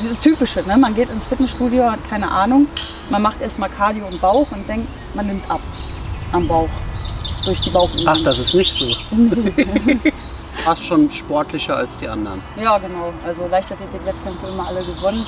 diese 0.00 0.18
typische, 0.18 0.62
ne? 0.62 0.76
man 0.76 0.94
geht 0.94 1.10
ins 1.10 1.26
Fitnessstudio, 1.26 1.90
hat 1.90 2.00
keine 2.08 2.30
Ahnung, 2.30 2.66
man 3.10 3.22
macht 3.22 3.40
erstmal 3.40 3.68
Cardio 3.68 4.06
im 4.10 4.18
Bauch 4.18 4.50
und 4.52 4.68
denkt, 4.68 4.88
man 5.14 5.26
nimmt 5.26 5.48
ab 5.50 5.60
am 6.32 6.46
Bauch, 6.46 6.68
durch 7.44 7.60
die 7.60 7.70
Bauchübung. 7.70 8.06
Ach, 8.06 8.20
das 8.22 8.38
ist 8.38 8.54
nicht 8.54 8.72
so. 8.72 8.86
Fast 10.64 10.84
schon 10.84 11.08
sportlicher 11.10 11.76
als 11.76 11.96
die 11.96 12.08
anderen. 12.08 12.40
Ja, 12.56 12.78
genau. 12.78 13.12
Also 13.26 13.46
Leichtathletik-Wettkämpfe 13.46 14.48
immer 14.48 14.68
alle 14.68 14.84
gewonnen. 14.84 15.26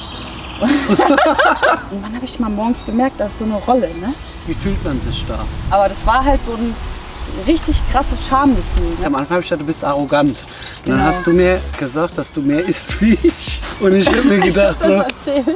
und 0.60 2.02
wann 2.02 2.14
habe 2.14 2.24
ich 2.24 2.38
mal 2.38 2.50
morgens 2.50 2.84
gemerkt, 2.84 3.18
da 3.18 3.26
ist 3.26 3.38
so 3.38 3.44
eine 3.44 3.56
Rolle, 3.56 3.88
ne? 3.94 4.14
Wie 4.46 4.54
fühlt 4.54 4.84
man 4.84 5.00
sich 5.00 5.24
da? 5.26 5.38
Aber 5.70 5.88
das 5.88 6.06
war 6.06 6.24
halt 6.24 6.44
so 6.44 6.52
ein 6.52 6.74
richtig 7.46 7.80
krasses 7.90 8.26
Schamgefühl. 8.26 8.86
Ne? 9.00 9.06
Am 9.06 9.14
Anfang 9.14 9.30
habe 9.36 9.42
ich 9.42 9.48
gedacht, 9.48 9.62
du 9.62 9.66
bist 9.66 9.84
arrogant. 9.84 10.30
Und 10.30 10.88
dann 10.88 10.96
Genau. 10.96 11.06
hast 11.06 11.26
du 11.26 11.30
mir 11.32 11.60
gesagt, 11.78 12.18
dass 12.18 12.30
du 12.32 12.40
mehr 12.40 12.66
isst 12.66 13.00
wie 13.00 13.18
ich. 13.22 13.60
Und 13.80 13.94
ich 13.94 14.06
habe 14.08 14.22
mir 14.22 14.40
gedacht, 14.40 14.76
so, 14.82 15.02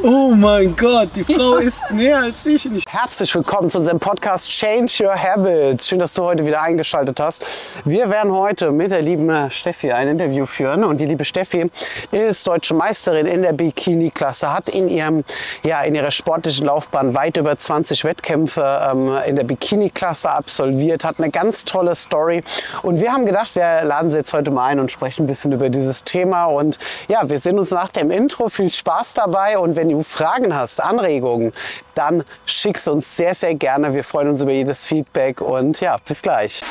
oh 0.02 0.32
mein 0.34 0.74
Gott, 0.76 1.10
die 1.14 1.24
Frau 1.24 1.56
isst 1.56 1.82
mehr 1.90 2.18
als 2.20 2.44
ich. 2.44 2.66
Und 2.66 2.76
ich. 2.76 2.84
Herzlich 2.88 3.34
willkommen 3.34 3.68
zu 3.70 3.78
unserem 3.78 3.98
Podcast 4.00 4.48
Change 4.48 4.92
Your 5.04 5.14
Habits. 5.14 5.88
Schön, 5.88 5.98
dass 5.98 6.14
du 6.14 6.22
heute 6.22 6.46
wieder 6.46 6.62
eingeschaltet 6.62 7.20
hast. 7.20 7.44
Wir 7.84 8.08
werden 8.10 8.32
heute 8.32 8.70
mit 8.72 8.90
der 8.90 9.02
lieben 9.02 9.50
Steffi 9.50 9.92
ein 9.92 10.08
Interview 10.08 10.46
führen. 10.46 10.84
Und 10.84 10.98
die 10.98 11.06
liebe 11.06 11.24
Steffi 11.24 11.70
ist 12.10 12.46
deutsche 12.46 12.74
Meisterin 12.74 13.26
in 13.26 13.42
der 13.42 13.52
Bikini-Klasse, 13.52 14.52
hat 14.52 14.68
in, 14.68 14.88
ihrem, 14.88 15.24
ja, 15.62 15.82
in 15.82 15.94
ihrer 15.94 16.10
sportlichen 16.10 16.66
Laufbahn 16.66 17.14
weit 17.14 17.36
über 17.36 17.56
20 17.56 18.04
Wettkämpfe 18.04 18.90
ähm, 18.92 19.16
in 19.26 19.36
der 19.36 19.44
Bikini-Klasse 19.44 20.30
absolviert, 20.30 21.04
hat 21.04 21.16
eine 21.18 21.30
ganz 21.30 21.64
tolle 21.66 21.94
Story. 21.94 22.42
Und 22.82 23.00
wir 23.00 23.12
haben 23.12 23.26
gedacht, 23.26 23.54
wir 23.54 23.82
laden 23.84 24.10
sie 24.10 24.16
jetzt 24.16 24.32
heute 24.32 24.50
mal 24.50 24.66
ein 24.66 24.80
und 24.80 24.90
sprechen 24.90 25.24
ein 25.24 25.26
bisschen 25.26 25.52
über 25.52 25.68
dieses 25.68 26.04
Thema. 26.04 26.46
Und 26.46 26.78
ja, 27.08 27.28
wir 27.28 27.38
sehen 27.38 27.58
uns 27.58 27.70
nach 27.70 27.88
dem 27.88 28.10
Intro. 28.10 28.48
Viel 28.48 28.70
Spaß 28.70 29.14
dabei. 29.14 29.58
Und 29.58 29.76
wenn 29.76 29.90
du 29.90 30.02
Fragen 30.02 30.54
hast, 30.54 30.82
Anregungen, 30.82 31.52
dann 31.94 32.24
schick 32.46 32.78
sie 32.78 32.90
uns 32.90 33.16
sehr, 33.16 33.34
sehr 33.34 33.54
gerne. 33.54 33.92
Wir 33.92 34.04
freuen 34.04 34.28
uns 34.28 34.42
über 34.42 34.52
jedes 34.52 34.86
Feedback. 34.86 35.40
Und 35.40 35.80
ja, 35.80 35.98
bis 36.06 36.22
gleich. 36.22 36.62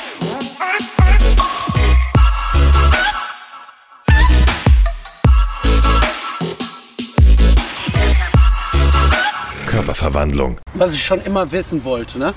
Körperverwandlung. 9.76 10.58
was 10.74 10.94
ich 10.94 11.04
schon 11.04 11.22
immer 11.26 11.52
wissen 11.52 11.84
wollte. 11.84 12.18
Ne? 12.18 12.34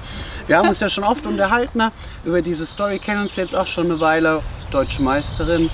Wir 0.48 0.56
haben 0.56 0.68
uns 0.68 0.80
ja 0.80 0.88
schon 0.88 1.04
oft 1.04 1.26
unterhalten 1.26 1.76
ne? 1.76 1.92
über 2.24 2.40
diese 2.40 2.64
Story, 2.64 2.98
kennen 2.98 3.20
uns 3.20 3.36
jetzt 3.36 3.54
auch 3.54 3.66
schon 3.66 3.84
eine 3.84 4.00
Weile. 4.00 4.42
Deutsche 4.70 5.02
Meisterin. 5.02 5.70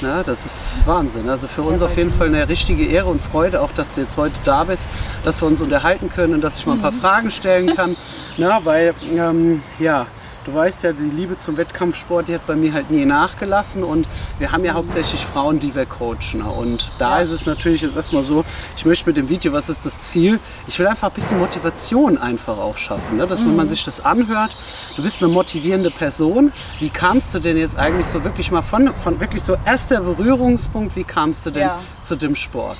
Ne? 0.00 0.22
Das 0.24 0.46
ist 0.46 0.86
Wahnsinn. 0.86 1.28
Also 1.28 1.48
für 1.48 1.62
uns 1.62 1.82
auf 1.82 1.96
jeden 1.96 2.10
Fall 2.10 2.28
eine 2.28 2.48
richtige 2.48 2.86
Ehre 2.86 3.08
und 3.08 3.20
Freude, 3.20 3.60
auch 3.60 3.72
dass 3.72 3.94
du 3.94 4.00
jetzt 4.00 4.16
heute 4.16 4.38
da 4.44 4.64
bist, 4.64 4.90
dass 5.24 5.42
wir 5.42 5.48
uns 5.48 5.60
unterhalten 5.60 6.08
können 6.08 6.34
und 6.34 6.40
dass 6.42 6.58
ich 6.58 6.66
mal 6.66 6.74
ein 6.74 6.82
paar 6.82 6.92
Fragen 6.92 7.30
stellen 7.30 7.74
kann. 7.74 7.96
Ne? 8.36 8.58
Weil, 8.64 8.94
ähm, 9.14 9.62
ja, 9.78 10.06
Du 10.44 10.52
weißt 10.52 10.82
ja, 10.82 10.92
die 10.92 11.04
Liebe 11.04 11.36
zum 11.36 11.56
Wettkampfsport, 11.56 12.26
die 12.26 12.34
hat 12.34 12.44
bei 12.48 12.56
mir 12.56 12.72
halt 12.72 12.90
nie 12.90 13.04
nachgelassen 13.04 13.84
und 13.84 14.08
wir 14.40 14.50
haben 14.50 14.64
ja 14.64 14.72
hauptsächlich 14.74 15.24
Frauen, 15.24 15.60
die 15.60 15.72
wir 15.72 15.86
coachen. 15.86 16.42
Und 16.42 16.90
da 16.98 17.20
ist 17.20 17.30
es 17.30 17.46
natürlich 17.46 17.82
jetzt 17.82 17.94
erstmal 17.94 18.24
so, 18.24 18.44
ich 18.76 18.84
möchte 18.84 19.06
mit 19.08 19.16
dem 19.16 19.28
Video, 19.28 19.52
was 19.52 19.68
ist 19.68 19.86
das 19.86 20.00
Ziel? 20.02 20.40
Ich 20.66 20.76
will 20.80 20.86
einfach 20.88 21.08
ein 21.10 21.14
bisschen 21.14 21.38
Motivation 21.38 22.18
einfach 22.18 22.58
auch 22.58 22.76
schaffen, 22.76 23.18
ne? 23.18 23.26
dass 23.28 23.42
wenn 23.42 23.54
man 23.54 23.68
sich 23.68 23.84
das 23.84 24.04
anhört, 24.04 24.56
du 24.96 25.02
bist 25.04 25.22
eine 25.22 25.32
motivierende 25.32 25.92
Person. 25.92 26.52
Wie 26.80 26.90
kamst 26.90 27.32
du 27.34 27.38
denn 27.38 27.56
jetzt 27.56 27.76
eigentlich 27.78 28.06
so 28.08 28.24
wirklich 28.24 28.50
mal 28.50 28.62
von, 28.62 28.92
von 28.96 29.20
wirklich 29.20 29.44
so 29.44 29.56
erster 29.64 30.00
Berührungspunkt, 30.00 30.96
wie 30.96 31.04
kamst 31.04 31.46
du 31.46 31.50
denn 31.50 31.62
Ja. 31.68 31.78
zu 32.02 32.16
dem 32.16 32.34
Sport? 32.34 32.78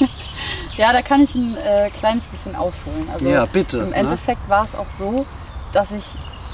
Ja, 0.76 0.92
da 0.92 1.02
kann 1.02 1.22
ich 1.22 1.32
ein 1.36 1.56
äh, 1.56 1.88
kleines 1.90 2.24
bisschen 2.26 2.56
ausholen. 2.56 3.08
Also 3.12 3.28
Ja, 3.28 3.44
bitte, 3.46 3.78
Im 3.78 3.90
ne? 3.90 3.94
Endeffekt 3.94 4.48
war 4.48 4.64
es 4.64 4.74
auch 4.74 4.90
so, 4.98 5.24
dass 5.72 5.92
ich 5.92 6.02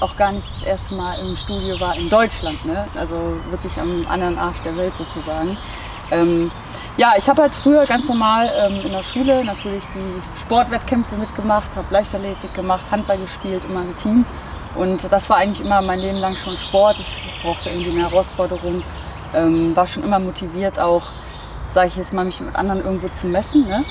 auch 0.01 0.15
gar 0.17 0.31
nicht 0.31 0.47
das 0.55 0.63
erste 0.63 0.95
Mal 0.95 1.17
im 1.19 1.35
Studio 1.35 1.79
war 1.79 1.95
in 1.95 2.09
Deutschland. 2.09 2.63
Ne? 2.65 2.85
Also 2.95 3.15
wirklich 3.49 3.77
am 3.79 4.05
anderen 4.09 4.37
Arsch 4.37 4.61
der 4.65 4.75
Welt 4.77 4.93
sozusagen. 4.97 5.57
Ähm, 6.11 6.51
ja, 6.97 7.13
ich 7.17 7.29
habe 7.29 7.43
halt 7.43 7.53
früher 7.53 7.85
ganz 7.85 8.07
normal 8.09 8.51
ähm, 8.57 8.81
in 8.85 8.91
der 8.91 9.03
Schule 9.03 9.45
natürlich 9.45 9.83
die 9.95 10.39
Sportwettkämpfe 10.41 11.15
mitgemacht, 11.15 11.69
habe 11.75 11.87
Leichtathletik 11.89 12.53
gemacht, 12.53 12.83
Handball 12.91 13.17
gespielt, 13.17 13.63
immer 13.69 13.83
im 13.83 13.97
Team. 13.97 14.25
Und 14.75 15.11
das 15.11 15.29
war 15.29 15.37
eigentlich 15.37 15.65
immer 15.65 15.81
mein 15.81 15.99
Leben 15.99 16.17
lang 16.17 16.35
schon 16.35 16.57
Sport. 16.57 16.99
Ich 16.99 17.21
brauchte 17.41 17.69
irgendwie 17.69 17.91
eine 17.91 18.09
Herausforderung, 18.09 18.83
ähm, 19.33 19.75
war 19.75 19.87
schon 19.87 20.03
immer 20.03 20.19
motiviert 20.19 20.79
auch, 20.79 21.03
sage 21.73 21.87
ich 21.87 21.95
jetzt 21.95 22.13
mal, 22.13 22.25
mich 22.25 22.39
mit 22.41 22.55
anderen 22.55 22.83
irgendwo 22.83 23.07
zu 23.09 23.27
messen. 23.27 23.67
Ne? 23.67 23.83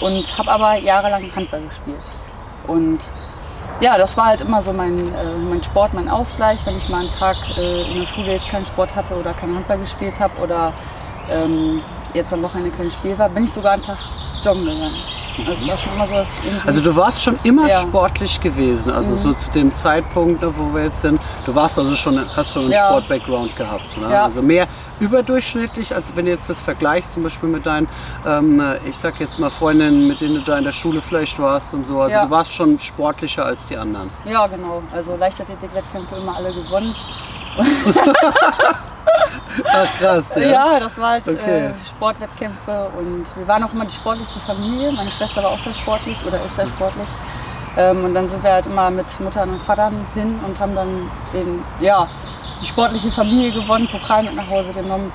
Und 0.00 0.38
habe 0.38 0.50
aber 0.50 0.76
jahrelang 0.76 1.30
Handball 1.34 1.62
gespielt. 1.62 1.96
Und 2.66 3.00
ja, 3.80 3.98
das 3.98 4.16
war 4.16 4.26
halt 4.26 4.40
immer 4.40 4.62
so 4.62 4.72
mein, 4.72 4.98
äh, 4.98 5.36
mein 5.48 5.62
Sport, 5.62 5.94
mein 5.94 6.08
Ausgleich. 6.08 6.58
Wenn 6.64 6.76
ich 6.76 6.88
mal 6.88 7.00
einen 7.00 7.10
Tag 7.10 7.36
äh, 7.58 7.90
in 7.90 7.98
der 7.98 8.06
Schule 8.06 8.32
jetzt 8.32 8.48
keinen 8.48 8.64
Sport 8.64 8.94
hatte 8.94 9.14
oder 9.14 9.34
keinen 9.34 9.56
Handball 9.56 9.78
gespielt 9.78 10.18
habe 10.18 10.38
oder 10.42 10.72
ähm, 11.30 11.82
jetzt 12.14 12.32
am 12.32 12.42
Wochenende 12.42 12.70
kein 12.70 12.90
Spiel 12.90 13.18
war, 13.18 13.28
bin 13.28 13.44
ich 13.44 13.52
sogar 13.52 13.72
einen 13.72 13.82
Tag 13.82 13.98
joggen 14.42 14.64
gegangen. 14.64 14.96
Also 15.48 15.66
war 15.68 15.76
schon 15.76 15.92
immer 15.94 16.06
so. 16.06 16.14
Also 16.66 16.80
du 16.82 16.96
warst 16.96 17.22
schon 17.22 17.38
immer 17.42 17.68
Ja. 17.68 17.80
sportlich 17.80 18.40
gewesen, 18.40 18.90
also 18.92 19.14
so 19.16 19.32
zu 19.34 19.50
dem 19.50 19.72
Zeitpunkt, 19.74 20.40
ne, 20.42 20.52
wo 20.56 20.74
wir 20.74 20.84
jetzt 20.84 21.00
sind. 21.02 21.20
Du 21.44 21.54
warst 21.54 21.78
also 21.78 21.94
schon, 21.94 22.18
hast 22.36 22.52
schon 22.52 22.62
einen 22.64 22.72
Ja. 22.72 22.88
Sport-Background 22.88 23.54
gehabt. 23.56 23.96
Ne? 23.98 24.10
Ja. 24.10 24.24
Also 24.24 24.40
mehr 24.42 24.66
überdurchschnittlich, 24.98 25.94
als 25.94 26.14
wenn 26.16 26.24
du 26.24 26.30
jetzt 26.30 26.48
das 26.48 26.60
vergleichst 26.60 27.12
zum 27.12 27.22
Beispiel 27.22 27.48
mit 27.50 27.66
deinen, 27.66 27.88
ähm, 28.26 28.62
ich 28.88 28.96
sag 28.96 29.20
jetzt 29.20 29.38
mal 29.38 29.50
Freundinnen, 29.50 30.06
mit 30.08 30.20
denen 30.20 30.36
du 30.36 30.40
da 30.42 30.56
in 30.56 30.64
der 30.64 30.72
Schule 30.72 31.02
vielleicht 31.02 31.38
warst 31.38 31.74
und 31.74 31.86
so. 31.86 32.00
Also 32.00 32.18
du 32.20 32.30
warst 32.30 32.54
schon 32.54 32.78
sportlicher 32.78 33.44
als 33.44 33.66
die 33.66 33.76
anderen. 33.76 34.08
ja, 34.24 34.46
genau. 34.46 34.82
Also 34.92 35.16
Leichtathletik-Wettkämpfe 35.16 36.16
immer 36.16 36.36
alle 36.36 36.52
gewonnen. 36.54 36.94
Ach 39.64 39.86
krass, 39.98 40.24
Ja, 40.36 40.78
das 40.80 40.98
war 40.98 41.10
halt 41.12 41.28
Okay. 41.28 41.66
äh, 41.68 41.70
Sportwettkämpfe 41.88 42.90
und 42.98 43.24
wir 43.36 43.48
waren 43.48 43.62
auch 43.64 43.72
immer 43.72 43.84
die 43.84 43.94
sportlichste 43.94 44.40
Familie. 44.40 44.92
Meine 44.92 45.10
Schwester 45.10 45.42
war 45.42 45.50
auch 45.50 45.60
sehr 45.60 45.74
sportlich 45.74 46.18
oder 46.26 46.42
ist 46.44 46.56
sehr 46.56 46.68
sportlich. 46.68 47.08
Ähm, 47.76 48.04
und 48.04 48.14
dann 48.14 48.28
sind 48.28 48.42
wir 48.42 48.52
halt 48.52 48.66
immer 48.66 48.90
mit 48.90 49.04
Muttern 49.20 49.50
und 49.50 49.62
Vatern 49.62 50.06
hin 50.14 50.38
und 50.46 50.58
haben 50.58 50.74
dann 50.74 51.10
den, 51.32 51.62
ja, 51.80 52.08
die 52.62 52.66
sportliche 52.66 53.10
Familie 53.10 53.52
gewonnen, 53.52 53.86
Pokal 53.90 54.22
mit 54.22 54.34
nach 54.34 54.48
Hause 54.48 54.72
genommen. 54.72 55.12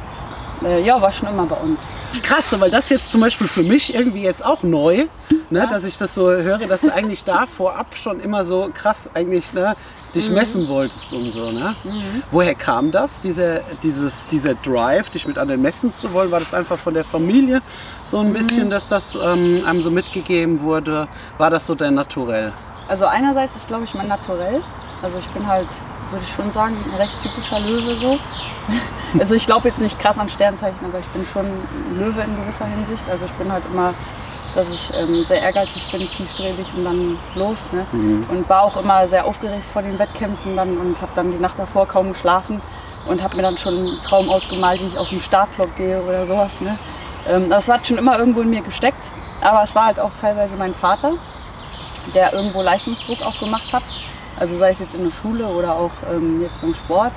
Äh, 0.63 0.81
ja, 0.83 1.01
war 1.01 1.11
schon 1.11 1.27
immer 1.29 1.45
bei 1.47 1.55
uns. 1.55 1.79
Krass, 2.21 2.53
weil 2.59 2.69
das 2.69 2.89
jetzt 2.89 3.09
zum 3.09 3.21
Beispiel 3.21 3.47
für 3.47 3.63
mich 3.63 3.95
irgendwie 3.95 4.21
jetzt 4.21 4.45
auch 4.45 4.61
neu, 4.61 5.05
ne, 5.49 5.65
dass 5.67 5.83
ich 5.85 5.97
das 5.97 6.13
so 6.13 6.29
höre, 6.29 6.59
dass 6.67 6.87
eigentlich 6.87 7.23
da 7.23 7.47
vorab 7.47 7.95
schon 7.95 8.19
immer 8.19 8.45
so 8.45 8.69
krass 8.71 9.09
eigentlich 9.15 9.53
ne, 9.53 9.75
dich 10.15 10.29
Mhm. 10.29 10.35
messen 10.35 10.67
wolltest 10.67 11.11
und 11.13 11.31
so. 11.31 11.51
Ne? 11.51 11.75
Woher 12.31 12.55
kam 12.55 12.91
das, 12.91 13.21
dieser, 13.21 13.61
dieses, 13.83 14.27
dieser 14.27 14.55
Drive, 14.55 15.09
dich 15.09 15.27
mit 15.27 15.37
anderen 15.37 15.61
messen 15.61 15.91
zu 15.91 16.11
wollen? 16.13 16.31
War 16.31 16.39
das 16.39 16.53
einfach 16.53 16.77
von 16.77 16.93
der 16.93 17.03
Familie 17.03 17.61
so 18.03 18.19
Mhm. 18.21 18.27
ein 18.27 18.33
bisschen, 18.33 18.69
dass 18.69 18.87
das 18.87 19.15
ähm, 19.15 19.63
einem 19.65 19.81
so 19.81 19.91
mitgegeben 19.91 20.61
wurde? 20.61 21.07
War 21.37 21.49
das 21.49 21.65
so 21.65 21.75
dein 21.75 21.93
Naturell? 21.95 22.51
Also 22.87 23.05
einerseits 23.05 23.55
ist, 23.55 23.67
glaube 23.67 23.85
ich, 23.85 23.93
mein 23.93 24.07
Naturell. 24.07 24.61
Also 25.01 25.17
ich 25.17 25.27
bin 25.29 25.47
halt, 25.47 25.67
würde 26.11 26.23
ich 26.23 26.33
schon 26.33 26.51
sagen, 26.51 26.75
ein 26.75 26.95
recht 26.99 27.21
typischer 27.21 27.59
Löwe 27.59 27.95
so. 27.95 28.17
Also 29.19 29.35
ich 29.35 29.45
glaube 29.45 29.67
jetzt 29.67 29.81
nicht 29.81 29.99
krass 29.99 30.17
an 30.17 30.29
Sternzeichen, 30.29 30.85
aber 30.85 30.99
ich 30.99 31.05
bin 31.07 31.25
schon 31.25 31.45
ein 31.45 31.97
Löwe 31.99 32.21
in 32.21 32.33
gewisser 32.37 32.63
Hinsicht. 32.65 33.03
Also 33.09 33.25
ich 33.25 33.31
bin 33.33 33.51
halt 33.51 33.63
immer, 33.69 33.93
dass 34.55 34.71
ich 34.71 34.89
ähm, 34.97 35.23
sehr 35.23 35.41
ehrgeizig 35.41 35.89
bin, 35.91 36.07
zielstrebig 36.07 36.67
und 36.75 36.85
dann 36.85 37.19
los. 37.35 37.59
Ne? 37.71 37.85
Und 38.29 38.49
war 38.49 38.63
auch 38.63 38.77
immer 38.77 39.07
sehr 39.07 39.25
aufgeregt 39.25 39.65
vor 39.65 39.81
den 39.81 39.97
Wettkämpfen 39.97 40.55
dann 40.55 40.77
und 40.77 41.01
habe 41.01 41.11
dann 41.15 41.31
die 41.31 41.39
Nacht 41.39 41.57
davor 41.57 41.87
kaum 41.87 42.11
geschlafen 42.13 42.61
und 43.07 43.23
habe 43.23 43.35
mir 43.35 43.43
dann 43.43 43.57
schon 43.57 43.75
einen 43.75 44.01
Traum 44.03 44.29
ausgemalt, 44.29 44.81
wie 44.81 44.87
ich 44.87 44.97
auf 44.97 45.09
den 45.09 45.21
Startblock 45.21 45.75
gehe 45.75 46.01
oder 46.01 46.25
sowas. 46.25 46.59
Ne? 46.61 46.77
Ähm, 47.27 47.49
das 47.49 47.67
hat 47.69 47.87
schon 47.87 47.97
immer 47.97 48.17
irgendwo 48.17 48.41
in 48.41 48.49
mir 48.49 48.61
gesteckt. 48.61 49.01
Aber 49.41 49.63
es 49.63 49.73
war 49.73 49.85
halt 49.85 49.99
auch 49.99 50.11
teilweise 50.19 50.55
mein 50.55 50.75
Vater, 50.75 51.13
der 52.13 52.31
irgendwo 52.33 52.61
Leistungsdruck 52.61 53.21
auch 53.21 53.39
gemacht 53.39 53.73
hat. 53.73 53.83
Also 54.39 54.57
sei 54.57 54.71
es 54.71 54.79
jetzt 54.79 54.95
in 54.95 55.03
der 55.03 55.11
Schule 55.11 55.47
oder 55.47 55.75
auch 55.75 55.91
ähm, 56.11 56.41
jetzt 56.41 56.61
beim 56.61 56.75
Sport. 56.75 57.13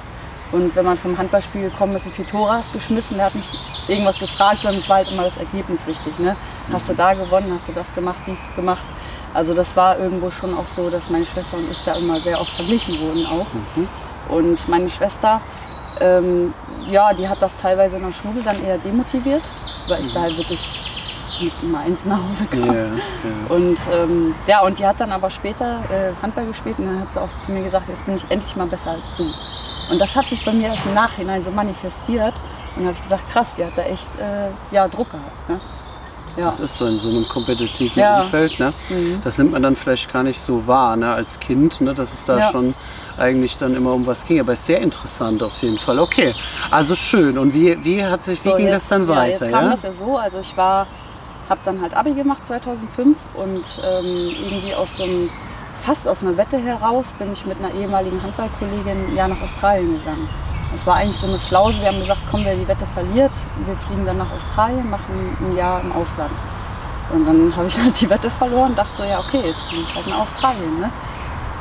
Und 0.52 0.74
wenn 0.76 0.84
man 0.84 0.96
vom 0.96 1.18
Handballspiel 1.18 1.70
gekommen 1.70 1.96
ist 1.96 2.06
und 2.06 2.12
vier 2.12 2.26
Tore 2.26 2.52
hast 2.52 2.72
geschmissen, 2.72 3.16
der 3.16 3.26
hat 3.26 3.34
mich 3.34 3.44
irgendwas 3.88 4.18
gefragt, 4.18 4.62
sondern 4.62 4.80
es 4.80 4.88
war 4.88 4.98
halt 4.98 5.10
immer 5.10 5.24
das 5.24 5.36
Ergebnis 5.36 5.86
wichtig. 5.86 6.18
Ne? 6.18 6.36
Hast 6.72 6.88
du 6.88 6.94
da 6.94 7.14
gewonnen, 7.14 7.52
hast 7.54 7.68
du 7.68 7.72
das 7.72 7.94
gemacht, 7.94 8.18
dies 8.26 8.38
gemacht. 8.56 8.84
Also 9.34 9.52
das 9.52 9.76
war 9.76 9.98
irgendwo 9.98 10.30
schon 10.30 10.56
auch 10.56 10.68
so, 10.68 10.88
dass 10.90 11.10
meine 11.10 11.26
Schwester 11.26 11.56
und 11.56 11.70
ich 11.70 11.84
da 11.84 11.94
immer 11.94 12.20
sehr 12.20 12.40
oft 12.40 12.52
verglichen 12.54 12.98
wurden 13.00 13.26
auch. 13.26 13.46
Und 14.28 14.68
meine 14.68 14.88
Schwester, 14.88 15.40
ähm, 16.00 16.54
ja, 16.88 17.12
die 17.12 17.28
hat 17.28 17.42
das 17.42 17.56
teilweise 17.56 17.96
in 17.96 18.02
der 18.02 18.12
Schule 18.12 18.40
dann 18.44 18.62
eher 18.64 18.78
demotiviert, 18.78 19.42
weil 19.88 20.02
ich 20.02 20.12
da 20.12 20.22
halt 20.22 20.36
wirklich 20.38 20.80
mit 21.40 21.62
Nummer 21.62 21.80
eins 21.80 22.04
nach 22.04 22.18
Hause 22.18 22.46
kam. 22.46 22.66
Ja, 22.66 22.84
ja. 22.84 22.90
Und 23.48 23.78
ähm, 23.92 24.34
ja, 24.46 24.60
und 24.60 24.78
die 24.78 24.86
hat 24.86 25.00
dann 25.00 25.12
aber 25.12 25.30
später 25.30 25.80
äh, 25.90 26.12
Handball 26.22 26.46
gespielt 26.46 26.78
und 26.78 26.86
dann 26.86 27.00
hat 27.00 27.12
sie 27.12 27.20
auch 27.20 27.28
zu 27.40 27.50
mir 27.50 27.62
gesagt, 27.62 27.88
jetzt 27.88 28.06
bin 28.06 28.16
ich 28.16 28.24
endlich 28.30 28.54
mal 28.56 28.68
besser 28.68 28.92
als 28.92 29.16
du. 29.16 29.24
Und 29.90 29.98
das 30.00 30.14
hat 30.14 30.28
sich 30.28 30.44
bei 30.44 30.52
mir 30.52 30.68
erst 30.68 30.86
im 30.86 30.94
Nachhinein 30.94 31.42
so 31.42 31.50
manifestiert. 31.50 32.34
Und 32.76 32.82
dann 32.82 32.86
habe 32.86 32.96
ich 32.96 33.02
gesagt, 33.02 33.28
krass, 33.30 33.54
die 33.56 33.64
hat 33.64 33.76
da 33.76 33.82
echt 33.82 34.08
äh, 34.18 34.74
ja, 34.74 34.88
Druck 34.88 35.10
gehabt. 35.10 35.48
Ne? 35.48 35.60
Ja. 36.36 36.50
Das 36.50 36.60
ist 36.60 36.76
so 36.76 36.86
in 36.86 36.98
so 36.98 37.08
einem 37.10 37.26
kompetitiven 37.28 37.98
Ja. 38.00 38.20
Umfeld. 38.22 38.58
Ne? 38.58 38.72
Mhm. 38.88 39.20
Das 39.24 39.38
nimmt 39.38 39.52
man 39.52 39.62
dann 39.62 39.76
vielleicht 39.76 40.12
gar 40.12 40.22
nicht 40.22 40.40
so 40.40 40.66
wahr 40.66 40.96
ne? 40.96 41.12
als 41.12 41.38
Kind, 41.40 41.80
ne? 41.80 41.94
dass 41.94 42.12
es 42.12 42.24
da 42.24 42.38
Ja. 42.38 42.50
schon 42.50 42.74
eigentlich 43.16 43.56
dann 43.56 43.74
immer 43.74 43.92
um 43.92 44.06
was 44.06 44.26
ging. 44.26 44.40
Aber 44.40 44.52
es 44.52 44.60
ist 44.60 44.66
sehr 44.66 44.80
interessant 44.80 45.42
auf 45.42 45.52
jeden 45.62 45.78
Fall. 45.78 45.98
Okay, 45.98 46.34
also 46.70 46.94
schön. 46.94 47.38
Und 47.38 47.54
wie, 47.54 47.82
wie, 47.84 48.04
hat 48.04 48.24
sich, 48.24 48.44
wie 48.44 48.48
So, 48.50 48.56
ging 48.56 48.66
jetzt- 48.66 48.74
das 48.84 48.88
dann 48.88 49.08
ja, 49.08 49.16
weiter? 49.16 49.44
Jetzt 49.46 49.52
kam 49.52 49.64
Ja? 49.64 49.70
das 49.70 49.82
ja 49.82 49.92
so, 49.92 50.16
also 50.18 50.40
ich 50.40 50.56
war, 50.56 50.86
habe 51.48 51.60
dann 51.64 51.80
halt 51.80 51.96
Abi 51.96 52.12
gemacht 52.14 52.46
2005 52.46 53.16
und 53.34 53.62
ähm, 53.84 54.30
irgendwie 54.42 54.74
aus 54.74 54.96
so 54.96 55.04
einem, 55.04 55.30
fast 55.84 56.08
aus 56.08 56.22
einer 56.22 56.36
Wette 56.38 56.56
heraus 56.56 57.12
bin 57.18 57.30
ich 57.32 57.44
mit 57.44 57.58
einer 57.58 57.74
ehemaligen 57.74 58.22
Handballkollegin 58.22 59.08
ein 59.10 59.16
Jahr 59.16 59.28
nach 59.28 59.42
Australien 59.42 59.98
gegangen. 59.98 60.28
Das 60.72 60.86
war 60.86 60.96
eigentlich 60.96 61.18
so 61.18 61.26
eine 61.26 61.38
Flause. 61.38 61.78
Wir 61.80 61.88
haben 61.88 61.98
gesagt, 61.98 62.22
komm, 62.30 62.42
wer 62.44 62.56
die 62.56 62.66
Wette 62.66 62.86
verliert, 62.94 63.32
wir 63.66 63.76
fliegen 63.76 64.06
dann 64.06 64.16
nach 64.16 64.32
Australien, 64.32 64.88
machen 64.88 65.36
ein 65.40 65.54
Jahr 65.54 65.82
im 65.82 65.92
Ausland. 65.92 66.30
Und 67.12 67.26
dann 67.26 67.54
habe 67.54 67.68
ich 67.68 67.78
halt 67.82 68.00
die 68.00 68.08
Wette 68.08 68.30
verloren, 68.30 68.74
dachte 68.74 68.96
so, 68.96 69.04
ja 69.04 69.18
okay, 69.18 69.42
jetzt 69.44 69.62
fliege 69.64 69.82
ich 69.82 69.94
halt 69.94 70.06
nach 70.06 70.20
Australien. 70.20 70.80
Ne? 70.80 70.90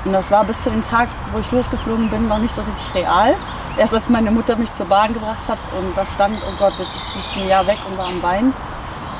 Und 0.05 0.13
das 0.13 0.31
war 0.31 0.45
bis 0.45 0.61
zu 0.61 0.69
dem 0.69 0.85
Tag, 0.85 1.09
wo 1.33 1.39
ich 1.39 1.51
losgeflogen 1.51 2.09
bin, 2.09 2.29
noch 2.29 2.39
nicht 2.39 2.55
so 2.55 2.61
richtig 2.61 2.95
real. 2.95 3.35
Erst 3.77 3.93
als 3.93 4.07
meine 4.07 4.31
Mutter 4.31 4.55
mich 4.55 4.73
zur 4.73 4.85
Bahn 4.85 5.13
gebracht 5.13 5.47
hat 5.49 5.59
und 5.77 5.97
da 5.97 6.05
stand, 6.05 6.37
oh 6.47 6.53
Gott, 6.59 6.73
jetzt 6.79 6.95
ist 7.17 7.35
ein 7.35 7.47
Jahr 7.47 7.67
weg 7.67 7.79
und 7.89 7.97
war 7.97 8.07
am 8.07 8.21
Bein, 8.21 8.53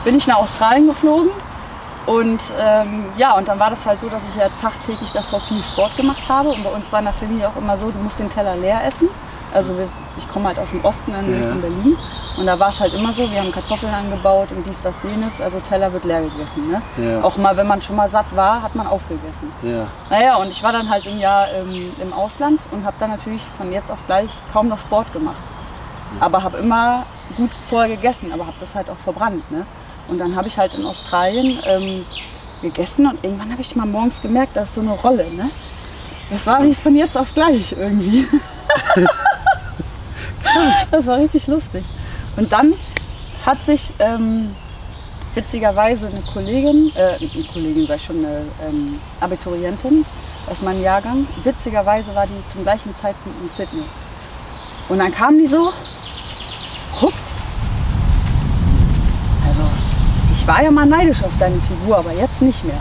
bin 0.06 0.16
ich 0.16 0.28
nach 0.28 0.38
Australien 0.38 0.88
geflogen. 0.88 1.32
Und 2.06 2.42
ähm, 2.60 3.06
ja, 3.18 3.34
und 3.34 3.48
dann 3.48 3.60
war 3.60 3.70
das 3.70 3.86
halt 3.86 4.00
so, 4.00 4.10
dass 4.10 4.22
ich 4.28 4.36
ja 4.36 4.48
tagtäglich 4.62 5.12
davor 5.14 5.40
viel 5.42 5.64
Sport 5.64 5.96
gemacht 5.96 6.24
habe. 6.28 6.50
Und 6.50 6.64
bei 6.64 6.70
uns 6.70 6.92
war 6.92 7.00
in 7.00 7.06
der 7.06 7.14
Familie 7.14 7.48
auch 7.48 7.56
immer 7.56 7.78
so, 7.78 7.90
du 7.92 7.98
musst 8.00 8.20
den 8.20 8.30
Teller 8.30 8.56
leer 8.56 8.82
essen. 8.86 9.08
Also 9.54 9.78
wir, 9.78 9.88
ich 10.18 10.28
komme 10.32 10.48
halt 10.48 10.60
aus 10.60 10.72
dem 10.72 10.84
Osten 10.84 11.14
in 11.14 11.42
Ja. 11.44 11.50
von 11.50 11.62
Berlin. 11.62 11.96
Und 12.38 12.46
da 12.48 12.60
war 12.60 12.70
es 12.70 12.80
halt 12.80 12.94
immer 12.96 13.14
so, 13.14 13.30
wir 13.30 13.40
haben 13.40 13.52
Kartoffeln 13.52 13.94
angebaut 13.94 14.48
und 14.52 14.66
dies, 14.66 14.82
das, 14.82 14.96
jenes. 15.04 15.40
Also 15.40 15.60
Teller 15.60 15.94
wird 15.94 16.04
leer 16.04 16.22
gegessen. 16.22 16.72
Ne? 16.72 16.82
Ja. 16.98 17.22
Auch 17.24 17.38
mal, 17.38 17.56
wenn 17.56 17.68
man 17.68 17.82
schon 17.82 17.96
mal 17.96 18.10
satt 18.10 18.26
war, 18.36 18.64
hat 18.64 18.74
man 18.76 18.88
aufgegessen. 18.88 19.52
Ja. 19.62 19.86
Naja, 20.10 20.36
und 20.38 20.48
ich 20.48 20.64
war 20.64 20.74
dann 20.74 20.90
halt 20.90 21.06
ein 21.08 21.20
Jahr 21.20 21.52
ähm, 21.54 21.92
im 22.02 22.12
Ausland 22.12 22.62
und 22.72 22.84
habe 22.84 22.96
dann 23.00 23.12
natürlich 23.12 23.44
von 23.58 23.72
jetzt 23.72 23.92
auf 23.92 24.00
gleich 24.08 24.32
kaum 24.52 24.68
noch 24.68 24.80
Sport 24.80 25.14
gemacht. 25.14 25.38
Aber 26.20 26.44
habe 26.44 26.58
immer 26.58 27.06
gut 27.38 27.52
vorher 27.70 27.96
gegessen, 27.96 28.32
aber 28.34 28.46
habe 28.48 28.58
das 28.60 28.74
halt 28.76 28.90
auch 28.90 28.98
verbrannt. 28.98 29.50
Ne? 29.52 29.66
Und 30.08 30.20
dann 30.20 30.36
habe 30.36 30.48
ich 30.48 30.58
halt 30.58 30.74
in 30.76 30.86
Australien 30.86 31.60
ähm, 31.66 32.06
gegessen 32.62 33.08
und 33.08 33.24
irgendwann 33.24 33.52
habe 33.52 33.62
ich 33.62 33.76
mal 33.76 33.86
morgens 33.86 34.22
gemerkt, 34.22 34.56
da 34.56 34.64
ist 34.64 34.76
so 34.76 34.82
eine 34.82 34.92
Rolle. 34.92 35.32
Ne? 35.32 35.50
Das 36.30 36.46
war 36.48 36.64
wie 36.64 36.76
von 36.76 36.96
jetzt 36.96 37.18
auf 37.18 37.34
gleich 37.34 37.74
irgendwie. 37.74 38.28
das 40.92 41.06
war 41.06 41.18
richtig 41.18 41.48
lustig. 41.48 41.84
Und 42.36 42.52
dann 42.52 42.74
hat 43.46 43.64
sich 43.64 43.92
ähm, 44.00 44.56
witzigerweise 45.36 46.08
eine 46.08 46.22
Kollegin, 46.22 46.92
äh, 46.96 47.18
eine 47.20 47.44
Kollegin, 47.52 47.88
sag 47.88 47.98
ich 47.98 48.06
schon, 48.06 48.18
eine 48.18 48.44
ähm, 48.68 49.00
Abiturientin 49.20 50.06
aus 50.50 50.62
meinem 50.62 50.82
Jahrgang, 50.82 51.28
witzigerweise 51.44 52.14
war 52.16 52.28
die 52.28 52.52
zum 52.52 52.64
gleichen 52.64 52.96
Zeitpunkt 52.96 53.38
in 53.42 53.50
Sydney. 53.56 53.86
Und 54.90 55.00
dann 55.00 55.12
kam 55.12 55.38
die 55.38 55.48
so, 55.48 55.72
guckt. 57.00 57.16
Also, 59.48 59.64
ich 60.44 60.48
war 60.48 60.62
ja 60.62 60.72
mal 60.72 60.86
neidisch 60.86 61.24
auf 61.24 61.32
deine 61.40 61.56
Figur, 61.62 61.98
aber 62.00 62.12
jetzt 62.14 62.42
nicht 62.42 62.64
mehr. 62.66 62.80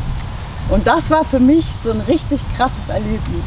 Und 0.69 0.85
das 0.87 1.09
war 1.11 1.25
für 1.25 1.39
mich 1.39 1.65
so 1.85 1.91
ein 1.93 2.01
richtig 2.01 2.41
krasses 2.57 2.89
Erlebnis. 2.89 3.45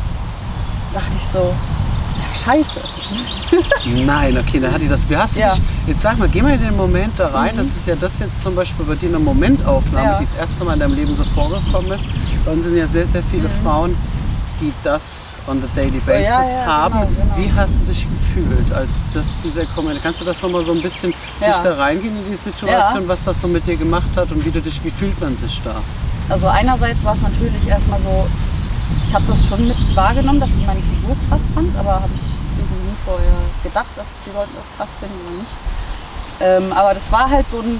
Da 0.93 0.99
dachte 1.01 1.11
ich 1.17 1.23
so, 1.33 1.39
ja, 1.49 2.53
scheiße. 2.53 2.79
Nein, 4.05 4.37
okay, 4.37 4.59
dann 4.61 4.71
hat 4.73 4.81
die 4.81 4.87
das. 4.87 5.09
Wie 5.09 5.17
hast 5.17 5.35
du 5.35 5.39
Ja. 5.41 5.49
Mhm. 5.49 5.55
dich, 5.55 5.63
jetzt 5.87 6.01
sag 6.01 6.17
mal, 6.17 6.29
geh 6.29 6.41
mal 6.41 6.53
in 6.53 6.61
den 6.61 6.77
Moment 6.77 7.13
da 7.17 7.27
rein. 7.27 7.57
Das 7.57 7.67
ist 7.67 7.87
ja 7.87 7.95
das 7.95 8.19
jetzt 8.19 8.41
zum 8.41 8.55
Beispiel 8.55 8.85
bei 8.85 8.95
dir 8.95 9.09
eine 9.09 9.19
Momentaufnahme, 9.19 10.05
Ja. 10.11 10.17
die 10.19 10.25
das 10.25 10.35
erste 10.35 10.63
Mal 10.63 10.73
in 10.75 10.79
deinem 10.79 10.95
Leben 10.95 11.13
so 11.15 11.23
vorgekommen 11.35 11.91
ist. 11.91 12.05
Bei 12.45 12.51
uns 12.51 12.63
sind 12.63 12.77
ja 12.77 12.87
sehr, 12.87 13.07
sehr 13.07 13.23
viele 13.31 13.49
Frauen, 13.63 13.97
die 14.61 14.71
das 14.83 15.34
on 15.47 15.61
the 15.61 15.67
daily 15.75 15.99
basis 15.99 16.27
Mhm. 16.47 16.53
ja, 16.59 16.65
haben. 16.65 16.93
genau, 16.99 17.11
genau. 17.11 17.37
Wie 17.37 17.51
hast 17.53 17.79
du 17.81 17.85
dich 17.85 18.05
gefühlt, 18.09 18.71
als 18.73 18.89
das 19.13 19.25
dieser 19.43 19.65
Comment? 19.75 19.99
Kannst 20.01 20.21
du 20.21 20.25
das 20.25 20.41
nochmal 20.41 20.63
so 20.63 20.71
ein 20.71 20.81
bisschen 20.81 21.13
Ja. 21.39 21.47
dich 21.47 21.57
da 21.57 21.75
reingehen 21.75 22.15
in 22.17 22.31
die 22.31 22.35
Situation, 22.35 23.07
was 23.07 23.23
das 23.23 23.39
so 23.41 23.47
mit 23.47 23.65
dir 23.67 23.75
gemacht 23.77 24.09
hat 24.15 24.31
und 24.31 24.43
wie 24.45 24.51
du 24.51 24.61
dich, 24.61 24.83
wie 24.83 24.91
fühlt 24.91 25.19
man 25.21 25.37
sich 25.37 25.61
da? 25.63 25.75
Also 26.29 26.47
einerseits 26.47 27.03
war 27.03 27.13
es 27.13 27.21
natürlich 27.21 27.67
erstmal 27.67 27.99
so, 28.01 28.27
ich 29.07 29.13
habe 29.13 29.23
das 29.27 29.45
schon 29.47 29.67
mit 29.67 29.95
wahrgenommen, 29.95 30.39
dass 30.39 30.49
ich 30.49 30.65
meine 30.65 30.81
Figur 30.81 31.15
krass 31.29 31.41
fand, 31.53 31.75
aber 31.77 31.93
habe 31.95 32.09
ich 32.15 32.21
irgendwie 32.57 32.89
nie 32.89 32.95
vorher 33.05 33.37
gedacht, 33.63 33.91
dass 33.95 34.07
die 34.25 34.31
Leute 34.35 34.49
das 34.55 34.65
krass 34.77 34.89
finden 34.99 35.15
oder 35.27 35.37
nicht. 35.37 35.53
Ähm, 36.41 36.73
aber 36.73 36.93
das 36.95 37.11
war 37.11 37.29
halt 37.29 37.47
so 37.49 37.59
ein 37.59 37.79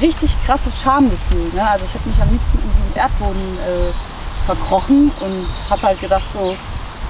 richtig 0.00 0.30
krasses 0.46 0.72
Schamgefühl. 0.80 1.50
Ne? 1.52 1.68
Also 1.68 1.84
ich 1.84 1.94
habe 1.94 2.08
mich 2.08 2.22
am 2.22 2.30
liebsten 2.30 2.58
in 2.58 2.70
den 2.70 2.96
Erdboden 2.96 3.58
äh, 3.58 4.46
verkrochen 4.46 5.10
und 5.20 5.46
habe 5.70 5.82
halt 5.82 6.00
gedacht 6.00 6.22
so, 6.32 6.54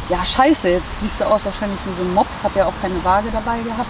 ja 0.08 0.24
scheiße, 0.24 0.68
jetzt 0.68 1.00
siehst 1.00 1.20
du 1.20 1.24
aus 1.24 1.44
wahrscheinlich 1.44 1.78
wie 1.86 1.94
so 1.94 2.02
ein 2.02 2.14
Mops, 2.14 2.42
habe 2.42 2.58
ja 2.58 2.66
auch 2.66 2.72
keine 2.82 3.02
Waage 3.04 3.28
dabei 3.32 3.58
gehabt. 3.60 3.88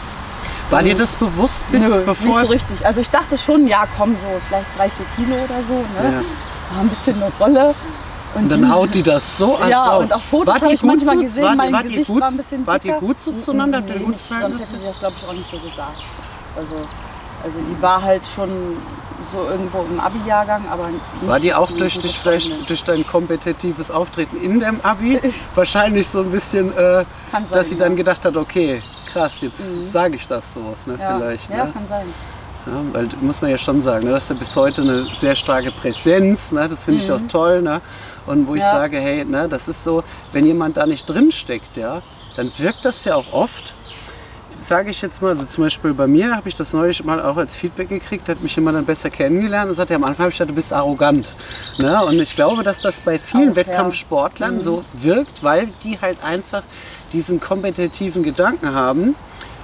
War 0.71 0.83
dir 0.83 0.95
das 0.95 1.15
bewusst, 1.17 1.65
bis 1.71 1.83
Nö, 1.83 2.03
bevor 2.07 2.27
nicht 2.27 2.41
so 2.41 2.47
richtig. 2.47 2.87
Also 2.87 3.01
ich 3.01 3.11
dachte 3.11 3.37
schon, 3.37 3.67
ja 3.67 3.85
komm, 3.99 4.17
so 4.17 4.27
vielleicht 4.49 4.67
drei, 4.77 4.89
vier 4.91 5.07
Kilo 5.17 5.35
oder 5.37 5.63
so. 5.69 5.75
Ne? 5.75 6.13
Ja. 6.15 6.75
War 6.77 6.83
ein 6.83 6.89
bisschen 6.89 7.23
eine 7.23 7.33
Rolle. 7.39 7.75
Und 8.35 8.49
dann 8.51 8.73
haut 8.73 8.93
die 8.95 9.03
das 9.03 9.39
so 9.39 9.57
als 9.57 9.71
Ja, 9.71 9.83
raus. 9.85 10.05
und 10.05 10.13
auf 10.13 10.23
Fotos 10.25 10.55
habe 10.61 10.73
ich 10.73 10.83
manchmal 10.83 11.17
so- 11.17 11.23
gesehen, 11.23 11.45
wart, 11.45 11.57
mein 11.57 11.75
ihr 11.75 11.83
Gesicht 11.83 12.07
gut, 12.09 12.21
war 12.21 12.29
ein 12.29 12.37
bisschen 12.37 12.67
Wart 12.67 12.85
ihr 12.85 12.95
gut 12.95 13.21
so 13.21 13.33
zueinander? 13.33 13.81
Nee, 13.81 13.93
gutes 13.99 14.31
nicht, 14.31 14.41
sonst 14.41 14.61
hätte 14.61 14.79
die 14.79 14.85
das, 14.87 14.99
glaube 14.99 15.15
ich, 15.21 15.29
auch 15.29 15.33
nicht 15.35 15.51
so 15.51 15.59
gesagt. 15.59 16.03
Also, 16.57 16.75
also 17.45 17.59
die 17.61 17.83
war 17.83 18.03
halt 18.03 18.23
schon 18.35 18.49
so 19.33 19.49
irgendwo 19.49 19.85
im 19.91 20.01
Abi-Jahrgang, 20.01 20.69
aber 20.71 20.89
nicht 20.89 21.03
War 21.23 21.41
die 21.41 21.53
auch 21.55 21.69
so 21.71 21.77
durch 21.77 21.99
dich 21.99 22.19
vielleicht 22.19 22.69
durch 22.69 22.85
dein 22.85 23.07
kompetitives 23.07 23.91
Auftreten 23.91 24.37
in 24.43 24.61
dem 24.61 24.81
Abi 24.83 25.21
wahrscheinlich 25.55 26.09
so 26.09 26.21
ein 26.21 26.31
bisschen, 26.31 26.77
äh, 26.77 27.05
sein, 27.33 27.47
dass 27.51 27.69
sie 27.69 27.77
dann 27.77 27.93
ja. 27.93 27.97
gedacht 27.99 28.25
hat, 28.25 28.37
okay, 28.37 28.83
krass, 29.13 29.33
jetzt 29.41 29.61
sage 29.93 30.17
ich 30.17 30.27
das 30.27 30.45
so, 30.55 30.75
ne, 30.87 30.99
ja. 31.01 31.17
vielleicht. 31.17 31.51
Ja, 31.51 31.65
ne? 31.67 31.73
kann 31.73 31.89
sein. 31.89 32.07
Ja, 32.67 32.73
weil 32.93 33.09
muss 33.21 33.43
man 33.43 33.51
ja 33.51 33.59
schon 33.59 33.83
sagen, 33.83 34.07
ne, 34.07 34.13
dass 34.13 34.29
du 34.29 34.39
bis 34.39 34.57
heute 34.57 34.81
eine 34.83 35.07
sehr 35.21 35.37
starke 35.37 35.71
Präsenz, 35.71 36.51
ne, 36.51 36.69
das 36.69 36.83
finde 36.85 37.03
ich 37.03 37.13
auch 37.13 37.21
toll. 37.29 37.61
Ne, 37.63 37.81
und 38.27 38.49
wo 38.49 38.55
ich 38.55 38.61
Mhm. 38.63 38.67
Ja. 38.67 38.71
sage, 38.73 38.99
hey, 38.99 39.25
ne, 39.25 39.49
das 39.49 39.69
ist 39.69 39.85
so, 39.85 40.03
wenn 40.33 40.47
jemand 40.47 40.77
da 40.79 40.87
nicht 40.87 41.05
drin 41.07 41.31
steckt, 41.31 41.77
ja, 41.77 42.01
dann 42.37 42.51
wirkt 42.59 42.85
das 42.85 43.05
ja 43.05 43.17
auch 43.17 43.33
oft, 43.33 43.75
sage 44.69 44.91
ich 44.91 45.03
jetzt 45.03 45.21
mal, 45.23 45.29
also 45.31 45.45
zum 45.45 45.65
Beispiel 45.65 45.93
bei 45.95 46.07
mir 46.07 46.35
habe 46.37 46.49
ich 46.49 46.55
das 46.55 46.73
neulich 46.73 47.05
mal 47.05 47.21
auch 47.23 47.37
als 47.37 47.57
Feedback 47.57 47.89
gekriegt, 47.89 48.29
hat 48.29 48.41
mich 48.43 48.55
jemand 48.57 48.77
dann 48.77 48.85
besser 48.87 49.11
kennengelernt 49.11 49.69
und 49.71 49.75
sagte, 49.77 49.95
am 49.95 50.05
Anfang 50.05 50.25
habe 50.25 50.31
ich 50.31 50.39
gedacht, 50.39 50.51
du 50.51 50.55
bist 50.55 50.73
arrogant. 50.73 51.27
Ne? 51.79 52.05
Und 52.05 52.19
ich 52.21 52.35
glaube, 52.35 52.63
dass 52.63 52.81
das 52.81 53.01
bei 53.01 53.19
vielen 53.19 53.51
Auch, 53.51 53.57
ja. 53.57 53.57
Wettkampfsportlern 53.57 54.61
so 54.63 54.83
wirkt, 54.95 55.43
weil 55.43 55.69
die 55.83 55.99
halt 56.01 56.23
einfach 56.25 56.63
diesen 57.13 57.41
kompetitiven 57.41 58.23
Gedanken 58.23 58.75
haben 58.75 59.15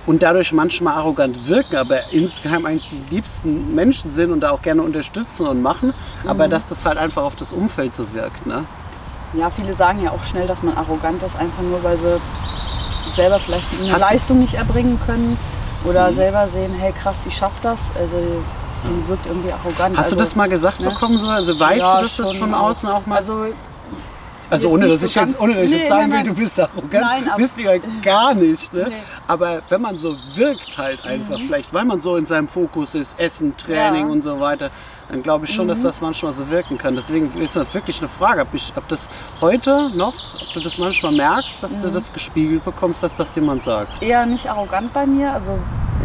und 0.06 0.22
dadurch 0.22 0.52
manchmal 0.52 0.94
arrogant 0.94 1.48
wirken, 1.48 1.76
aber 1.76 2.12
insgeheim 2.12 2.64
eigentlich 2.66 2.88
die 2.88 3.14
liebsten 3.14 3.74
Menschen 3.74 4.12
sind 4.12 4.30
und 4.32 4.40
da 4.40 4.50
auch 4.50 4.62
gerne 4.62 4.82
unterstützen 4.82 5.46
und 5.46 5.60
machen, 5.62 5.92
aber 6.26 6.46
Mhm. 6.46 6.50
dass 6.50 6.68
das 6.68 6.84
halt 6.86 6.98
einfach 6.98 7.22
auf 7.22 7.36
das 7.36 7.52
Umfeld 7.52 7.94
so 7.94 8.12
wirkt. 8.14 8.46
Ne? 8.46 8.64
Ja, 9.34 9.50
viele 9.50 9.74
sagen 9.76 10.02
ja 10.02 10.10
auch 10.10 10.24
schnell, 10.24 10.46
dass 10.46 10.62
man 10.62 10.76
arrogant 10.76 11.22
ist, 11.22 11.36
einfach 11.36 11.62
nur 11.62 11.82
weil 11.84 11.96
sie 11.96 12.20
selber 13.14 13.38
vielleicht 13.40 13.66
eine 13.80 13.92
Hast 13.92 14.00
du- 14.00 14.06
Mhm. 14.06 14.12
Leistung 14.12 14.38
nicht 14.40 14.54
erbringen 14.54 15.00
können 15.06 15.38
oder 15.84 16.12
selber 16.12 16.48
sehen, 16.52 16.72
hey 16.78 16.92
krass, 16.92 17.16
die 17.24 17.30
schafft 17.30 17.64
das. 17.64 17.80
Also 17.98 18.16
die 18.84 19.08
wirkt 19.08 19.26
irgendwie 19.26 19.52
arrogant. 19.52 19.96
Hast 19.96 20.06
also, 20.06 20.16
du 20.16 20.22
das 20.22 20.34
mal 20.36 20.48
gesagt 20.48 20.80
ne? 20.80 20.88
bekommen? 20.90 21.18
So? 21.18 21.26
Also 21.28 21.58
weißt 21.58 21.80
Ja, 21.80 21.96
du, 21.96 22.02
dass 22.02 22.16
das 22.16 22.34
von 22.34 22.54
außen 22.54 22.88
auch 22.88 23.04
mal... 23.06 23.16
Also, 23.18 23.46
Also 24.50 24.68
ohne 24.68 24.88
dass 24.88 25.00
so 25.00 25.06
ich 25.06 25.14
jetzt, 25.14 25.40
ohne 25.40 25.54
dass 25.54 25.64
ich 25.64 25.70
Nee, 25.70 25.76
jetzt 25.78 25.88
sagen 25.88 26.10
nein, 26.10 26.26
will, 26.26 26.32
du 26.34 26.40
bist 26.40 26.58
arrogant, 26.60 26.92
Nein, 26.92 27.30
bist 27.36 27.58
du 27.58 27.62
ja 27.62 27.72
gar 28.02 28.34
nicht. 28.34 28.72
Ne? 28.72 28.86
Nee. 28.88 28.94
Mhm. 28.96 29.00
Aber 29.28 29.58
wenn 29.68 29.80
man 29.80 29.96
so 29.96 30.16
wirkt 30.34 30.76
halt 30.76 31.04
einfach, 31.06 31.38
vielleicht 31.38 31.72
weil 31.72 31.84
man 31.84 32.00
so 32.00 32.16
in 32.16 32.26
seinem 32.26 32.48
Fokus 32.48 32.94
ist, 32.94 33.18
Essen, 33.18 33.56
Training 33.56 34.00
Ja. 34.02 34.04
Mhm. 34.06 34.10
und 34.10 34.22
so 34.24 34.40
weiter, 34.40 34.70
dann 35.08 35.22
glaube 35.22 35.44
ich 35.46 35.52
schon, 35.54 35.66
dass 35.68 35.82
das 35.82 36.00
manchmal 36.00 36.32
so 36.32 36.48
wirken 36.50 36.78
kann. 36.78 36.94
Deswegen 36.94 37.32
ist 37.40 37.56
das 37.56 37.72
wirklich 37.74 37.98
eine 37.98 38.08
Frage, 38.08 38.42
ob, 38.42 38.54
ich, 38.54 38.72
ob 38.76 38.86
das 38.88 39.08
heute 39.40 39.90
noch, 39.96 40.14
ob 40.40 40.52
du 40.54 40.60
das 40.60 40.78
manchmal 40.78 41.12
merkst, 41.12 41.62
dass 41.62 41.76
Mhm. 41.78 41.82
du 41.82 41.90
das 41.90 42.12
gespiegelt 42.12 42.64
bekommst, 42.64 43.02
dass 43.02 43.14
das 43.14 43.34
jemand 43.34 43.64
sagt. 43.64 44.02
eher 44.02 44.24
nicht 44.26 44.48
arrogant 44.50 44.92
bei 44.92 45.06
mir. 45.06 45.32
Also 45.32 45.58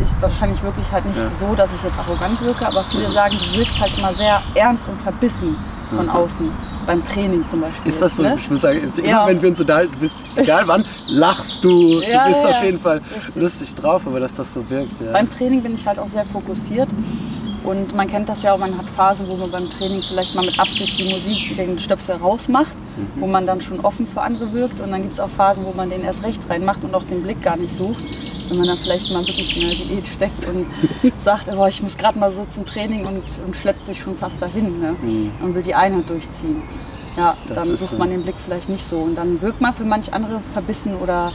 ich 0.04 0.10
wahrscheinlich 0.22 0.62
wirklich 0.64 0.92
halt 0.92 1.06
nicht 1.06 1.18
Ja. 1.18 1.30
so, 1.40 1.56
dass 1.56 1.70
ich 1.74 1.82
jetzt 1.84 1.98
arrogant 1.98 2.40
wirke, 2.44 2.68
aber 2.68 2.84
viele 2.84 3.08
sagen, 3.08 3.38
du 3.52 3.58
wirkst 3.60 3.80
halt 3.80 3.98
immer 3.98 4.14
sehr 4.14 4.42
ernst 4.56 4.88
und 4.90 5.00
verbissen 5.02 5.56
von 5.96 6.10
außen. 6.10 6.52
Beim 6.86 7.04
Training 7.04 7.48
zum 7.50 7.62
Beispiel. 7.62 7.92
Ist 7.92 8.02
das 8.02 8.16
so? 8.16 8.22
Ne? 8.24 8.36
Ich 8.38 8.50
muss 8.50 8.62
sagen, 8.62 8.92
immer 8.98 9.08
Ja. 9.08 9.28
wenn 9.28 9.42
wir 9.42 9.50
uns 9.50 9.60
unterhalten, 9.60 9.94
du 9.94 10.00
bist, 10.00 10.18
egal 10.36 10.64
wann, 10.68 10.84
lachst 11.10 11.64
du, 11.64 12.02
Ja, 12.02 12.28
du 12.28 12.34
bist 12.34 12.46
ja, 12.46 12.58
auf 12.58 12.64
jeden 12.64 12.80
Fall 12.80 13.02
lustig 13.36 13.74
drauf, 13.76 14.04
aber 14.06 14.20
dass 14.20 14.36
das 14.36 14.54
so 14.54 14.70
wirkt. 14.70 15.00
Ja. 15.00 15.12
Beim 15.12 15.30
Training 15.30 15.62
bin 15.64 15.76
ich 15.76 15.86
halt 15.86 15.98
auch 16.00 16.08
sehr 16.08 16.26
fokussiert. 16.26 16.90
Und 17.66 17.96
man 17.96 18.08
kennt 18.08 18.30
das 18.30 18.44
ja 18.44 18.54
auch, 18.54 18.60
man 18.60 18.78
hat 18.78 18.88
Phasen, 18.90 19.28
wo 19.28 19.36
man 19.38 19.50
beim 19.50 19.68
Training 19.68 20.00
vielleicht 20.08 20.36
mal 20.36 20.46
mit 20.46 20.60
Absicht 20.60 21.00
die 21.00 21.12
Musik, 21.12 21.58
den 21.58 21.80
Stöpsel 21.80 22.18
rausmacht, 22.18 22.76
wo 23.16 23.26
man 23.26 23.48
dann 23.48 23.60
schon 23.60 23.80
offen 23.80 24.06
für 24.06 24.22
andere 24.22 24.54
wirkt. 24.54 24.80
Und 24.80 24.92
dann 24.92 25.02
gibt 25.02 25.14
es 25.14 25.20
auch 25.20 25.30
Phasen, 25.30 25.66
wo 25.66 25.72
man 25.72 25.90
den 25.90 26.04
erst 26.04 26.24
recht 26.24 26.42
reinmacht 26.48 26.84
und 26.84 26.94
auch 26.94 27.04
den 27.04 27.24
Blick 27.24 27.42
gar 27.42 27.58
nicht 27.58 27.76
sucht. 27.76 28.04
Wenn 28.50 28.60
man 28.60 28.68
dann 28.68 28.78
vielleicht 28.78 29.12
mal 29.12 29.26
wirklich 29.26 29.56
in 29.58 29.68
der 29.68 29.76
Diät 29.76 30.08
steckt 30.08 30.46
und 30.46 30.68
sagt, 31.20 31.48
oh, 31.52 31.66
ich 31.66 31.82
muss 31.82 31.98
gerade 31.98 32.20
mal 32.20 32.32
so 32.32 32.46
zum 32.46 32.66
Training 32.68 33.06
und, 33.08 33.24
und 33.44 33.56
schleppt 33.56 33.86
sich 33.86 34.00
schon 34.00 34.16
fast 34.16 34.40
dahin 34.40 34.80
ne? 34.80 34.96
und 35.42 35.56
will 35.56 35.64
die 35.64 35.74
Einheit 35.74 36.08
durchziehen. 36.08 36.62
Ja, 37.18 37.36
Das 37.48 37.56
dann 37.56 37.76
sucht 37.76 37.98
man 37.98 38.10
den 38.10 38.22
Blick 38.22 38.36
vielleicht 38.44 38.70
nicht 38.70 38.88
so. 38.88 38.98
Und 38.98 39.16
dann 39.16 39.42
wirkt 39.42 39.62
man 39.62 39.74
für 39.74 39.86
manch 39.86 40.14
andere 40.14 40.42
verbissen 40.54 40.96
oder 40.98 41.32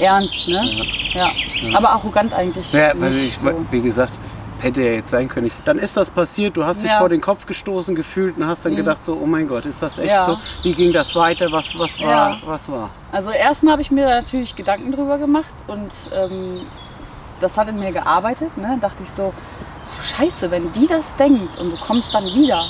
ernst. 0.00 0.48
Ne? 0.48 0.86
Ja. 1.14 1.30
Aber 1.74 1.90
arrogant 1.90 2.34
eigentlich. 2.34 2.70
Ja, 2.72 2.92
weil 2.96 3.16
ich, 3.16 3.34
so. 3.34 3.50
wie 3.70 3.80
gesagt, 3.80 4.18
hätte 4.62 4.82
ja 4.82 4.92
jetzt 4.92 5.10
sein 5.10 5.28
können. 5.28 5.50
Dann 5.64 5.78
ist 5.78 5.96
das 5.96 6.10
passiert, 6.10 6.56
du 6.56 6.64
hast 6.64 6.82
dich 6.82 6.90
Ja. 6.90 6.98
vor 6.98 7.08
den 7.08 7.20
Kopf 7.20 7.46
gestoßen 7.46 7.94
gefühlt 7.94 8.36
und 8.36 8.46
hast 8.46 8.64
dann 8.64 8.76
gedacht 8.76 9.04
so, 9.04 9.18
oh 9.20 9.26
mein 9.26 9.48
Gott, 9.48 9.66
ist 9.66 9.82
das 9.82 9.98
echt 9.98 10.12
Ja. 10.14 10.24
so? 10.24 10.38
Wie 10.62 10.72
ging 10.72 10.92
das 10.92 11.14
weiter? 11.14 11.50
Was, 11.50 11.76
was 11.78 11.98
war? 12.00 12.30
Ja. 12.30 12.36
Was 12.46 12.70
war? 12.70 12.90
Also 13.10 13.30
erstmal 13.30 13.72
habe 13.72 13.82
ich 13.82 13.90
mir 13.90 14.06
natürlich 14.06 14.54
Gedanken 14.56 14.92
drüber 14.92 15.18
gemacht 15.18 15.52
und 15.68 15.90
ähm, 16.16 16.60
das 17.40 17.56
hat 17.56 17.68
in 17.68 17.78
mir 17.78 17.92
gearbeitet. 17.92 18.56
Ne? 18.56 18.78
Dachte 18.80 19.02
ich 19.02 19.10
so, 19.10 19.32
scheiße, 20.16 20.50
wenn 20.50 20.72
die 20.72 20.86
das 20.86 21.14
denkt 21.16 21.58
und 21.58 21.70
du 21.72 21.76
kommst 21.76 22.14
dann 22.14 22.24
wieder, 22.24 22.64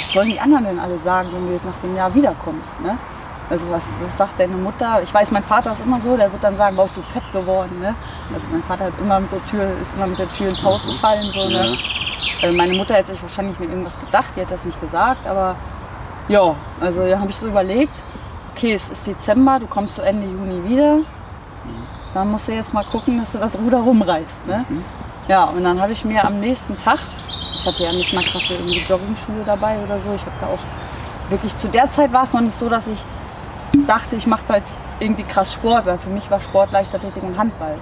was 0.00 0.12
sollen 0.12 0.30
die 0.30 0.40
anderen 0.40 0.64
denn 0.64 0.78
alle 0.78 0.98
sagen, 1.00 1.28
wenn 1.32 1.46
du 1.48 1.52
jetzt 1.52 1.64
nach 1.64 1.76
dem 1.82 1.96
Jahr 1.96 2.14
wiederkommst? 2.14 2.80
Ne? 2.82 2.96
Also 3.50 3.64
was, 3.70 3.84
was 4.04 4.16
sagt 4.16 4.38
deine 4.38 4.54
Mutter? 4.54 5.00
Ich 5.02 5.12
weiß, 5.12 5.30
mein 5.30 5.42
Vater 5.42 5.72
ist 5.72 5.80
immer 5.80 6.00
so, 6.00 6.16
der 6.16 6.30
wird 6.30 6.44
dann 6.44 6.56
sagen, 6.56 6.76
warum 6.76 6.86
bist 6.88 6.98
du 6.98 7.02
fett 7.02 7.22
geworden? 7.32 7.80
Ne? 7.80 7.94
Also 8.32 8.46
mein 8.50 8.62
Vater 8.62 8.86
hat 8.86 8.92
immer 9.00 9.20
mit 9.20 9.32
der 9.32 9.44
Tür, 9.46 9.70
ist 9.80 9.94
immer 9.96 10.06
mit 10.06 10.18
der 10.18 10.28
Tür 10.30 10.48
ins 10.48 10.62
Haus 10.62 10.86
gefallen. 10.86 11.30
So, 11.30 11.48
ne? 11.48 11.78
Äh, 12.42 12.52
Meine 12.52 12.74
Mutter 12.74 12.94
hätte 12.94 13.12
sich 13.12 13.22
wahrscheinlich 13.22 13.58
mit 13.58 13.70
irgendwas 13.70 13.98
gedacht, 13.98 14.30
die 14.36 14.40
hat 14.42 14.50
das 14.50 14.64
nicht 14.64 14.80
gesagt, 14.80 15.26
aber 15.26 15.56
ja, 16.28 16.54
also 16.80 17.06
da 17.06 17.18
habe 17.18 17.30
ich 17.30 17.36
so 17.36 17.46
überlegt, 17.46 17.92
okay, 18.54 18.74
es 18.74 18.88
ist 18.88 19.06
Dezember, 19.06 19.58
du 19.58 19.66
kommst 19.66 19.94
so 19.96 20.02
Ende 20.02 20.26
Juni 20.26 20.68
wieder, 20.68 20.98
dann 22.12 22.30
musst 22.30 22.48
du 22.48 22.52
jetzt 22.52 22.74
mal 22.74 22.84
gucken, 22.84 23.18
dass 23.18 23.32
du 23.32 23.38
das 23.38 23.58
Ruder 23.58 23.78
rumreißt. 23.78 24.48
Ne? 24.48 24.64
Ja, 25.28 25.44
und 25.44 25.64
dann 25.64 25.80
habe 25.80 25.92
ich 25.92 26.04
mir 26.04 26.24
am 26.24 26.38
nächsten 26.40 26.76
Tag, 26.76 26.98
ich 27.28 27.66
hatte 27.66 27.82
ja 27.82 27.92
nicht 27.92 28.12
mal 28.12 28.22
gerade 28.22 28.44
irgendwie 28.50 28.80
Joggingschuhe 28.80 29.42
dabei 29.46 29.78
oder 29.82 29.98
so, 29.98 30.12
ich 30.14 30.22
habe 30.22 30.34
da 30.40 30.46
auch 30.48 31.30
wirklich, 31.30 31.56
zu 31.56 31.68
der 31.68 31.90
Zeit 31.90 32.12
war 32.12 32.24
es 32.24 32.32
noch 32.32 32.40
nicht 32.40 32.58
so, 32.58 32.68
dass 32.68 32.86
ich 32.86 33.04
dachte, 33.86 34.16
ich 34.16 34.26
mache 34.26 34.42
da 34.46 34.56
jetzt 34.56 34.76
irgendwie 35.00 35.22
krass 35.22 35.52
Sport, 35.54 35.86
weil 35.86 35.98
für 35.98 36.10
mich 36.10 36.30
war 36.30 36.40
Sport 36.40 36.72
Leichtathletik 36.72 37.22
und 37.22 37.38
Handball. 37.38 37.76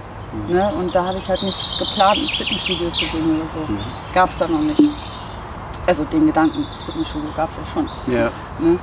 Ne? 0.47 0.73
Und 0.75 0.93
da 0.93 1.05
habe 1.05 1.17
ich 1.17 1.27
halt 1.27 1.41
nicht 1.43 1.79
geplant, 1.79 2.17
ins 2.17 2.35
Fitnessstudio 2.35 2.89
zu 2.89 3.05
gehen 3.05 3.39
oder 3.39 3.47
so. 3.47 3.59
Gab 4.13 4.29
es 4.29 4.37
da 4.37 4.47
noch 4.47 4.59
nicht. 4.59 4.81
Also 5.85 6.03
den 6.05 6.27
Gedanken, 6.27 6.65
Fitnessstudio 6.85 7.29
gab 7.35 7.49
es 7.49 7.57
ja 7.57 7.65
schon. 7.65 7.89
Ja. 8.13 8.29
Ne? 8.59 8.79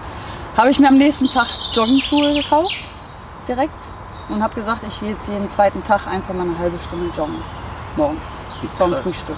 Habe 0.57 0.71
ich 0.71 0.79
mir 0.79 0.89
am 0.89 0.97
nächsten 0.97 1.29
Tag 1.29 1.47
Joggingschuhe 1.73 2.33
gekauft, 2.35 2.75
direkt. 3.47 3.75
Und 4.29 4.43
habe 4.43 4.55
gesagt, 4.55 4.85
ich 4.85 5.01
gehe 5.01 5.11
jetzt 5.11 5.29
jeden 5.29 5.51
zweiten 5.51 5.85
Tag 5.85 6.07
einfach 6.07 6.33
mal 6.33 6.47
eine 6.47 6.59
halbe 6.59 6.79
Stunde 6.81 7.15
joggen. 7.15 7.43
Morgens. 7.97 8.23
Krass. 8.79 9.01
Frühstück. 9.03 9.37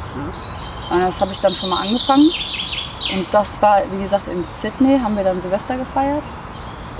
Und 0.91 1.01
das 1.01 1.21
habe 1.21 1.33
ich 1.33 1.41
dann 1.41 1.55
schon 1.55 1.71
mal 1.71 1.81
angefangen. 1.81 2.31
Und 3.13 3.27
das 3.33 3.61
war, 3.61 3.83
wie 3.91 4.03
gesagt, 4.03 4.29
in 4.29 4.45
Sydney 4.45 4.99
haben 4.99 5.17
wir 5.17 5.25
dann 5.25 5.41
Silvester 5.41 5.77
gefeiert. 5.77 6.23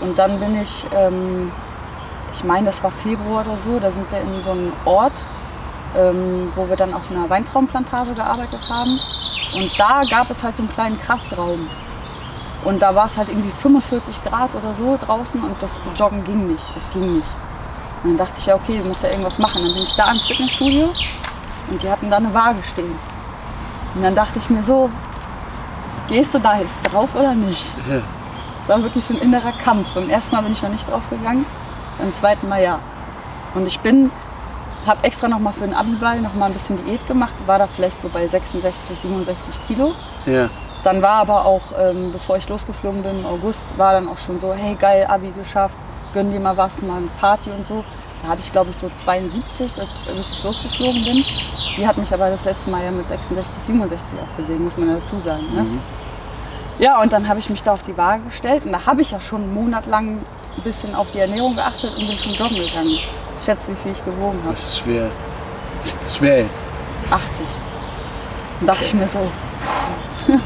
Und 0.01 0.19
dann 0.19 0.41
bin 0.41 0.61
ich, 0.61 0.85
ähm, 0.93 1.53
ich 2.37 2.45
meine, 2.45 2.67
das 2.67 2.83
war 2.83 2.91
Februar 2.91 3.47
oder 3.47 3.57
so, 3.57 3.79
da 3.79 3.91
sind 3.91 4.11
wir 4.13 4.21
in 4.21 4.43
so 4.43 4.51
einem 4.51 4.73
Ort, 4.85 5.15
ähm, 5.97 6.53
wo 6.55 6.69
wir 6.69 6.77
dann 6.77 6.93
auf 6.93 7.11
einer 7.11 7.29
Weintraumplantage 7.31 8.15
gearbeitet 8.15 8.61
haben. 8.69 8.99
Und 9.55 9.79
da 9.79 10.03
gab 10.09 10.31
es 10.31 10.43
halt 10.43 10.57
so 10.57 10.63
einen 10.63 10.73
kleinen 10.73 11.01
Kraftraum. 11.01 11.69
Und 12.65 12.83
da 12.83 12.95
war 12.95 13.07
es 13.07 13.17
halt 13.17 13.29
irgendwie 13.29 13.51
45 13.51 14.23
Grad 14.25 14.55
oder 14.55 14.75
so 14.75 14.99
draußen 15.01 15.41
und 15.43 15.63
das 15.63 15.81
Joggen 15.97 16.25
ging 16.25 16.49
nicht. 16.49 16.65
Es 16.77 16.91
ging 16.91 17.15
nicht. 17.15 17.29
Und 18.03 18.11
dann 18.11 18.27
dachte 18.27 18.35
ich, 18.39 18.47
ja, 18.47 18.55
okay, 18.55 18.81
du 18.83 18.89
musst 18.89 19.03
ja 19.03 19.11
irgendwas 19.11 19.39
machen. 19.39 19.63
Dann 19.63 19.73
bin 19.73 19.83
ich 19.83 19.97
da 19.97 20.11
ins 20.11 20.27
Fitnessstudio 20.27 20.89
und 21.71 21.83
die 21.83 21.89
hatten 21.89 22.11
da 22.11 22.19
eine 22.19 22.35
Waage 22.35 22.63
stehen. 22.65 22.99
Und 23.95 24.03
dann 24.03 24.15
dachte 24.15 24.39
ich 24.39 24.51
mir 24.51 24.63
so, 24.63 24.91
gehst 26.09 26.35
du 26.35 26.39
da 26.39 26.59
jetzt 26.59 26.83
drauf 26.93 27.09
oder 27.15 27.35
nicht? 27.35 27.73
Ja. 27.89 28.03
Es 28.63 28.69
war 28.69 28.83
wirklich 28.83 29.05
so 29.05 29.15
ein 29.15 29.21
innerer 29.21 29.53
Kampf. 29.53 29.89
Beim 29.95 30.11
ersten 30.11 30.35
Mal 30.35 30.43
bin 30.43 30.53
ich 30.53 30.63
noch 30.63 30.71
nicht 30.71 30.91
drauf 30.91 31.09
gegangen, 31.09 31.47
beim 31.99 32.13
zweiten 32.15 32.49
Mal 32.49 32.63
ja. 32.63 32.79
Und 33.55 33.67
ich 33.67 33.81
bin, 33.81 34.11
habe 34.87 35.05
extra 35.05 35.29
noch 35.29 35.39
mal 35.39 35.53
für 35.53 35.65
den 35.65 35.75
Abiball 35.75 36.21
noch 36.21 36.35
mal 36.35 36.47
ein 36.47 36.53
bisschen 36.53 36.79
Diät 36.85 37.07
gemacht, 37.07 37.35
war 37.47 37.59
da 37.59 37.67
vielleicht 37.67 38.01
so 38.01 38.09
bei 38.09 38.27
66, 38.27 38.99
67 38.99 39.67
Kilo. 39.67 39.95
Ja. 40.27 40.49
Dann 40.83 41.03
war 41.03 41.23
aber 41.23 41.45
auch, 41.45 41.63
ähm, 41.81 42.13
bevor 42.13 42.37
ich 42.37 42.49
losgeflogen 42.49 43.03
bin 43.03 43.21
im 43.21 43.27
August, 43.27 43.67
war 43.77 43.93
dann 43.93 44.09
auch 44.09 44.19
schon 44.19 44.39
so, 44.39 44.53
hey 44.53 44.77
geil, 44.77 45.07
Abi 45.09 45.33
geschafft, 45.33 45.75
gönn 46.15 46.31
dir 46.31 46.39
mal 46.39 46.57
was, 46.57 46.81
mal 46.83 46.99
eine 46.99 47.09
Party 47.21 47.51
und 47.51 47.67
so. 47.67 47.83
Da 48.23 48.29
hatte 48.29 48.43
ich 48.45 48.53
glaube 48.53 48.71
ich 48.71 48.77
so 48.77 48.89
72, 48.89 49.59
bis, 49.59 49.77
bis 49.77 50.33
ich 50.33 50.45
losgeflogen 50.45 51.05
bin. 51.05 51.25
Die 51.77 51.87
hat 51.87 51.97
mich 51.99 52.13
aber 52.13 52.31
das 52.31 52.45
letzte 52.45 52.71
Mal 52.71 52.85
ja 52.85 52.91
mit 52.91 53.09
66, 53.09 53.53
67 53.67 54.05
auch 54.23 54.37
gesehen, 54.37 54.65
muss 54.65 54.77
man 54.77 54.89
dazu 54.89 55.19
sagen. 55.21 55.45
Ne? 55.55 55.67
Ja, 56.79 57.01
und 57.01 57.13
dann 57.13 57.27
habe 57.29 57.39
ich 57.41 57.49
mich 57.49 57.63
da 57.63 57.73
auf 57.73 57.83
die 57.83 57.97
Waage 57.97 58.23
gestellt 58.25 58.65
und 58.67 58.73
da 58.73 58.85
habe 58.85 59.01
ich 59.01 59.11
ja 59.11 59.21
schon 59.21 59.43
einen 59.43 59.55
Monat 59.55 59.87
lang 59.87 60.19
ein 60.57 60.63
bisschen 60.63 60.95
auf 60.95 61.11
die 61.11 61.21
Ernährung 61.21 61.55
geachtet 61.55 61.97
und 61.97 62.07
bin 62.07 62.19
schon 62.19 62.35
joggen 62.35 62.59
gegangen. 62.59 62.99
Ich 63.39 63.45
schätze, 63.45 63.69
wie 63.69 63.77
viel 63.83 63.93
ich 63.93 64.05
gewogen 64.05 64.39
habe. 64.45 64.55
Das 64.55 64.63
ist 64.65 64.79
schwer. 64.79 65.09
Das 66.01 66.09
ist 66.09 66.17
schwer 66.17 66.39
jetzt. 66.41 66.73
80. 67.11 67.29
Und 68.61 68.67
dachte 68.67 68.85
ich 68.85 68.95
mir 68.95 69.09
so, 69.09 69.21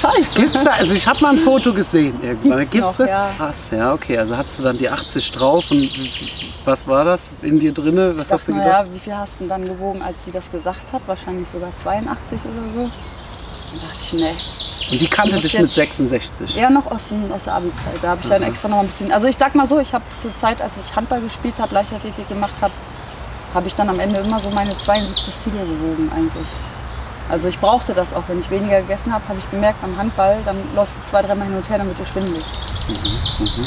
scheiße. 0.00 0.40
Gibt's 0.40 0.64
da, 0.64 0.70
also 0.72 0.94
ich 0.94 1.06
habe 1.06 1.20
mal 1.20 1.30
ein 1.30 1.38
Foto 1.38 1.72
gesehen 1.72 2.18
irgendwann. 2.22 2.58
Gibt's 2.60 2.72
Gibt's 2.72 2.98
noch, 2.98 3.06
das? 3.06 3.10
ja. 3.10 3.30
Krass, 3.36 3.70
ja, 3.70 3.92
okay. 3.94 4.18
Also 4.18 4.36
hast 4.36 4.58
du 4.58 4.62
dann 4.64 4.76
die 4.78 4.88
80 4.88 5.32
drauf 5.32 5.70
und 5.70 5.90
was 6.64 6.86
war 6.86 7.04
das 7.04 7.30
in 7.42 7.58
dir 7.58 7.72
drinne? 7.72 8.16
Was 8.16 8.26
Ich 8.26 8.32
hast 8.32 8.40
dachte, 8.48 8.52
du 8.52 8.58
gedacht? 8.58 8.86
ja, 8.88 8.92
wie 8.94 8.98
viel 8.98 9.14
hast 9.16 9.40
du 9.40 9.46
dann 9.46 9.64
gewogen, 9.64 10.02
als 10.02 10.24
sie 10.24 10.30
das 10.32 10.50
gesagt 10.50 10.92
hat? 10.92 11.02
Wahrscheinlich 11.06 11.46
sogar 11.48 11.70
82 11.82 12.38
oder 12.44 12.82
so. 12.84 12.90
Dann 12.90 13.80
dachte 13.80 13.98
ich, 14.02 14.12
nee. 14.14 14.34
Und 14.90 15.00
die 15.00 15.06
kannte 15.06 15.38
dich 15.38 15.58
mit 15.58 15.70
66. 15.70 16.58
Eher 16.58 16.70
noch 16.70 16.86
aus, 16.90 17.04
aus 17.34 17.44
der 17.44 17.54
Abi-Zeit. 17.54 17.98
Da 18.02 18.08
habe 18.10 18.20
ich 18.22 18.28
dann 18.28 18.42
extra 18.42 18.68
noch 18.68 18.80
ein 18.80 18.86
bisschen. 18.86 19.12
Also 19.12 19.26
ich 19.28 19.36
sag 19.36 19.54
mal 19.54 19.66
so, 19.66 19.78
ich 19.78 19.94
habe 19.94 20.04
zur 20.20 20.34
Zeit, 20.34 20.60
als 20.60 20.72
ich 20.76 20.94
Handball 20.94 21.20
gespielt 21.20 21.54
habe, 21.58 21.74
Leichtathletik 21.74 22.28
gemacht 22.28 22.54
habe, 22.60 22.72
habe 23.54 23.68
ich 23.68 23.74
dann 23.74 23.88
am 23.88 24.00
Ende 24.00 24.20
immer 24.20 24.38
so 24.38 24.50
meine 24.50 24.70
72 24.70 25.34
Kilo 25.44 25.58
gewogen 25.58 26.10
eigentlich. 26.14 26.48
Also 27.30 27.48
ich 27.48 27.58
brauchte 27.58 27.94
das 27.94 28.12
auch. 28.12 28.24
Wenn 28.28 28.40
ich 28.40 28.50
weniger 28.50 28.80
gegessen 28.80 29.12
habe, 29.12 29.26
habe 29.28 29.38
ich 29.38 29.50
gemerkt 29.50 29.80
beim 29.80 29.96
Handball, 29.96 30.38
dann 30.44 30.56
läufst 30.74 30.96
du 30.96 31.08
zwei, 31.08 31.22
dreimal 31.22 31.46
hin 31.46 31.56
und 31.56 31.68
her, 31.68 31.78
dann 31.78 31.86
wird 31.86 31.98
dir 31.98 32.04
schwindelig. 32.04 32.44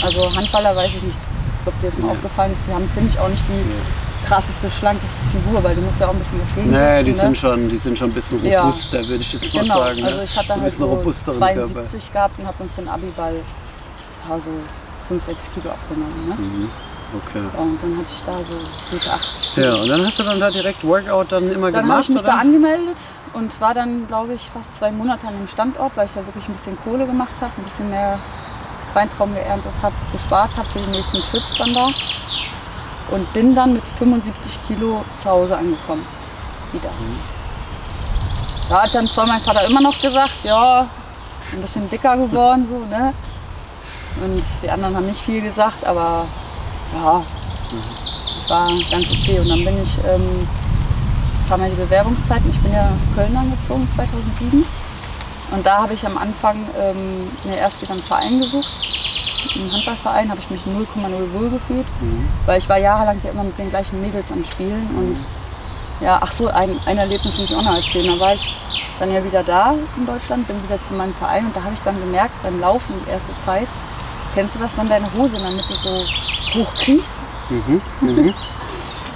Also 0.03 0.35
Handballer 0.35 0.75
weiß 0.75 0.91
ich 0.95 1.01
nicht, 1.01 1.17
ob 1.65 1.79
dir 1.81 1.89
das 1.89 1.97
mal 1.97 2.11
aufgefallen 2.11 2.51
ist. 2.51 2.61
Die 2.67 2.73
haben, 2.73 2.89
finde 2.93 3.09
ich, 3.09 3.19
auch 3.19 3.29
nicht 3.29 3.43
die 3.47 4.04
krasseste, 4.25 4.69
schlankeste 4.71 5.15
Figur, 5.31 5.63
weil 5.63 5.75
du 5.75 5.81
musst 5.81 5.99
ja 5.99 6.07
auch 6.07 6.13
ein 6.13 6.19
bisschen 6.19 6.41
was 6.41 6.55
gegen 6.55 6.71
Nee, 6.71 7.03
die 7.03 7.11
ne? 7.11 7.15
sind 7.15 7.37
schon, 7.37 7.69
die 7.69 7.77
sind 7.77 7.97
schon 7.97 8.09
ein 8.09 8.13
bisschen 8.13 8.43
Ja. 8.45 8.63
robuster, 8.63 8.99
würde 9.07 9.15
ich 9.23 9.33
jetzt 9.33 9.53
mal 9.53 9.61
Genau, 9.61 9.75
sagen. 9.79 10.01
ne? 10.01 10.07
also 10.07 10.21
ich 10.21 10.35
hatte 10.37 10.47
so 10.47 10.53
ein 10.53 10.59
halt 10.59 10.63
bisschen 10.65 10.83
so 10.85 10.89
robusteren 10.89 11.39
Körper. 11.39 11.55
72 11.67 12.13
gehabt 12.13 12.39
und 12.39 12.47
habe 12.47 12.55
dann 12.59 12.69
für 12.69 12.81
den 12.81 12.89
Abiball 12.89 13.35
ja, 14.29 14.39
so 14.39 14.49
5, 15.07 15.23
6 15.23 15.43
Kilo 15.53 15.69
abgenommen. 15.71 16.27
Ne? 16.29 16.35
Mhm. 16.35 16.69
Okay. 17.13 17.39
Und 17.57 17.77
dann 17.81 17.97
hatte 17.97 18.07
ich 18.11 18.25
da 18.25 18.33
so 18.33 18.95
gute 18.97 19.13
80 19.13 19.53
Kilo. 19.53 19.67
Ja, 19.67 19.75
und 19.83 19.87
dann 19.89 20.05
hast 20.05 20.19
du 20.19 20.23
dann 20.23 20.39
da 20.39 20.49
direkt 20.49 20.83
Workout 20.83 21.31
dann 21.31 21.43
immer 21.51 21.71
Dann 21.71 21.81
habe 21.83 21.87
gemacht, 21.87 22.03
ich 22.03 22.09
mich 22.09 22.23
oder? 22.23 22.31
da 22.31 22.37
angemeldet 22.39 22.97
und 23.33 23.61
war 23.61 23.73
dann, 23.75 24.07
glaube 24.07 24.33
ich, 24.33 24.49
fast 24.49 24.75
zwei 24.77 24.91
Monate 24.91 25.27
an 25.27 25.33
dem 25.37 25.47
Standort, 25.47 25.95
weil 25.95 26.07
ich 26.07 26.13
da 26.13 26.25
wirklich 26.25 26.47
ein 26.49 26.53
bisschen 26.55 26.77
Kohle 26.83 27.05
gemacht 27.05 27.33
habe, 27.39 27.51
ein 27.57 27.63
bisschen 27.63 27.89
mehr 27.91 28.17
Weintraum 28.95 29.33
geerntet 29.35 29.71
habe, 29.83 29.93
gespart 30.11 30.49
habe 30.57 30.67
für 30.67 30.79
die 30.79 30.89
nächsten 30.91 31.19
Trips 31.29 31.55
dann 31.57 31.73
da. 31.75 31.89
Und 33.11 33.31
bin 33.33 33.55
dann 33.55 33.73
mit 33.73 33.83
75 33.83 34.59
Kilo 34.67 35.03
zu 35.21 35.29
Hause 35.29 35.57
angekommen. 35.57 36.05
Wieder. 36.71 36.89
Da 38.69 38.83
hat 38.83 38.95
dann 38.95 39.07
zwar 39.07 39.27
mein 39.27 39.41
Vater 39.41 39.63
immer 39.65 39.81
noch 39.81 39.99
gesagt, 40.01 40.43
ja, 40.43 40.87
ein 41.53 41.61
bisschen 41.61 41.89
dicker 41.89 42.17
geworden, 42.17 42.67
so, 42.67 42.79
ne? 42.85 43.13
Und 44.23 44.41
die 44.61 44.69
anderen 44.69 44.95
haben 44.95 45.05
nicht 45.05 45.21
viel 45.21 45.41
gesagt, 45.41 45.85
aber 45.85 46.25
ja, 46.93 47.21
es 48.41 48.49
war 48.49 48.69
ganz 48.89 49.05
okay. 49.11 49.39
Und 49.39 49.49
dann 49.49 49.63
bin 49.63 49.83
ich, 49.83 49.97
ähm, 50.07 50.47
kam 51.47 51.61
ja 51.61 51.67
die 51.67 51.75
Bewerbungszeit 51.75 52.41
und 52.43 52.49
ich 52.49 52.61
bin 52.61 52.73
ja 52.73 52.89
Köln 53.13 53.35
angezogen 53.35 53.87
2007. 53.95 54.65
Und 55.51 55.65
da 55.65 55.83
habe 55.83 55.93
ich 55.93 56.05
am 56.05 56.17
Anfang 56.17 56.57
ähm, 56.79 57.29
mir 57.43 57.57
erst 57.57 57.81
wieder 57.81 57.93
einen 57.93 58.01
Verein 58.01 58.39
gesucht. 58.39 58.67
Einen 59.55 59.71
Handballverein 59.71 60.29
habe 60.29 60.39
ich 60.39 60.49
mich 60.49 60.61
0,0 60.61 61.33
wohl 61.33 61.49
gefühlt, 61.49 61.85
weil 62.45 62.59
ich 62.59 62.67
war 62.67 62.77
jahrelang 62.77 63.19
ja 63.23 63.31
immer 63.31 63.43
mit 63.43 63.57
den 63.57 63.69
gleichen 63.69 64.01
Mädels 64.01 64.25
am 64.31 64.43
Spielen. 64.43 64.87
Und 64.97 65.17
ja, 66.01 66.19
ach 66.21 66.31
so, 66.31 66.47
ein, 66.47 66.75
ein 66.85 66.97
Erlebnis 66.97 67.37
muss 67.37 67.49
ich 67.49 67.55
auch 67.55 67.63
noch 67.63 67.75
erzählen. 67.75 68.07
Da 68.07 68.19
war 68.19 68.33
ich 68.33 68.51
dann 68.99 69.13
ja 69.13 69.23
wieder 69.23 69.43
da 69.43 69.73
in 69.95 70.05
Deutschland, 70.05 70.47
bin 70.47 70.61
wieder 70.63 70.81
zu 70.83 70.93
meinem 70.93 71.13
Verein 71.15 71.45
und 71.45 71.55
da 71.55 71.63
habe 71.63 71.73
ich 71.73 71.81
dann 71.81 71.99
gemerkt, 71.99 72.33
beim 72.43 72.59
Laufen 72.59 72.93
die 73.05 73.09
erste 73.09 73.31
Zeit, 73.45 73.67
kennst 74.33 74.55
du 74.55 74.59
das, 74.59 74.77
wenn 74.77 74.89
deine 74.89 75.11
Hose 75.13 75.37
in 75.37 75.43
der 75.43 75.51
Mitte 75.51 75.73
so 75.73 76.05
hochkriecht? 76.53 77.13
Mhm. 77.49 77.81
Mhm. 78.01 78.33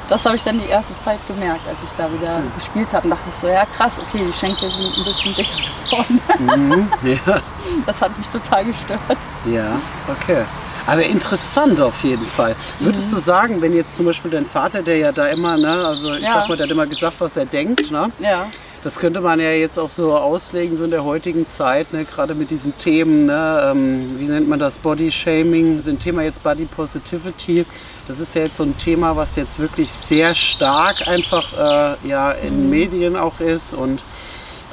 das 0.10 0.26
habe 0.26 0.36
ich 0.36 0.44
dann 0.44 0.60
die 0.60 0.68
erste 0.68 0.94
Zeit 1.04 1.20
gemerkt, 1.28 1.62
als 1.68 1.78
ich 1.84 1.90
da 1.98 2.12
wieder 2.12 2.38
Hm. 2.38 2.52
gespielt 2.58 2.88
habe. 2.92 3.06
Und 3.06 3.12
dachte 3.12 3.30
ich 3.30 3.36
so, 3.36 3.48
ja 3.48 3.66
krass, 3.66 3.94
okay, 4.02 4.24
die 4.28 4.34
Schenkel 4.34 4.70
sind 4.70 4.98
ein 4.98 5.04
bisschen 5.04 5.34
dicker 5.36 5.50
geworden. 5.90 6.22
Mhm. 6.40 6.88
Ja. 7.08 7.40
Das 7.86 8.02
hat 8.02 8.18
mich 8.18 8.28
total 8.30 8.66
gestört. 8.66 9.00
Ja, 9.46 9.80
okay. 10.08 10.44
Aber 10.88 11.04
interessant 11.04 11.80
auf 11.82 12.04
jeden 12.04 12.26
Fall. 12.26 12.56
Würdest 12.80 13.12
Mhm. 13.12 13.16
du 13.16 13.22
sagen, 13.22 13.62
wenn 13.62 13.74
jetzt 13.76 13.96
zum 13.96 14.06
Beispiel 14.08 14.32
dein 14.32 14.46
Vater, 14.46 14.82
der 14.82 14.98
ja 14.98 15.12
da 15.12 15.28
immer, 15.28 15.56
ne, 15.58 15.70
also 15.86 16.14
ich 16.14 16.24
Ja. 16.24 16.34
sag 16.34 16.50
mal, 16.50 16.58
der 16.58 16.66
hat 16.66 16.72
immer 16.72 16.88
gesagt, 16.88 17.16
was 17.20 17.38
er 17.38 17.46
denkt, 17.46 17.92
ne? 17.92 18.12
Ja. 18.20 18.48
Das 18.82 18.98
könnte 18.98 19.20
man 19.22 19.40
ja 19.42 19.52
jetzt 19.52 19.78
auch 19.78 19.90
so 19.90 20.18
auslegen, 20.18 20.78
so 20.78 20.86
in 20.86 20.92
der 20.92 21.04
heutigen 21.04 21.48
Zeit, 21.48 21.92
ne, 21.94 22.06
gerade 22.06 22.34
mit 22.34 22.50
diesen 22.50 22.76
Themen, 22.78 23.26
ne, 23.26 23.70
ähm, 23.72 24.18
wie 24.20 24.24
nennt 24.26 24.48
man 24.48 24.58
das, 24.58 24.78
Body 24.78 25.12
Shaming, 25.12 25.82
sind 25.82 26.00
Thema 26.00 26.24
jetzt 26.24 26.42
Body 26.42 26.66
Positivity. 26.66 27.66
Das 28.10 28.20
ist 28.20 28.34
ja 28.34 28.42
jetzt 28.42 28.58
so 28.58 28.64
ein 28.64 28.76
Thema, 28.76 29.16
was 29.16 29.36
jetzt 29.36 29.60
wirklich 29.60 29.92
sehr 29.92 30.34
stark 30.34 31.08
einfach 31.08 31.54
äh, 31.54 32.08
ja, 32.08 32.32
in 32.32 32.68
Medien 32.68 33.16
auch 33.16 33.40
ist 33.40 33.72
und 33.72 34.04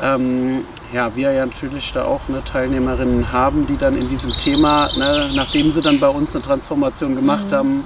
ähm, 0.02 0.64
ja, 0.94 1.14
wir 1.14 1.32
ja 1.32 1.44
natürlich 1.44 1.92
da 1.92 2.06
auch 2.06 2.28
ne, 2.28 2.42
Teilnehmerinnen 2.42 3.30
haben, 3.32 3.66
die 3.66 3.76
dann 3.76 3.94
in 3.94 4.08
diesem 4.08 4.30
Thema, 4.30 4.88
ne, 4.96 5.30
nachdem 5.34 5.68
sie 5.68 5.82
dann 5.82 6.00
bei 6.00 6.08
uns 6.08 6.34
eine 6.34 6.42
Transformation 6.42 7.14
gemacht 7.14 7.52
haben, 7.52 7.84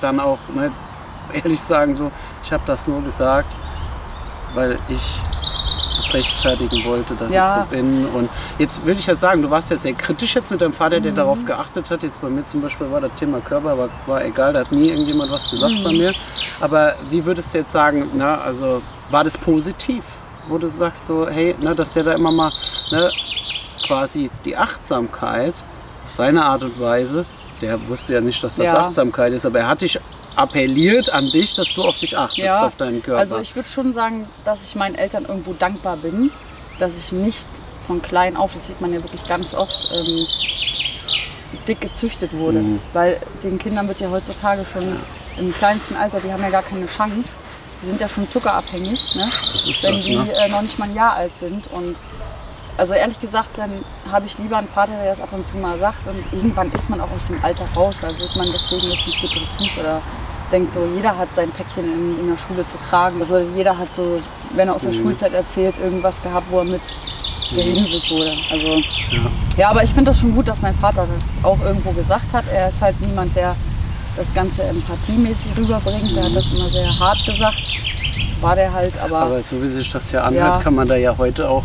dann 0.00 0.18
auch 0.18 0.40
ne, 0.52 0.72
ehrlich 1.32 1.60
sagen, 1.60 1.94
so, 1.94 2.10
ich 2.42 2.52
habe 2.52 2.64
das 2.66 2.88
nur 2.88 3.00
gesagt, 3.00 3.56
weil 4.54 4.80
ich 4.88 5.20
rechtfertigen 6.14 6.84
wollte, 6.84 7.14
dass 7.14 7.32
Ja. 7.32 7.62
ich 7.64 7.70
so 7.70 7.76
bin. 7.76 8.06
Und 8.06 8.28
jetzt 8.58 8.84
würde 8.84 9.00
ich 9.00 9.06
ja 9.06 9.14
sagen, 9.14 9.42
du 9.42 9.50
warst 9.50 9.70
ja 9.70 9.76
sehr 9.76 9.92
kritisch 9.94 10.34
jetzt 10.34 10.50
mit 10.50 10.60
deinem 10.60 10.72
Vater, 10.72 11.00
der 11.00 11.12
darauf 11.12 11.44
geachtet 11.44 11.90
hat. 11.90 12.02
Jetzt 12.02 12.20
bei 12.20 12.28
mir 12.28 12.44
zum 12.46 12.62
Beispiel 12.62 12.90
war 12.90 13.00
das 13.00 13.10
Thema 13.16 13.40
Körper, 13.40 13.70
aber 13.70 13.88
war 14.06 14.24
egal, 14.24 14.52
da 14.52 14.60
hat 14.60 14.72
nie 14.72 14.88
irgendjemand 14.88 15.30
was 15.32 15.50
gesagt 15.50 15.74
bei 15.84 15.92
mir. 15.92 16.12
Aber 16.60 16.94
wie 17.10 17.24
würdest 17.24 17.52
du 17.54 17.58
jetzt 17.58 17.72
sagen, 17.72 18.08
na, 18.14 18.38
also 18.38 18.82
war 19.10 19.24
das 19.24 19.36
positiv? 19.38 20.04
Wo 20.48 20.56
du 20.58 20.68
sagst 20.68 21.06
so, 21.06 21.28
hey, 21.28 21.54
ne, 21.58 21.74
dass 21.74 21.92
der 21.92 22.04
da 22.04 22.12
immer 22.14 22.32
mal 22.32 22.50
ne, 22.90 23.10
quasi 23.86 24.30
die 24.44 24.56
Achtsamkeit 24.56 25.54
auf 26.06 26.12
seine 26.12 26.44
Art 26.44 26.62
und 26.62 26.78
Weise, 26.80 27.24
der 27.60 27.86
wusste 27.88 28.14
ja 28.14 28.20
nicht, 28.20 28.42
dass 28.42 28.56
das 28.56 28.66
Ja. 28.66 28.86
Achtsamkeit 28.86 29.32
ist, 29.32 29.44
aber 29.44 29.58
er 29.60 29.68
hat 29.68 29.80
dich 29.80 29.98
appelliert 30.38 31.12
an 31.12 31.30
dich, 31.30 31.54
dass 31.54 31.72
du 31.74 31.82
auf 31.82 31.98
dich 31.98 32.16
achtest, 32.16 32.38
Ja, 32.38 32.66
auf 32.66 32.76
deinen 32.76 33.02
Körper. 33.02 33.18
Also 33.18 33.38
ich 33.38 33.56
würde 33.56 33.68
schon 33.68 33.92
sagen, 33.92 34.28
dass 34.44 34.64
ich 34.64 34.74
meinen 34.76 34.94
Eltern 34.94 35.24
irgendwo 35.26 35.52
dankbar 35.52 35.96
bin, 35.96 36.30
dass 36.78 36.96
ich 36.96 37.12
nicht 37.12 37.46
von 37.86 38.00
klein 38.00 38.36
auf, 38.36 38.54
das 38.54 38.68
sieht 38.68 38.80
man 38.80 38.92
ja 38.92 39.02
wirklich 39.02 39.26
ganz 39.26 39.54
oft, 39.54 39.90
ähm, 39.92 40.26
dick 41.66 41.80
gezüchtet 41.80 42.32
wurde. 42.32 42.60
Mhm. 42.60 42.80
Weil 42.92 43.20
den 43.42 43.58
Kindern 43.58 43.88
wird 43.88 44.00
ja 44.00 44.10
heutzutage 44.10 44.64
schon 44.72 44.96
im 45.38 45.52
kleinsten 45.54 45.96
Alter, 45.96 46.20
die 46.20 46.32
haben 46.32 46.42
ja 46.42 46.50
gar 46.50 46.62
keine 46.62 46.86
Chance. 46.86 47.32
Die 47.82 47.86
sind 47.86 48.00
ja 48.00 48.08
schon 48.08 48.26
zuckerabhängig, 48.26 49.14
ne? 49.14 49.28
Wenn 49.82 49.94
das, 49.94 50.04
die 50.04 50.16
ne? 50.16 50.32
äh, 50.32 50.48
noch 50.48 50.62
nicht 50.62 50.78
mal 50.78 50.88
ein 50.88 50.94
Jahr 50.94 51.14
alt 51.14 51.32
sind. 51.38 51.64
Und 51.70 51.96
also 52.76 52.94
ehrlich 52.94 53.20
gesagt, 53.20 53.56
dann 53.56 53.84
habe 54.10 54.26
ich 54.26 54.36
lieber 54.38 54.56
einen 54.56 54.68
Vater, 54.68 54.92
der 54.92 55.12
das 55.12 55.20
ab 55.20 55.28
und 55.32 55.46
zu 55.46 55.56
mal 55.56 55.78
sagt. 55.78 56.06
Und 56.06 56.22
irgendwann 56.32 56.72
ist 56.72 56.90
man 56.90 57.00
auch 57.00 57.10
aus 57.10 57.26
dem 57.28 57.42
Alter 57.42 57.64
raus. 57.76 57.96
Also 58.02 58.18
wird 58.18 58.36
man 58.36 58.50
deswegen 58.52 58.90
jetzt 58.90 59.06
nicht 59.06 59.22
depressiv 59.22 59.78
oder 59.78 60.02
denkt 60.52 60.72
so, 60.74 60.80
jeder 60.94 61.16
hat 61.16 61.28
sein 61.34 61.50
Päckchen 61.50 61.84
in, 61.84 62.20
in 62.20 62.30
der 62.30 62.36
Schule 62.38 62.64
zu 62.66 62.78
tragen. 62.88 63.20
Also 63.20 63.38
jeder 63.56 63.76
hat 63.76 63.92
so, 63.94 64.20
wenn 64.54 64.68
er 64.68 64.74
aus 64.74 64.82
der 64.82 64.92
Mhm. 64.92 64.96
Schulzeit 65.02 65.32
erzählt, 65.34 65.74
irgendwas 65.82 66.20
gehabt, 66.22 66.46
wo 66.50 66.58
er 66.58 66.64
mit 66.64 66.80
gehänselt 67.54 68.10
wurde. 68.10 68.34
Also 68.50 68.82
ja, 69.56 69.70
aber 69.70 69.82
ich 69.82 69.90
finde 69.90 70.10
das 70.10 70.20
schon 70.20 70.34
gut, 70.34 70.46
dass 70.48 70.60
mein 70.60 70.74
Vater 70.74 71.06
das 71.06 71.44
auch 71.44 71.58
irgendwo 71.64 71.92
gesagt 71.92 72.32
hat. 72.32 72.44
Er 72.52 72.68
ist 72.68 72.80
halt 72.80 73.00
niemand, 73.00 73.34
der 73.36 73.56
das 74.16 74.26
Ganze 74.34 74.62
empathiemäßig 74.64 75.56
rüberbringt. 75.56 76.14
Der 76.16 76.24
hat 76.24 76.34
das 76.36 76.44
immer 76.52 76.68
sehr 76.68 76.98
hart 76.98 77.18
gesagt. 77.24 77.56
War 78.40 78.54
der 78.54 78.72
halt, 78.72 78.92
aber, 78.98 79.18
Aber 79.18 79.42
so 79.42 79.60
wie 79.62 79.68
sich 79.68 79.90
das 79.90 80.12
ja 80.12 80.22
anhört, 80.22 80.46
Ja. 80.58 80.60
kann 80.62 80.74
man 80.74 80.86
da 80.88 80.94
ja 80.96 81.16
heute 81.18 81.48
auch, 81.48 81.64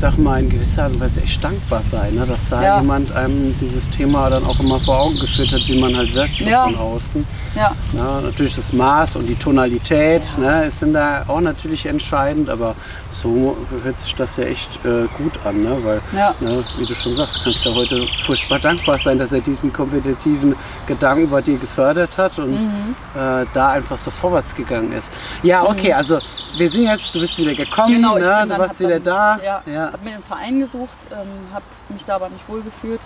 sag 0.00 0.16
mal, 0.16 0.40
in 0.40 0.48
gewisser 0.48 0.84
Art 0.84 0.92
und 0.92 1.00
Weise 1.00 1.20
echt 1.20 1.44
dankbar 1.44 1.82
sein, 1.82 2.14
ne? 2.14 2.24
dass 2.26 2.48
da 2.48 2.62
Ja. 2.62 2.80
jemand 2.80 3.12
einem 3.12 3.54
dieses 3.60 3.90
Thema 3.90 4.30
dann 4.30 4.44
auch 4.46 4.58
immer 4.58 4.80
vor 4.80 4.98
Augen 4.98 5.18
geführt 5.18 5.52
hat, 5.52 5.60
wie 5.68 5.78
man 5.78 5.94
halt 5.94 6.14
wirkt 6.14 6.40
Ja. 6.40 6.64
von 6.64 6.76
außen. 6.76 7.26
ja, 7.54 7.72
Ja, 7.92 8.20
natürlich 8.22 8.54
das 8.56 8.72
Maß 8.72 9.16
und 9.16 9.26
die 9.26 9.34
Tonalität 9.34 10.30
ne, 10.38 10.70
sind 10.70 10.94
da 10.94 11.24
auch 11.28 11.40
natürlich 11.40 11.84
entscheidend, 11.84 12.48
aber 12.48 12.74
so 13.10 13.56
hört 13.82 14.00
sich 14.00 14.14
das 14.14 14.36
ja 14.38 14.44
echt 14.44 14.76
äh, 14.86 15.06
gut 15.18 15.32
an, 15.44 15.62
ne? 15.64 15.76
weil, 15.82 16.00
Ja. 16.16 16.34
ne, 16.40 16.64
wie 16.78 16.86
du 16.86 16.94
schon 16.94 17.12
sagst, 17.14 17.42
kannst 17.44 17.62
ja 17.66 17.74
heute 17.74 18.06
furchtbar 18.24 18.58
dankbar 18.58 18.98
sein, 18.98 19.18
dass 19.18 19.32
er 19.34 19.40
diesen 19.40 19.70
kompetitiven 19.70 20.54
Gedanken 20.86 21.28
bei 21.28 21.42
dir 21.42 21.58
gefördert 21.58 22.16
hat 22.16 22.38
und 22.38 22.52
Mhm. 22.52 22.94
äh, 23.16 23.44
da 23.52 23.68
einfach 23.72 23.98
so 23.98 24.10
vorwärts 24.10 24.54
gegangen 24.54 24.92
ist. 24.92 25.12
Ja, 25.42 25.62
okay, 25.64 25.92
also 25.92 26.18
wir 26.56 26.70
sind 26.70 26.84
jetzt, 26.84 27.14
du 27.14 27.20
bist 27.20 27.36
wieder 27.36 27.54
gekommen, 27.54 27.96
Genau, 27.96 28.14
ne? 28.16 28.46
du 28.48 28.56
warst 28.58 28.80
wieder 28.80 28.98
da. 29.00 29.38
Ja, 29.44 29.62
Ja. 29.70 29.89
Habe 29.92 30.04
mir 30.04 30.14
einen 30.14 30.22
Verein 30.22 30.60
gesucht, 30.60 30.96
ähm, 31.12 31.52
habe 31.52 31.64
mich 31.88 32.04
da 32.04 32.16
aber 32.16 32.28
nicht 32.28 32.48
wohl 32.48 32.62
gefühlt. 32.62 33.00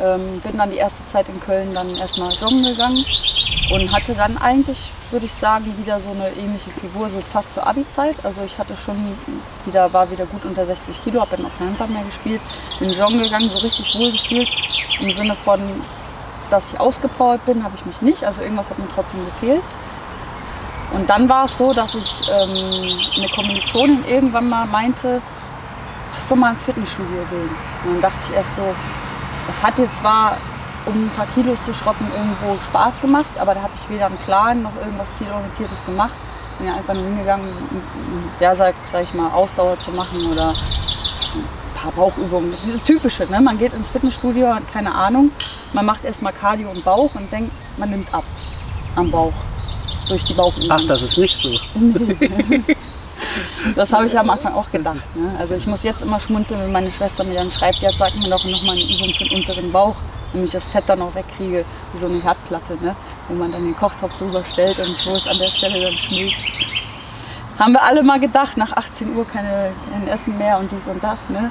Ähm, 0.00 0.40
bin 0.40 0.56
dann 0.56 0.70
die 0.70 0.78
erste 0.78 1.06
Zeit 1.08 1.28
in 1.28 1.40
Köln 1.40 1.74
dann 1.74 1.94
erstmal 1.94 2.32
joggen 2.34 2.64
gegangen 2.64 3.04
und 3.70 3.92
hatte 3.92 4.14
dann 4.14 4.38
eigentlich, 4.38 4.90
würde 5.10 5.26
ich 5.26 5.34
sagen, 5.34 5.66
wieder 5.78 6.00
so 6.00 6.10
eine 6.10 6.30
ähnliche 6.30 6.70
Figur, 6.70 7.10
so 7.10 7.20
fast 7.20 7.52
zur 7.54 7.66
Abi-Zeit. 7.66 8.16
Also 8.22 8.40
ich 8.46 8.58
hatte 8.58 8.76
schon 8.76 8.96
wieder, 9.66 9.92
war 9.92 10.10
wieder 10.10 10.24
gut 10.26 10.44
unter 10.46 10.64
60 10.64 11.04
Kilo, 11.04 11.20
habe 11.20 11.36
dann 11.36 11.46
auch 11.46 11.58
kein 11.58 11.68
Handball 11.68 11.88
mehr 11.88 12.04
gespielt, 12.04 12.40
bin 12.78 12.92
joggen 12.92 13.18
gegangen, 13.18 13.50
so 13.50 13.58
richtig 13.58 13.94
wohl 13.98 14.10
gefühlt. 14.10 14.48
Im 15.00 15.12
Sinne 15.14 15.34
von, 15.34 15.60
dass 16.50 16.72
ich 16.72 16.80
ausgepowert 16.80 17.44
bin, 17.44 17.62
habe 17.62 17.74
ich 17.76 17.84
mich 17.84 18.00
nicht. 18.00 18.24
Also 18.24 18.40
irgendwas 18.40 18.70
hat 18.70 18.78
mir 18.78 18.88
trotzdem 18.94 19.24
gefehlt. 19.26 19.62
Und 20.92 21.08
dann 21.08 21.28
war 21.28 21.44
es 21.44 21.56
so, 21.56 21.72
dass 21.72 21.94
ich 21.94 22.28
ähm, 22.28 22.96
eine 23.16 23.28
Kommilitonin 23.28 24.04
irgendwann 24.06 24.48
mal 24.48 24.66
meinte, 24.66 25.22
lass 26.14 26.28
doch 26.28 26.36
mal 26.36 26.52
ins 26.52 26.64
Fitnessstudio 26.64 27.24
gehen. 27.30 27.50
Und 27.84 27.94
dann 27.94 28.00
dachte 28.02 28.18
ich 28.28 28.36
erst 28.36 28.54
so, 28.56 28.74
das 29.46 29.62
hat 29.62 29.78
jetzt 29.78 29.96
zwar, 29.96 30.36
um 30.86 31.06
ein 31.06 31.10
paar 31.10 31.26
Kilos 31.34 31.64
zu 31.64 31.74
schroppen, 31.74 32.06
irgendwo 32.12 32.58
Spaß 32.62 33.00
gemacht, 33.00 33.30
aber 33.38 33.54
da 33.54 33.62
hatte 33.62 33.74
ich 33.82 33.90
weder 33.90 34.06
einen 34.06 34.18
Plan 34.18 34.62
noch 34.62 34.76
irgendwas 34.76 35.14
Zielorientiertes 35.16 35.86
gemacht. 35.86 36.12
Bin 36.58 36.68
ja 36.68 36.74
einfach 36.74 36.94
nur 36.94 37.04
hingegangen, 37.04 37.48
ja, 38.38 38.54
sag, 38.54 38.74
sag 38.90 39.02
ich 39.02 39.14
mal, 39.14 39.30
Ausdauer 39.30 39.78
zu 39.80 39.90
machen 39.92 40.30
oder 40.30 40.50
ein 40.50 41.74
paar 41.74 41.92
Bauchübungen. 41.92 42.54
Diese 42.64 42.80
typische, 42.80 43.26
ne? 43.26 43.40
man 43.40 43.58
geht 43.58 43.74
ins 43.74 43.88
Fitnessstudio, 43.88 44.54
hat 44.54 44.70
keine 44.72 44.94
Ahnung, 44.94 45.30
man 45.72 45.86
macht 45.86 46.04
erstmal 46.04 46.32
Cardio 46.32 46.70
und 46.70 46.84
Bauch 46.84 47.14
und 47.14 47.32
denkt, 47.32 47.52
man 47.76 47.90
nimmt 47.90 48.12
ab 48.12 48.24
am 48.96 49.10
Bauch 49.10 49.32
durch 50.08 50.24
die 50.24 50.34
Bauchübungen. 50.34 50.72
Ach, 50.72 50.86
das 50.86 51.02
ist 51.02 51.16
nicht 51.16 51.36
so. 51.36 51.48
Das 53.76 53.92
habe 53.92 54.06
ich 54.06 54.18
am 54.18 54.30
Anfang 54.30 54.54
auch 54.54 54.70
gedacht. 54.70 54.96
Ne? 55.14 55.34
Also 55.38 55.54
ich 55.54 55.66
muss 55.66 55.82
jetzt 55.82 56.02
immer 56.02 56.18
schmunzeln, 56.20 56.60
wenn 56.60 56.72
meine 56.72 56.90
Schwester 56.90 57.24
mir 57.24 57.34
dann 57.34 57.50
schreibt, 57.50 57.78
jetzt 57.78 57.98
sag 57.98 58.14
mir 58.16 58.30
doch 58.30 58.44
noch 58.44 58.62
mal 58.64 58.72
eine 58.72 58.82
Übung 58.82 59.12
für 59.16 59.24
den 59.24 59.38
unteren 59.38 59.70
Bauch, 59.72 59.94
damit 60.32 60.46
ich 60.46 60.52
das 60.52 60.66
Fett 60.68 60.84
dann 60.86 61.02
auch 61.02 61.14
wegkriege, 61.14 61.64
wie 61.92 61.98
so 61.98 62.06
eine 62.06 62.22
Herdplatte, 62.22 62.74
ne? 62.82 62.94
wo 63.28 63.34
man 63.34 63.52
dann 63.52 63.62
den 63.64 63.76
Kochtopf 63.76 64.16
drüber 64.16 64.42
stellt 64.44 64.78
und 64.78 64.96
so 64.96 65.14
ist 65.16 65.28
an 65.28 65.38
der 65.38 65.50
Stelle 65.50 65.80
dann 65.82 65.98
schmilzt. 65.98 66.46
Haben 67.58 67.72
wir 67.74 67.82
alle 67.82 68.02
mal 68.02 68.18
gedacht, 68.18 68.56
nach 68.56 68.72
18 68.72 69.14
Uhr 69.14 69.26
keine, 69.26 69.72
kein 69.92 70.08
Essen 70.08 70.38
mehr 70.38 70.58
und 70.58 70.72
dies 70.72 70.88
und 70.88 71.02
das. 71.04 71.28
Ne? 71.28 71.50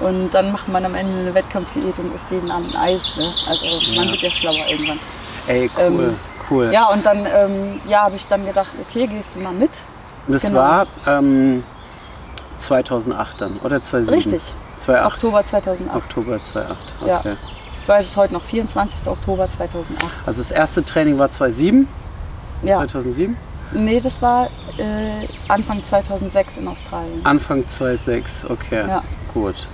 Und 0.00 0.30
dann 0.32 0.52
macht 0.52 0.68
man 0.68 0.84
am 0.84 0.94
Ende 0.94 1.18
eine 1.18 1.34
Wettkampfdiät 1.34 1.98
und 1.98 2.14
isst 2.14 2.30
jeden 2.30 2.50
Abend 2.50 2.74
Eis. 2.78 3.16
Ne? 3.16 3.30
Also 3.48 3.66
man 3.96 4.06
Ja. 4.06 4.12
wird 4.12 4.22
ja 4.22 4.30
schlauer 4.30 4.66
irgendwann. 4.70 5.00
Ey, 5.48 5.68
cool, 5.76 5.82
Ähm, 5.84 6.16
cool. 6.50 6.70
Ja, 6.72 6.86
und 6.86 7.04
dann 7.04 7.26
ähm, 7.26 7.80
ja, 7.88 8.02
habe 8.02 8.14
ich 8.14 8.26
dann 8.28 8.46
gedacht, 8.46 8.70
okay, 8.80 9.08
gehst 9.08 9.30
du 9.34 9.40
mal 9.40 9.52
mit. 9.52 9.70
Das 10.28 10.42
genau. 10.42 10.58
war 10.58 10.86
ähm, 11.06 11.64
2008 12.58 13.40
dann, 13.40 13.58
oder 13.58 13.82
2007? 13.82 14.32
Richtig, 14.32 14.54
2008. 14.76 15.14
Oktober 15.14 15.44
2008. 15.44 15.96
Oktober 15.96 16.42
2008, 16.42 16.78
Ja. 17.06 17.18
okay. 17.18 17.36
Ich 17.82 17.88
weiß 17.88 18.04
es 18.06 18.16
heute 18.16 18.32
noch, 18.34 18.42
24. 18.42 19.08
Oktober 19.08 19.50
2008. 19.50 20.06
Also 20.24 20.40
das 20.40 20.52
erste 20.52 20.84
Training 20.84 21.18
war 21.18 21.30
2007, 21.30 21.88
Ja, 22.62 22.76
2007, 22.76 23.36
nee, 23.72 24.00
das 24.00 24.22
war 24.22 24.46
äh, 24.78 25.26
Anfang 25.48 25.84
2006 25.84 26.58
in 26.58 26.68
Australien. 26.68 27.20
Anfang 27.24 27.66
2006, 27.66 28.46
okay, 28.48 28.84
Ja. 28.88 29.02
gut. 29.34 29.66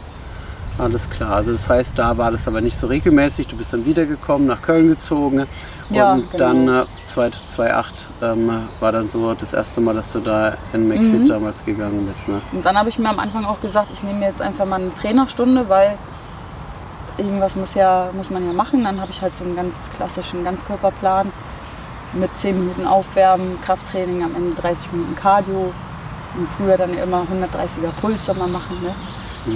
Alles 0.78 1.10
klar, 1.10 1.32
also 1.32 1.50
das 1.52 1.68
heißt, 1.68 1.98
da 1.98 2.16
war 2.16 2.30
das 2.30 2.46
aber 2.46 2.60
nicht 2.60 2.76
so 2.76 2.86
regelmäßig. 2.86 3.48
Du 3.48 3.56
bist 3.56 3.72
dann 3.72 3.84
wiedergekommen, 3.84 4.46
nach 4.46 4.62
Köln 4.62 4.86
gezogen 4.88 5.46
Ja, 5.90 6.12
und 6.12 6.30
genau. 6.30 6.44
dann 6.44 6.68
äh, 6.68 6.84
2008 7.06 8.08
ähm, 8.22 8.50
war 8.80 8.92
dann 8.92 9.08
so 9.08 9.32
das 9.34 9.52
erste 9.54 9.80
Mal, 9.80 9.94
dass 9.94 10.12
du 10.12 10.20
da 10.20 10.54
in 10.72 10.86
McFit 10.86 11.20
Mhm. 11.22 11.26
damals 11.26 11.64
gegangen 11.64 12.06
bist. 12.06 12.28
Ne? 12.28 12.40
Und 12.52 12.64
dann 12.66 12.76
habe 12.76 12.88
ich 12.90 12.98
mir 12.98 13.08
am 13.08 13.18
Anfang 13.18 13.44
auch 13.46 13.60
gesagt, 13.60 13.88
ich 13.92 14.02
nehme 14.02 14.18
mir 14.18 14.26
jetzt 14.26 14.42
einfach 14.42 14.66
mal 14.66 14.80
eine 14.80 14.92
Trainerstunde, 14.92 15.68
weil 15.68 15.96
irgendwas 17.16 17.56
muss, 17.56 17.74
ja, 17.74 18.10
muss 18.12 18.28
man 18.30 18.46
ja 18.46 18.52
machen. 18.52 18.84
Dann 18.84 19.00
habe 19.00 19.10
ich 19.10 19.22
halt 19.22 19.36
so 19.36 19.44
einen 19.44 19.56
ganz 19.56 19.74
klassischen 19.96 20.44
Ganzkörperplan 20.44 21.32
mit 22.12 22.36
10 22.38 22.58
Minuten 22.58 22.86
Aufwärmen, 22.86 23.58
Krafttraining, 23.62 24.22
am 24.22 24.34
Ende 24.34 24.54
30 24.60 24.92
Minuten 24.92 25.16
Cardio. 25.16 25.72
Und 26.36 26.48
früher 26.56 26.76
dann 26.76 26.92
immer 26.96 27.22
130er 27.22 27.98
Puls 28.00 28.26
soll 28.26 28.36
man 28.36 28.52
machen. 28.52 28.76
Ne? 28.82 28.94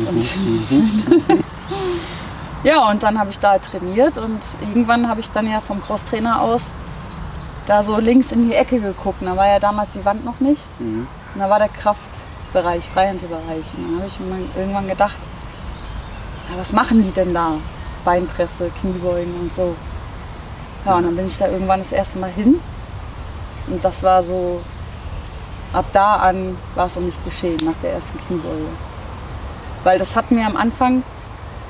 Und 0.08 1.44
ja, 2.64 2.88
und 2.88 3.02
dann 3.02 3.18
habe 3.18 3.30
ich 3.30 3.38
da 3.38 3.58
trainiert 3.58 4.18
und 4.18 4.40
irgendwann 4.60 5.08
habe 5.08 5.20
ich 5.20 5.30
dann 5.30 5.50
ja 5.50 5.60
vom 5.60 5.82
Crosstrainer 5.82 6.40
aus 6.40 6.72
da 7.66 7.82
so 7.82 7.98
links 7.98 8.32
in 8.32 8.48
die 8.48 8.54
Ecke 8.54 8.80
geguckt. 8.80 9.20
Und 9.20 9.28
da 9.28 9.36
war 9.36 9.46
ja 9.46 9.58
damals 9.58 9.90
die 9.92 10.04
Wand 10.04 10.24
noch 10.24 10.40
nicht. 10.40 10.62
Mhm. 10.78 11.06
Und 11.34 11.40
da 11.40 11.48
war 11.48 11.58
der 11.58 11.68
Kraftbereich, 11.68 12.88
Freihandelbereich. 12.88 13.64
Und 13.76 13.84
dann 13.86 13.98
habe 13.98 14.06
ich 14.06 14.20
mir 14.20 14.60
irgendwann 14.60 14.88
gedacht, 14.88 15.18
ja, 16.50 16.58
was 16.58 16.72
machen 16.72 17.02
die 17.02 17.10
denn 17.10 17.32
da? 17.32 17.54
Beinpresse, 18.04 18.70
Kniebeugen 18.80 19.34
und 19.40 19.54
so. 19.54 19.76
Ja, 20.84 20.96
und 20.96 21.04
dann 21.04 21.16
bin 21.16 21.26
ich 21.26 21.38
da 21.38 21.48
irgendwann 21.48 21.78
das 21.78 21.92
erste 21.92 22.18
Mal 22.18 22.30
hin. 22.30 22.60
Und 23.68 23.84
das 23.84 24.02
war 24.02 24.22
so, 24.22 24.60
ab 25.72 25.84
da 25.92 26.16
an 26.16 26.56
war 26.74 26.86
es 26.86 26.96
um 26.96 27.06
mich 27.06 27.24
geschehen, 27.24 27.58
nach 27.64 27.80
der 27.80 27.92
ersten 27.92 28.18
Kniebeuge. 28.26 28.66
Weil 29.84 29.98
das 29.98 30.16
hat 30.16 30.30
mir 30.32 30.44
am 30.46 30.56
Anfang, 30.56 31.04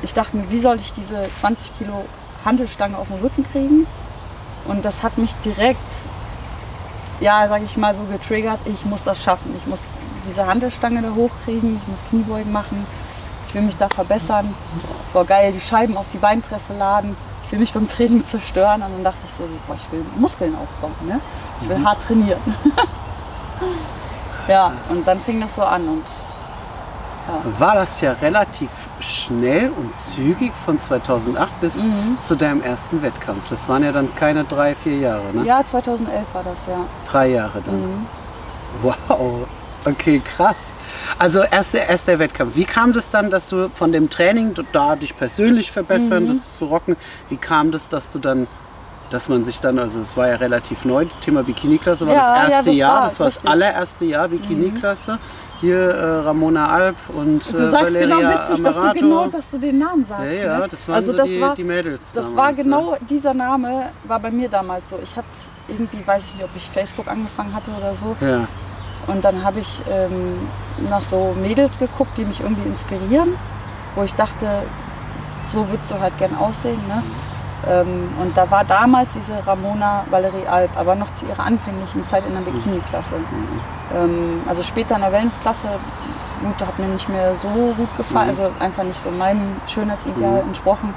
ich 0.03 0.15
dachte 0.15 0.37
mir, 0.37 0.51
wie 0.51 0.59
soll 0.59 0.79
ich 0.79 0.93
diese 0.93 1.29
20 1.41 1.79
Kilo 1.79 2.05
Handelstange 2.45 2.99
auf 2.99 3.09
den 3.09 3.21
Rücken 3.21 3.45
kriegen? 3.51 3.87
Und 4.67 4.85
das 4.85 5.03
hat 5.03 5.19
mich 5.19 5.35
direkt, 5.45 5.79
ja, 7.21 7.47
sag 7.49 7.63
ich 7.63 7.77
mal 7.77 7.95
so 7.95 8.03
getriggert, 8.05 8.61
ich 8.65 8.85
muss 8.85 9.05
das 9.05 9.23
schaffen. 9.23 9.55
Ich 9.57 9.67
muss 9.67 9.81
diese 10.29 10.47
Handelstange 10.47 11.03
da 11.03 11.15
hochkriegen, 11.15 11.77
ich 11.77 11.89
muss 11.89 12.01
Kniebeugen 12.11 12.53
machen, 12.53 12.87
ich 13.49 13.55
will 13.55 13.63
mich 13.63 13.77
da 13.77 13.89
verbessern. 13.89 14.55
Boah, 15.13 15.25
geil, 15.25 15.53
die 15.53 15.61
Scheiben 15.61 15.97
auf 15.97 16.07
die 16.13 16.19
Beinpresse 16.19 16.75
laden, 16.79 17.17
ich 17.45 17.53
will 17.53 17.59
mich 17.59 17.73
beim 17.73 17.89
Training 17.89 18.25
zerstören. 18.25 18.83
Und 18.83 18.93
dann 18.93 19.05
dachte 19.05 19.19
ich 19.25 19.33
so, 19.33 19.45
boah, 19.67 19.77
ich 19.77 19.93
will 19.93 20.05
Muskeln 20.17 20.55
aufbauen, 20.55 20.95
ne? 21.07 21.21
ich 21.61 21.69
will 21.69 21.85
hart 21.85 21.99
trainieren. 22.07 22.41
ja, 24.49 24.73
und 24.89 25.07
dann 25.07 25.21
fing 25.21 25.41
das 25.41 25.55
so 25.55 25.63
an 25.63 25.89
und 25.89 26.05
War 27.59 27.75
das 27.77 28.01
ja 28.01 28.13
relativ 28.21 28.69
schnell 29.01 29.71
und 29.71 29.97
zügig 29.97 30.53
von 30.65 30.79
2008 30.81 31.61
bis 31.61 31.85
Mhm. 31.85 32.19
zu 32.21 32.35
deinem 32.37 32.63
ersten 32.63 33.01
Wettkampf. 33.03 33.49
Das 33.49 33.69
waren 33.69 33.85
ja 33.85 33.93
dann 33.93 34.15
keine 34.17 34.45
drei, 34.45 34.75
vier 34.75 34.99
Jahre, 34.99 35.23
ne? 35.33 35.45
ja, 35.45 35.65
2011 35.65 36.25
war 36.33 36.43
das, 36.43 36.67
ja. 36.67 36.85
Drei 37.11 37.29
Jahre 37.29 37.61
dann. 37.65 37.81
Mhm. 37.81 38.07
Wow, 38.83 39.47
okay, 39.85 40.21
krass. 40.37 40.57
Also 41.19 41.43
erst 41.43 41.75
der, 41.75 41.89
erst 41.89 42.09
der 42.09 42.19
Wettkampf. 42.19 42.57
Wie 42.57 42.65
kam 42.65 42.93
das 42.93 43.11
dann, 43.11 43.31
dass 43.31 43.47
du 43.49 43.69
von 43.71 43.93
dem 43.93 44.09
Training 44.11 44.55
da 44.73 44.97
dich 44.97 45.17
persönlich 45.17 45.71
verbessern, 45.71 46.25
Mhm. 46.25 46.29
das 46.29 46.57
zu 46.57 46.65
rocken, 46.67 46.97
wie 47.29 47.37
kam 47.37 47.71
das, 47.71 47.89
dass 47.89 48.11
du 48.11 48.19
dann, 48.19 48.47
dass 49.11 49.29
man 49.29 49.45
sich 49.45 49.61
dann, 49.61 49.79
also 49.79 50.01
es 50.01 50.17
war 50.17 50.29
ja 50.29 50.37
relativ 50.37 50.85
neu, 50.85 51.05
Thema 51.21 51.43
Bikini-Klasse 51.43 52.07
war 52.07 52.15
Ja, 52.15 52.21
das 52.21 52.29
ja, 52.29 52.49
erste 52.57 52.71
das 52.71 52.77
Jahr, 52.79 52.95
war 52.95 53.03
das 53.05 53.21
war 53.21 53.27
das 53.27 53.35
richtig. 53.37 53.45
Mhm. 53.45 53.51
allererste 53.53 54.05
Jahr 54.07 54.29
Bikini-Klasse. 54.29 55.19
Hier 55.63 55.79
äh, 55.79 56.19
Ramona 56.27 56.69
Alp 56.69 56.97
und 57.15 57.51
Du 57.53 57.57
äh, 57.57 57.71
sagst 57.71 57.95
Valeria 57.95 58.17
genau 58.17 58.31
witzig, 58.31 58.65
dass 58.65 58.77
du 58.77 58.93
genau, 58.93 59.27
dass 59.29 59.51
du 59.53 59.59
den 59.59 59.79
Namen 59.79 60.05
sagst. 60.05 60.25
ja, 60.25 60.33
ja, 60.33 60.59
ne? 60.59 60.69
das 60.69 60.89
waren 60.89 60.97
also 60.97 61.13
so 61.13 61.17
das 61.17 61.27
die, 61.29 61.41
war, 61.41 61.55
die 61.55 61.65
Mädels 61.65 62.13
Das 62.13 62.27
damals, 62.27 62.37
war 62.37 62.51
ne? 62.51 62.63
genau, 62.65 62.97
dieser 63.09 63.33
Name 63.33 63.91
war 64.05 64.19
bei 64.19 64.33
mir 64.33 64.49
damals 64.49 64.91
so. 64.91 64.99
Ich 65.01 65.17
hatte 65.17 65.29
irgendwie, 65.69 66.05
weiß 66.05 66.25
ich 66.27 66.35
nicht, 66.35 66.45
ob 66.45 66.51
ich 66.57 66.69
Facebook 66.69 67.07
angefangen 67.07 67.55
hatte 67.55 67.71
oder 67.79 67.95
so. 67.95 68.17
Ja. 68.21 68.49
Und 69.07 69.25
dann 69.25 69.45
habe 69.45 69.61
ich 69.61 69.81
ähm, 69.89 70.49
nach 70.91 71.03
so 71.05 71.35
Mädels 71.41 71.79
geguckt, 71.79 72.11
die 72.17 72.25
mich 72.25 72.41
irgendwie 72.41 72.69
inspirieren, 72.69 73.35
wo 73.95 74.03
ich 74.03 74.15
dachte, 74.15 74.47
so 75.47 75.69
würdest 75.69 75.93
du 75.93 76.01
halt 76.01 76.17
gern 76.19 76.35
aussehen. 76.37 76.81
Ne? 76.89 77.03
Ähm, 77.05 77.32
und 78.21 78.33
da 78.37 78.51
war 78.51 78.65
damals 78.65 79.11
diese 79.15 79.47
Ramona 79.47 80.05
Valerie 80.11 80.47
Alp, 80.49 80.71
aber 80.77 80.95
noch 80.97 81.13
zu 81.13 81.27
ihrer 81.27 81.45
anfänglichen 81.45 82.05
Zeit 82.05 82.25
in 82.27 82.35
der 82.35 82.41
Bikini-Klasse. 82.41 83.15
Ähm, 83.95 84.43
also 84.49 84.63
später 84.65 84.97
in 84.97 85.03
der 85.03 85.13
Wellness-Klasse, 85.13 85.69
gut, 86.43 86.67
hat 86.67 86.79
mir 86.79 86.87
nicht 86.89 87.09
mehr 87.09 87.37
so 87.37 87.49
gut 87.77 87.97
gefallen, 87.97 88.25
Mhm. 88.35 88.41
also 88.41 88.55
einfach 88.59 88.83
nicht 88.83 89.01
so 89.01 89.11
meinem 89.11 89.55
Schönheitsideal 89.69 90.41
entsprochen. 90.41 90.93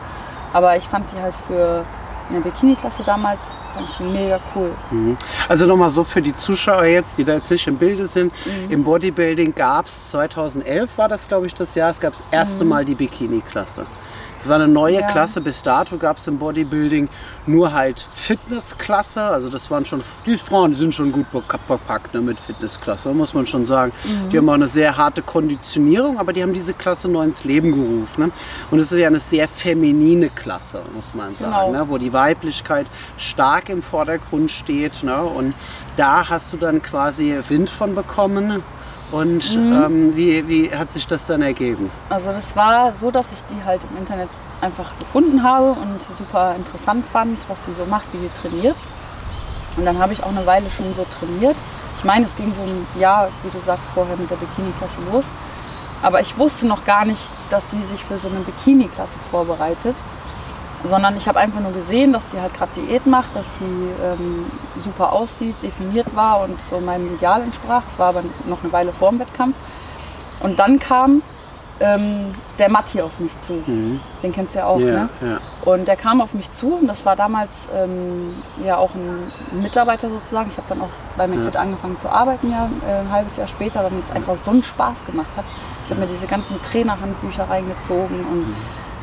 Aber 0.54 0.75
ich 0.75 0.88
fand 0.88 1.06
die 1.15 1.21
halt 1.21 1.36
für 1.47 1.84
in 2.30 2.36
der 2.41 2.41
Bikini-Klasse 2.49 3.04
damals, 3.04 3.39
fand 3.75 3.88
ich 3.88 3.97
die 3.97 4.04
mega 4.04 4.39
cool. 4.56 4.71
Mhm. 4.89 5.15
Also 5.47 5.67
nochmal 5.67 5.91
so 5.91 6.04
für 6.04 6.23
die 6.23 6.36
Zuschauer 6.36 6.86
jetzt, 6.86 7.15
die 7.19 7.23
da 7.25 7.34
jetzt 7.36 7.51
nicht 7.51 7.67
im 7.67 7.78
Bilde 7.78 8.08
sind. 8.08 8.34
Mhm. 8.45 8.71
Im 8.71 8.84
Bodybuilding 8.84 9.54
gab 9.54 9.86
es 9.86 10.10
2011 10.10 10.97
war 10.97 11.08
das 11.08 11.28
glaube 11.28 11.45
ich 11.45 11.54
das 11.54 11.75
Jahr, 11.75 11.91
es 11.91 11.99
gab 11.99 12.13
das 12.13 12.23
erste 12.32 12.65
Mal 12.65 12.84
die 12.86 12.95
Bikini-Klasse. 12.95 13.86
Es 14.45 14.49
war 14.49 14.58
eine 14.58 14.67
neue. 14.67 14.99
Ja. 14.99 15.08
Klasse, 15.12 15.41
bis 15.41 15.63
dato 15.63 15.97
gab 15.97 16.17
es 16.17 16.27
im 16.27 16.38
Bodybuilding 16.38 17.10
nur 17.47 17.73
halt 17.73 18.05
Fitnessklasse. 18.13 19.19
Also 19.19 19.49
das 19.49 19.71
waren 19.71 19.86
schon, 19.86 20.03
die 20.27 20.38
Frauen 20.38 20.69
die 20.69 20.77
sind 20.77 20.93
schon 20.93 21.12
gut 21.12 21.25
bepackt 21.31 22.13
ne, 22.13 22.21
mit 22.21 22.39
Fitnessklasse, 22.39 23.10
muss 23.10 23.34
man 23.34 23.47
schon 23.47 23.65
sagen. 23.65 23.91
Mhm. 24.03 24.29
Die 24.29 24.38
haben 24.38 24.47
auch 24.47 24.53
eine 24.53 24.67
sehr 24.67 24.95
harte 24.97 25.23
Konditionierung, 25.23 26.19
aber 26.19 26.31
die 26.31 26.43
haben 26.43 26.53
diese 26.53 26.73
Klasse 26.75 27.08
neu 27.08 27.23
ins 27.23 27.43
Leben 27.43 27.71
gerufen. 27.71 28.25
Ne? 28.25 28.31
Und 28.69 28.77
es 28.77 28.91
ist 28.91 28.99
ja 28.99 29.08
eine 29.08 29.19
sehr 29.19 29.47
feminine 29.47 30.29
Klasse, 30.29 30.84
muss 30.93 31.15
man 31.15 31.36
sagen, 31.36 31.51
Genau. 31.51 31.71
ne? 31.71 31.89
wo 31.89 31.97
die 31.97 32.13
Weiblichkeit 32.13 32.86
stark 33.17 33.69
im 33.69 33.81
Vordergrund 33.81 34.51
steht. 34.51 35.01
Ne? 35.01 35.23
Und 35.23 35.55
da 35.97 36.29
hast 36.29 36.53
du 36.53 36.58
dann 36.58 36.84
quasi 36.84 37.36
Wind 37.49 37.67
von 37.67 37.95
bekommen. 37.95 38.62
Und 39.12 39.56
Mhm. 39.56 39.74
ähm, 39.74 40.15
wie, 40.15 40.48
wie 40.48 40.72
hat 40.76 40.91
sich 40.94 41.06
das 41.08 41.26
dann 41.26 41.41
ergeben? 41.41 41.91
Also 42.10 42.32
das 42.32 42.56
war 42.56 42.94
so, 42.94 43.12
dass 43.12 43.32
ich 43.32 43.39
die 43.52 43.63
halt 43.63 43.82
im 43.91 43.98
Internet 43.98 44.30
einfach 44.62 44.98
gefunden 45.00 45.44
habe 45.44 45.72
und 45.74 46.02
super 46.18 46.56
interessant 46.56 47.06
fand, 47.06 47.38
was 47.48 47.65
sie 47.65 47.74
so 47.74 47.86
macht, 47.86 48.06
wie 48.13 48.18
sie 48.18 48.30
trainiert. 48.41 48.76
Und 49.78 49.86
dann 49.86 50.00
habe 50.00 50.13
ich 50.13 50.24
auch 50.24 50.30
eine 50.30 50.46
Weile 50.46 50.70
schon 50.72 50.94
so 50.96 51.06
trainiert. 51.20 51.56
Ich 51.98 52.04
meine, 52.04 52.26
es 52.26 52.36
ging 52.36 52.52
so 52.56 52.62
ein 52.62 52.88
Jahr, 53.00 53.30
wie 53.44 53.50
du 53.50 53.60
sagst, 53.63 53.89
vorher 53.94 54.15
mit 54.18 54.30
der 54.32 54.38
Bikini-Klasse 54.38 54.98
los. 55.12 55.26
Aber 56.02 56.20
ich 56.22 56.38
wusste 56.38 56.65
noch 56.65 56.84
gar 56.86 57.06
nicht, 57.06 57.22
dass 57.50 57.72
sie 57.72 57.82
sich 57.82 58.04
für 58.04 58.18
so 58.18 58.28
eine 58.28 58.39
Bikini-Klasse 58.39 59.18
vorbereitet. 59.32 59.96
Sondern 60.86 61.17
ich 61.17 61.28
habe 61.28 61.39
einfach 61.39 61.62
nur 61.62 61.71
gesehen, 61.71 62.13
dass 62.13 62.32
sie 62.32 62.39
halt 62.39 62.54
gerade 62.54 62.71
Diät 62.76 63.06
macht, 63.06 63.36
dass 63.36 63.45
sie 63.58 63.65
ähm, 63.65 64.45
super 64.80 65.13
aussieht, 65.13 65.56
definiert 65.63 66.15
war 66.15 66.41
und 66.43 66.62
so 66.69 66.80
meinem 66.80 67.13
Ideal 67.15 67.41
entsprach. 67.41 67.84
Es 67.91 67.98
war 67.98 68.10
aber 68.10 68.24
noch 68.48 68.63
eine 68.63 68.71
Weile 68.71 68.91
vor 68.91 69.10
dem 69.10 69.19
Wettkampf. 69.19 69.56
Und 70.41 70.60
dann 70.60 70.80
kam 70.80 71.21
ähm, 71.80 72.36
der 72.58 72.69
Matti 72.69 73.02
auf 73.02 73.19
mich 73.19 73.38
zu. 73.39 73.62
Den 74.24 74.32
kennst 74.32 74.56
du 74.56 74.60
ja 74.60 74.65
auch, 74.65 74.80
ja, 74.80 74.86
ne? 74.86 75.10
ja. 75.21 75.39
Und 75.65 75.88
der 75.88 75.95
kam 75.95 76.21
auf 76.21 76.34
mich 76.34 76.52
zu 76.52 76.76
und 76.76 76.88
das 76.88 77.06
war 77.06 77.15
damals 77.15 77.67
ähm, 77.76 78.36
ja 78.63 78.78
auch 78.78 78.91
ein 78.95 79.32
Mitarbeiter 79.62 80.10
sozusagen. 80.10 80.50
Ich 80.50 80.58
habe 80.58 80.67
dann 80.69 80.82
auch 80.82 80.89
bei 81.17 81.28
McFit 81.28 81.58
angefangen 81.58 81.98
zu 81.98 82.10
arbeiten, 82.10 82.52
ja, 82.52 82.69
äh, 82.88 83.00
ein 83.00 83.12
halbes 83.12 83.38
Jahr 83.38 83.48
später, 83.48 83.84
weil 83.84 83.91
mir 83.91 84.02
das 84.02 84.12
einfach 84.12 84.36
so 84.36 84.52
einen 84.52 84.63
Spaß 84.63 85.06
gemacht 85.06 85.32
hat. 85.36 85.45
Ich 85.84 85.91
habe 85.91 86.02
mir 86.02 86.08
diese 86.08 86.28
ganzen 86.28 86.62
Trainerhandbücher 86.62 87.50
reingezogen 87.50 88.26
und 88.26 88.56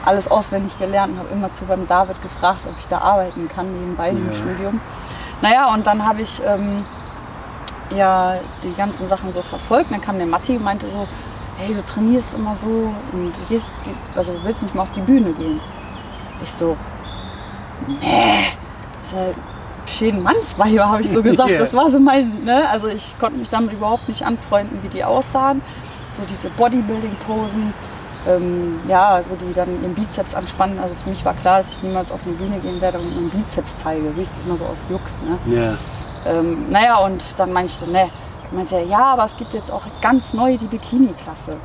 alles 0.05 0.31
auswendig 0.31 0.79
gelernt 0.79 1.13
und 1.15 1.19
habe 1.19 1.29
immer 1.33 1.53
zu 1.53 1.65
beim 1.65 1.87
David 1.87 2.21
gefragt, 2.23 2.61
ob 2.67 2.75
ich 2.79 2.87
da 2.89 2.99
arbeiten 2.99 3.49
kann, 3.49 3.71
nebenbei 3.73 4.11
im 4.11 4.27
Ja. 4.29 4.35
Studium. 4.35 4.81
Naja, 5.41 5.73
und 5.73 5.87
dann 5.87 6.07
habe 6.07 6.23
ich 6.23 6.41
ähm, 6.47 6.85
ja 7.91 8.37
die 8.63 8.75
ganzen 8.75 9.09
Sachen 9.09 9.33
so 9.33 9.43
verfolgt. 9.43 9.91
Dann 9.91 10.01
kam 10.01 10.17
der 10.19 10.27
Matti 10.27 10.57
und 10.57 10.65
meinte 10.65 10.89
so, 10.89 11.07
hey, 11.59 11.75
du 11.75 11.85
trainierst 11.85 12.35
immer 12.35 12.55
so 12.57 12.67
und 13.13 13.33
du 13.37 13.47
gehst, 13.49 13.71
also 14.15 14.33
du 14.33 14.45
willst 14.45 14.63
nicht 14.63 14.75
mal 14.75 14.83
auf 14.83 14.93
die 14.95 15.01
Bühne 15.01 15.33
gehen. 15.33 15.61
Ich 16.43 16.53
so, 16.53 16.77
nee, 17.87 17.99
das 19.03 19.13
ist 19.13 19.17
ja 19.17 19.43
Schädenmannsweiber, 19.87 20.89
habe 20.89 21.03
ich 21.03 21.11
so 21.11 21.23
gesagt. 21.23 21.51
Das 21.59 21.75
war 21.75 21.91
so 21.91 21.99
mein, 21.99 22.45
ne? 22.45 22.69
Also 22.71 22.89
ich 22.89 23.15
konnte 23.19 23.39
mich 23.39 23.49
damit 23.49 23.73
überhaupt 23.73 24.09
nicht 24.09 24.25
anfreunden, 24.25 24.83
wie 24.83 24.89
die 24.89 25.05
aussahen. 25.05 25.61
So 26.13 26.23
diese 26.29 26.51
Bodybuilding-Posen, 26.51 27.73
ähm, 28.29 28.81
ja, 28.89 29.21
wo 29.29 29.35
die 29.37 29.53
dann 29.53 29.83
ihren 29.83 29.95
Bizeps 29.95 30.35
anspannen. 30.35 30.79
Also 30.79 30.95
für 30.95 31.11
mich 31.11 31.25
war 31.25 31.35
klar, 31.35 31.59
dass 31.59 31.73
ich 31.73 31.83
niemals 31.83 32.13
auf 32.13 32.21
eine 32.25 32.35
Bühne 32.35 32.59
gehen 32.61 32.81
werde 32.81 32.99
und 32.99 33.15
meinen 33.15 33.31
Bizeps 33.31 33.79
zeige. 33.83 34.15
Höchstens 34.15 34.45
mal 34.47 34.57
so 34.57 34.65
aus 34.65 34.89
Jux, 34.89 35.13
ne? 35.23 35.39
ja. 35.55 35.75
Ähm, 36.25 36.71
naja, 36.71 36.99
und 36.99 37.21
dann 37.37 37.53
meinte 37.53 37.73
ich 37.73 37.79
so, 37.79 37.87
ne. 37.87 38.09
Meinte 38.53 38.77
er, 38.77 38.85
ja, 38.85 39.13
aber 39.13 39.25
es 39.25 39.37
gibt 39.37 39.55
jetzt 39.55 39.73
auch 39.73 39.83
ganz 40.01 40.35
neu 40.35 40.57
die 40.59 40.67
Bikini-Klasse. 40.67 41.57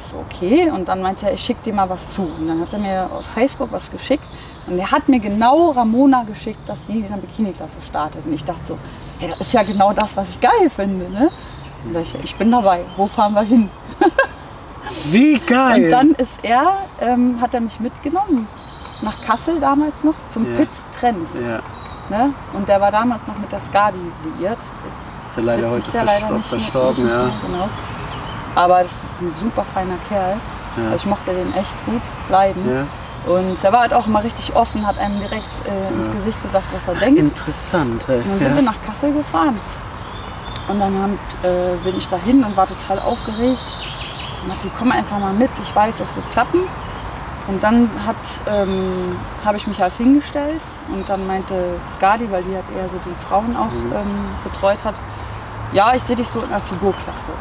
Ich 0.00 0.06
so, 0.06 0.16
okay. 0.16 0.70
Und 0.70 0.88
dann 0.88 1.02
meinte 1.02 1.26
er, 1.26 1.34
ich 1.34 1.42
schicke 1.42 1.62
dir 1.64 1.74
mal 1.74 1.88
was 1.88 2.12
zu. 2.12 2.22
Und 2.22 2.48
dann 2.48 2.60
hat 2.60 2.72
er 2.72 2.78
mir 2.78 3.10
auf 3.12 3.26
Facebook 3.26 3.70
was 3.72 3.90
geschickt. 3.90 4.24
Und 4.66 4.78
er 4.78 4.90
hat 4.90 5.08
mir 5.08 5.20
genau 5.20 5.70
Ramona 5.72 6.24
geschickt, 6.24 6.66
dass 6.66 6.78
sie 6.86 7.00
in 7.00 7.08
der 7.08 7.16
Bikini-Klasse 7.16 7.76
startet. 7.86 8.24
Und 8.24 8.32
ich 8.32 8.44
dachte 8.44 8.64
so, 8.64 8.78
hey, 9.18 9.28
das 9.28 9.40
ist 9.40 9.52
ja 9.52 9.62
genau 9.62 9.92
das, 9.92 10.16
was 10.16 10.30
ich 10.30 10.40
geil 10.40 10.70
finde. 10.74 11.10
Ne? 11.10 11.30
Und 11.84 11.96
ich, 11.96 12.14
ich 12.24 12.34
bin 12.36 12.50
dabei. 12.50 12.80
Wo 12.96 13.06
fahren 13.06 13.34
wir 13.34 13.42
hin? 13.42 13.70
Wie 15.12 15.38
geil! 15.38 15.84
Und 15.84 15.90
dann 15.90 16.10
ist 16.12 16.38
er, 16.42 16.78
ähm, 17.00 17.38
hat 17.40 17.54
er 17.54 17.60
mich 17.60 17.78
mitgenommen 17.80 18.46
nach 19.02 19.20
Kassel 19.24 19.60
damals 19.60 20.02
noch 20.04 20.14
zum 20.32 20.50
Ja. 20.50 20.58
Pit 20.58 20.68
Trends. 20.98 21.30
ja, 21.34 21.60
Ne? 22.10 22.32
Und 22.54 22.66
der 22.68 22.80
war 22.80 22.90
damals 22.90 23.26
noch 23.26 23.36
mit 23.38 23.52
der 23.52 23.60
Skadi 23.60 23.98
liiert. 24.38 24.58
ist 25.26 25.36
ja 25.36 25.42
leider 25.42 25.70
heute 25.70 25.90
ja 25.96 26.02
leider 26.02 26.26
verstor- 26.26 26.32
mehr. 26.32 26.42
verstorben, 26.42 27.04
Nicht 27.04 27.12
ja. 27.12 27.22
mehr, 27.24 27.32
Genau. 27.46 27.68
Aber 28.54 28.82
das 28.82 28.92
ist 28.92 29.20
ein 29.20 29.32
super 29.40 29.64
feiner 29.74 29.96
Kerl. 30.08 30.36
Ja. 30.76 30.84
Also 30.84 30.96
ich 30.96 31.06
mochte 31.06 31.30
den 31.32 31.54
echt 31.54 31.74
gut 31.86 32.02
leiden. 32.30 32.62
ja. 32.74 32.84
Und 33.30 33.62
er 33.62 33.72
war 33.72 33.80
halt 33.80 33.92
auch 33.92 34.06
immer 34.06 34.22
richtig 34.24 34.54
offen, 34.56 34.86
hat 34.86 34.96
einem 34.98 35.18
direkt 35.18 35.44
äh, 35.66 35.92
ins 35.94 36.10
Gesicht 36.12 36.40
gesagt, 36.40 36.64
was 36.72 36.94
er 36.94 36.98
denkt. 37.00 37.18
Interessant. 37.18 38.06
hey. 38.08 38.18
Und 38.20 38.30
dann 38.30 38.38
sind 38.38 38.48
Ja. 38.50 38.54
wir 38.56 38.62
nach 38.62 38.82
Kassel 38.86 39.12
gefahren. 39.12 39.58
Und 40.68 40.80
dann 40.80 40.94
haben, 41.02 41.18
äh, 41.42 41.76
bin 41.84 41.96
ich 41.98 42.08
dahin 42.08 42.42
und 42.44 42.56
war 42.56 42.66
total 42.66 42.98
aufgeregt. 43.00 43.60
Und 44.42 44.48
Matti, 44.48 44.70
komm 44.78 44.92
einfach 44.92 45.18
mal 45.18 45.32
mit, 45.32 45.50
ich 45.62 45.74
weiß, 45.74 45.96
das 45.96 46.14
wird 46.14 46.30
klappen. 46.30 46.60
Und 47.48 47.62
dann 47.62 47.90
ähm, 48.46 49.16
habe 49.44 49.56
ich 49.56 49.66
mich 49.66 49.80
halt 49.80 49.94
hingestellt 49.94 50.60
und 50.90 51.08
dann 51.08 51.26
meinte 51.26 51.80
Skadi, 51.86 52.30
weil 52.30 52.42
die 52.44 52.54
halt 52.54 52.66
eher 52.76 52.88
so 52.90 52.96
die 53.06 53.26
Frauen 53.26 53.56
auch 53.56 53.72
ähm, 53.72 54.26
betreut 54.44 54.84
hat, 54.84 54.94
ja, 55.72 55.94
ich 55.94 56.02
sehe 56.02 56.16
dich 56.16 56.28
so 56.28 56.42
in 56.42 56.50
der 56.50 56.60
Figurklasse. 56.60 57.32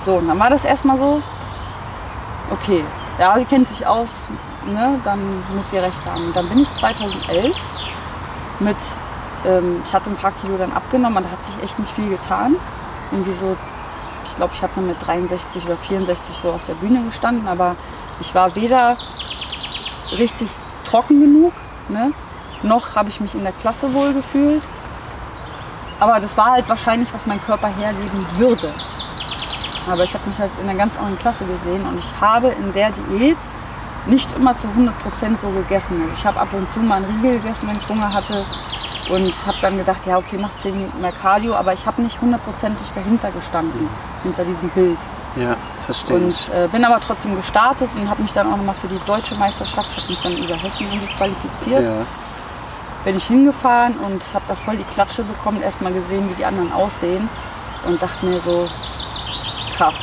So, 0.00 0.16
und 0.16 0.26
dann 0.26 0.38
war 0.40 0.50
das 0.50 0.64
erstmal 0.64 0.98
so, 0.98 1.22
okay, 2.50 2.84
ja, 3.18 3.38
sie 3.38 3.44
kennt 3.44 3.68
sich 3.68 3.86
aus, 3.86 4.26
ne, 4.66 5.00
dann 5.04 5.20
muss 5.54 5.70
sie 5.70 5.78
recht 5.78 6.04
haben. 6.06 6.26
Und 6.26 6.36
dann 6.36 6.48
bin 6.48 6.58
ich 6.58 6.74
2011 6.74 7.56
mit, 8.58 8.76
ähm, 9.46 9.80
ich 9.84 9.94
hatte 9.94 10.10
ein 10.10 10.16
paar 10.16 10.32
Kilo 10.32 10.56
dann 10.58 10.72
abgenommen, 10.72 11.18
und 11.18 11.24
da 11.24 11.30
hat 11.30 11.44
sich 11.44 11.62
echt 11.62 11.78
nicht 11.78 11.92
viel 11.92 12.08
getan. 12.08 12.56
Irgendwie 13.12 13.32
so, 13.32 13.56
ich 14.34 14.38
glaube, 14.38 14.52
ich 14.52 14.62
habe 14.62 14.72
dann 14.74 14.88
mit 14.88 14.96
63 15.06 15.64
oder 15.64 15.76
64 15.76 16.36
so 16.42 16.50
auf 16.50 16.64
der 16.64 16.74
Bühne 16.74 17.04
gestanden, 17.04 17.46
aber 17.46 17.76
ich 18.20 18.34
war 18.34 18.52
weder 18.56 18.96
richtig 20.18 20.48
trocken 20.84 21.20
genug, 21.20 21.52
ne, 21.88 22.10
noch 22.64 22.96
habe 22.96 23.10
ich 23.10 23.20
mich 23.20 23.36
in 23.36 23.44
der 23.44 23.52
Klasse 23.52 23.94
wohl 23.94 24.12
gefühlt. 24.12 24.62
Aber 26.00 26.18
das 26.18 26.36
war 26.36 26.50
halt 26.50 26.68
wahrscheinlich, 26.68 27.14
was 27.14 27.26
mein 27.26 27.40
Körper 27.40 27.68
hergeben 27.68 28.26
würde. 28.36 28.74
Aber 29.88 30.02
ich 30.02 30.12
habe 30.12 30.26
mich 30.28 30.36
halt 30.40 30.50
in 30.60 30.68
einer 30.68 30.76
ganz 30.76 30.96
anderen 30.96 31.18
Klasse 31.18 31.44
gesehen 31.44 31.86
und 31.86 31.96
ich 31.96 32.20
habe 32.20 32.48
in 32.48 32.72
der 32.72 32.90
Diät 32.90 33.38
nicht 34.06 34.28
immer 34.36 34.56
zu 34.56 34.66
100% 34.66 35.38
so 35.38 35.48
gegessen. 35.50 36.02
Also 36.02 36.12
ich 36.12 36.26
habe 36.26 36.40
ab 36.40 36.48
und 36.52 36.68
zu 36.68 36.80
mal 36.80 36.96
einen 36.96 37.04
Riegel 37.04 37.38
gegessen, 37.38 37.68
wenn 37.68 37.76
ich 37.76 37.88
Hunger 37.88 38.12
hatte 38.12 38.44
und 39.10 39.46
habe 39.46 39.58
dann 39.62 39.76
gedacht, 39.76 40.04
ja 40.06 40.18
okay, 40.18 40.38
mach 40.40 40.52
10 40.56 40.76
Minuten 40.76 41.00
mehr 41.00 41.12
Cardio, 41.12 41.54
aber 41.54 41.72
ich 41.72 41.86
habe 41.86 42.02
nicht 42.02 42.20
hundertprozentig 42.20 42.90
dahinter 42.92 43.30
gestanden, 43.30 43.88
hinter 44.24 44.44
diesem 44.44 44.68
Bild. 44.70 44.98
Ja, 45.36 45.56
das 45.72 45.84
verstehe 45.86 46.16
Und 46.16 46.28
ich. 46.28 46.48
äh, 46.52 46.68
bin 46.68 46.84
aber 46.84 47.00
trotzdem 47.00 47.34
gestartet 47.36 47.88
und 47.96 48.08
habe 48.08 48.22
mich 48.22 48.32
dann 48.32 48.46
auch 48.52 48.56
nochmal 48.56 48.74
für 48.80 48.88
die 48.88 49.00
deutsche 49.06 49.34
Meisterschaft, 49.36 49.96
habe 49.96 50.08
mich 50.08 50.20
dann 50.22 50.36
über 50.36 50.54
Hessen 50.56 50.86
irgendwie 50.86 51.12
qualifiziert, 51.14 51.82
Ja. 51.84 52.06
bin 53.04 53.16
ich 53.16 53.26
hingefahren 53.26 53.94
und 53.98 54.22
habe 54.34 54.44
da 54.48 54.54
voll 54.54 54.76
die 54.76 54.84
Klatsche 54.84 55.22
bekommen, 55.24 55.60
erstmal 55.62 55.92
gesehen, 55.92 56.28
wie 56.30 56.34
die 56.34 56.44
anderen 56.44 56.72
aussehen 56.72 57.28
und 57.86 58.00
dachte 58.00 58.24
mir 58.26 58.40
so, 58.40 58.68
krass. 59.76 59.96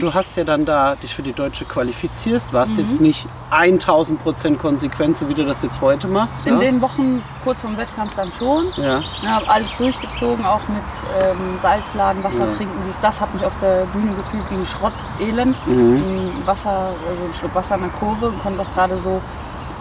Du 0.00 0.12
hast 0.14 0.36
ja 0.36 0.44
dann 0.44 0.64
da 0.64 0.94
dich 0.96 1.14
für 1.14 1.22
die 1.22 1.32
Deutsche 1.32 1.64
qualifizierst, 1.64 2.52
warst 2.52 2.72
Mhm. 2.72 2.78
jetzt 2.84 3.00
nicht 3.00 3.26
1000 3.50 4.22
Prozent 4.22 4.58
konsequent, 4.58 5.16
so 5.16 5.28
wie 5.28 5.34
du 5.34 5.44
das 5.44 5.62
jetzt 5.62 5.80
heute 5.80 6.08
machst. 6.08 6.46
In 6.46 6.54
ja? 6.54 6.60
den 6.60 6.80
Wochen 6.80 7.22
kurz 7.44 7.60
vorm 7.60 7.76
Wettkampf 7.76 8.14
dann 8.14 8.32
schon. 8.32 8.66
ja. 8.76 9.00
Ja, 9.22 9.28
habe 9.36 9.48
alles 9.48 9.74
durchgezogen, 9.76 10.44
auch 10.44 10.60
mit 10.68 10.82
ähm, 11.22 11.58
Salzladen, 11.60 12.22
Wasser 12.24 12.46
Ja. 12.48 12.54
trinken, 12.54 12.82
dies, 12.86 12.98
das. 13.00 13.20
Hat 13.20 13.32
mich 13.34 13.44
auf 13.44 13.56
der 13.60 13.84
Bühne 13.86 14.14
gefühlt 14.14 14.50
wie 14.50 14.54
ein 14.54 14.66
Schrott-Elend. 14.66 15.56
Mhm. 15.66 15.96
Ein 15.96 16.46
Wasser, 16.46 16.92
also 17.08 17.22
ein 17.22 17.34
Schluck 17.34 17.54
Wasser 17.54 17.74
in 17.76 17.82
der 17.82 17.90
Kurve 17.90 18.26
und 18.28 18.42
konnte 18.42 18.60
auch 18.62 18.74
gerade 18.74 18.96
so 18.96 19.20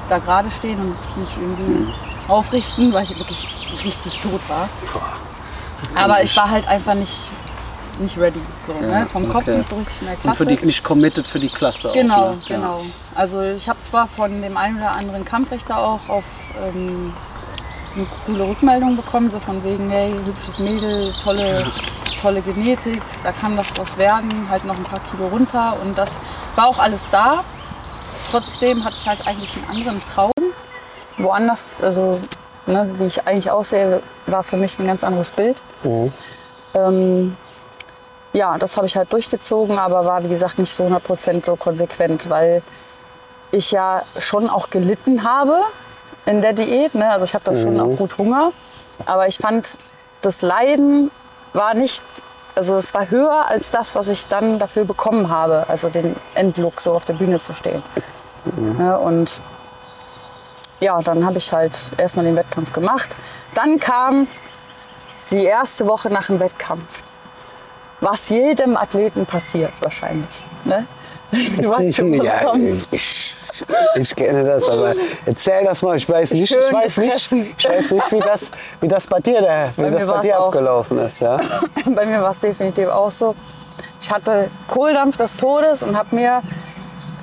da 0.10 0.20
gerade 0.20 0.50
stehen 0.52 0.80
und 0.80 1.18
mich 1.18 1.30
irgendwie 1.40 1.84
Mhm. 1.86 1.94
aufrichten, 2.30 2.94
weil 2.94 3.04
ich 3.04 3.18
wirklich 3.18 3.48
richtig 3.84 4.20
tot 4.20 4.40
war. 4.48 4.70
Aber 5.96 6.24
ich 6.24 6.36
war 6.38 6.50
halt 6.50 6.68
einfach 6.68 6.94
nicht, 6.94 7.14
nicht 8.00 8.18
ready. 8.18 8.40
So, 8.66 8.74
Ja, 8.86 9.00
ne? 9.02 9.08
Vom 9.12 9.28
Kopf 9.30 9.44
okay. 9.44 9.58
nicht 9.58 9.70
so 9.70 9.76
richtig 9.76 10.02
in 10.02 10.08
der 10.08 10.16
Und 10.16 10.22
Klasse. 10.22 10.38
für 10.38 10.46
die 10.46 10.66
nicht 10.66 10.84
committed 10.84 11.28
für 11.28 11.40
die 11.40 11.50
Klasse. 11.50 11.92
Genau, 11.94 12.16
auch, 12.28 12.32
ne? 12.32 12.38
Ja. 12.48 12.56
genau. 12.56 12.82
Also 13.16 13.42
ich 13.42 13.68
habe 13.70 13.82
zwar 13.82 14.08
von 14.08 14.42
dem 14.42 14.58
einen 14.58 14.78
oder 14.78 14.92
anderen 14.92 15.26
Kampfrichter 15.26 15.78
auch 15.78 16.08
auf 16.08 16.24
ähm, 16.66 17.14
eine 17.96 18.06
coole 18.26 18.48
Rückmeldung 18.50 18.96
bekommen, 18.96 19.30
so 19.30 19.40
von 19.40 19.64
wegen, 19.64 19.90
hey, 19.90 20.14
hübsches 20.24 20.60
Mädel, 20.60 21.14
tolle, 21.24 21.66
tolle 22.22 22.42
Genetik, 22.42 23.02
da 23.24 23.32
kann 23.32 23.58
was 23.58 23.68
draus 23.74 23.98
werden, 23.98 24.30
halt 24.50 24.66
noch 24.66 24.78
ein 24.78 24.84
paar 24.84 25.00
Kilo 25.12 25.28
runter 25.28 25.76
und 25.84 25.98
das 25.98 26.12
war 26.56 26.68
auch 26.68 26.80
alles 26.80 27.02
da. 27.12 27.44
Trotzdem 28.32 28.84
hatte 28.84 28.96
ich 29.00 29.08
halt 29.08 29.26
eigentlich 29.26 29.52
einen 29.56 29.78
anderen 29.80 30.02
Traum. 30.14 30.32
Woanders, 31.18 31.82
also 31.82 32.20
ne, 32.68 32.88
wie 33.00 33.06
ich 33.06 33.26
eigentlich 33.26 33.50
aussehe, 33.50 34.04
war 34.28 34.44
für 34.44 34.58
mich 34.58 34.78
ein 34.78 34.86
ganz 34.86 35.04
anderes 35.04 35.32
Bild. 35.32 35.58
Ähm, 36.76 37.36
ja, 38.38 38.58
das 38.60 38.78
habe 38.78 38.86
ich 38.86 38.96
halt 38.96 39.12
durchgezogen, 39.12 39.80
aber 39.80 40.06
war 40.06 40.24
wie 40.24 40.30
gesagt 40.30 40.60
nicht 40.60 40.72
so 40.72 40.84
100% 40.84 41.44
so 41.44 41.56
konsequent, 41.56 42.30
weil 42.30 42.62
ich 43.52 43.72
ja 43.72 44.04
schon 44.20 44.48
auch 44.48 44.70
gelitten 44.70 45.24
habe 45.24 45.62
in 46.28 46.42
der 46.44 46.54
Diät. 46.54 46.94
Ne? 46.94 47.10
Also 47.10 47.26
ich 47.26 47.34
habe 47.34 47.44
da 47.46 47.56
schon 47.56 47.80
auch 47.80 47.98
gut 47.98 48.20
Hunger, 48.20 48.52
aber 49.08 49.28
ich 49.28 49.38
fand, 49.40 49.80
das 50.22 50.44
Leiden 50.44 51.10
war 51.54 51.74
nicht, 51.74 52.04
also 52.54 52.76
es 52.76 52.94
war 52.94 53.10
höher 53.10 53.48
als 53.48 53.72
das, 53.72 53.96
was 53.96 54.08
ich 54.08 54.28
dann 54.28 54.60
dafür 54.60 54.86
bekommen 54.86 55.30
habe, 55.30 55.66
also 55.68 55.90
den 55.90 56.16
Endlook 56.36 56.80
so 56.80 56.94
auf 56.94 57.06
der 57.06 57.14
Bühne 57.14 57.40
zu 57.40 57.54
stehen. 57.54 57.82
Ne? 58.56 59.00
Und 59.00 59.42
ja, 60.80 61.02
dann 61.02 61.26
habe 61.26 61.40
ich 61.40 61.52
halt 61.52 61.90
erstmal 61.98 62.26
den 62.26 62.36
Wettkampf 62.36 62.72
gemacht. 62.72 63.10
Dann 63.56 63.80
kam 63.80 64.28
die 65.32 65.44
erste 65.44 65.88
Woche 65.88 66.12
nach 66.12 66.28
dem 66.28 66.40
Wettkampf. 66.40 67.02
Was 68.02 68.30
jedem 68.30 68.78
Athleten 68.78 69.26
passiert 69.26 69.74
wahrscheinlich. 69.82 70.30
Ne? 70.66 70.86
Du 71.62 71.70
weißt 71.70 71.98
schon, 71.98 72.18
was 72.18 72.26
ja, 72.26 72.40
kommt. 72.40 72.94
ich, 72.94 73.36
ich 73.96 74.16
kenne 74.16 74.46
das, 74.46 74.64
aber 74.70 74.94
erzähl 75.26 75.66
das 75.66 75.82
mal. 75.82 75.98
Ich 75.98 76.08
weiß 76.08 76.32
nicht, 76.32 76.48
Schön 76.48 76.60
ich 76.66 76.74
weiß 76.74 76.98
nicht, 77.00 77.32
ich 77.58 77.70
weiß 77.70 77.92
nicht 77.92 78.12
wie, 78.14 78.20
das, 78.20 78.52
wie 78.80 78.88
das 78.88 79.08
bei 79.08 79.20
dir, 79.20 79.42
da, 79.42 79.70
wie 79.76 79.82
Bei 79.82 79.90
das 79.90 80.08
bei 80.08 80.22
dir 80.22 80.40
auch. 80.40 80.46
abgelaufen 80.48 81.00
ist. 81.00 81.20
Ja? 81.20 81.38
Bei 81.86 82.06
mir 82.06 82.22
war 82.22 82.30
es 82.32 82.40
definitiv 82.40 82.88
auch 82.88 83.12
so. 83.12 83.36
Ich 84.00 84.10
hatte 84.10 84.50
Kohldampf 84.70 85.18
des 85.18 85.36
Todes 85.36 85.84
und 85.84 85.98
habe 85.98 86.16
mir 86.16 86.42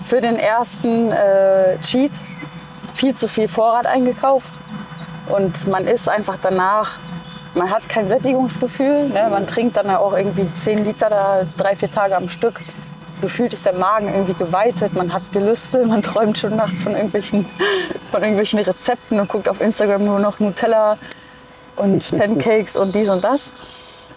für 0.03 0.21
den 0.21 0.37
ersten 0.37 1.11
äh, 1.11 1.79
Cheat 1.81 2.13
viel 2.93 3.15
zu 3.15 3.27
viel 3.27 3.49
Vorrat 3.49 3.87
eingekauft. 3.87 4.53
Und 5.29 5.67
man 5.69 5.87
isst 5.87 6.09
einfach 6.09 6.37
danach, 6.43 6.99
man 7.55 7.71
hat 7.71 7.89
kein 7.89 8.09
Sättigungsgefühl. 8.09 9.09
Ne? 9.09 9.29
Man 9.31 9.47
trinkt 9.47 9.77
dann 9.77 9.91
auch 9.91 10.17
irgendwie 10.17 10.53
10 10.53 10.85
Liter 10.85 11.09
da 11.09 11.43
drei, 11.57 11.77
vier 11.77 11.91
Tage 11.91 12.17
am 12.17 12.29
Stück. 12.29 12.61
Gefühlt 13.21 13.55
ist 13.55 13.65
der 13.65 13.75
Magen 13.75 14.09
irgendwie 14.09 14.35
geweitet, 14.35 14.93
man 14.93 15.13
hat 15.13 15.33
Gelüste, 15.33 15.87
man 15.87 16.03
träumt 16.03 16.37
schon 16.37 16.57
nachts 16.57 16.83
von 16.83 16.93
irgendwelchen, 16.93 17.47
von 18.11 18.21
irgendwelchen 18.21 18.59
Rezepten 18.59 19.19
und 19.19 19.29
guckt 19.29 19.49
auf 19.49 19.61
Instagram 19.61 20.05
nur 20.05 20.19
noch 20.19 20.41
Nutella 20.41 20.99
und 21.77 22.11
Pancakes 22.19 22.77
und 22.77 22.95
dies 22.95 23.09
und 23.09 23.23
das. 23.25 23.53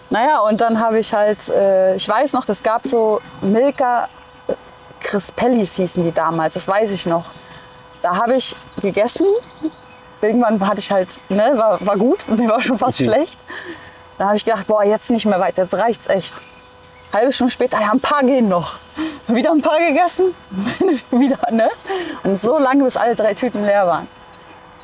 Naja, 0.09 0.39
und 0.39 0.61
dann 0.61 0.79
habe 0.79 0.99
ich 0.99 1.13
halt, 1.13 1.49
äh, 1.49 1.95
ich 1.95 2.07
weiß 2.07 2.33
noch, 2.33 2.47
es 2.49 2.63
gab 2.63 2.87
so 2.87 3.21
Milka 3.41 4.09
Crispellis 4.99 5.75
hießen 5.75 6.03
die 6.03 6.11
damals, 6.11 6.55
das 6.55 6.67
weiß 6.67 6.91
ich 6.91 7.05
noch. 7.05 7.25
Da 8.01 8.15
habe 8.15 8.35
ich 8.35 8.55
gegessen. 8.81 9.25
Irgendwann 10.21 10.65
hatte 10.67 10.79
ich 10.79 10.91
halt, 10.91 11.19
ne, 11.29 11.53
war, 11.55 11.85
war 11.85 11.97
gut, 11.97 12.27
mir 12.27 12.49
war 12.49 12.61
schon 12.61 12.77
fast 12.77 12.97
schlecht. 12.97 13.39
Da 14.17 14.27
habe 14.27 14.37
ich 14.37 14.45
gedacht, 14.45 14.65
boah, 14.67 14.83
jetzt 14.83 15.11
nicht 15.11 15.25
mehr 15.25 15.39
weiter, 15.39 15.63
jetzt 15.63 15.75
reicht's 15.75 16.07
echt. 16.07 16.41
Halbe 17.13 17.31
Stunde 17.31 17.51
später, 17.51 17.79
ja, 17.79 17.91
ein 17.91 17.99
paar 17.99 18.23
gehen 18.23 18.49
noch. 18.49 18.77
Wieder 19.27 19.51
ein 19.51 19.61
paar 19.61 19.79
gegessen, 19.79 20.33
wieder, 21.11 21.39
ne? 21.51 21.69
Und 22.23 22.39
so 22.39 22.57
lange, 22.57 22.83
bis 22.83 22.97
alle 22.97 23.15
drei 23.15 23.33
Tüten 23.33 23.65
leer 23.65 23.85
waren. 23.85 24.07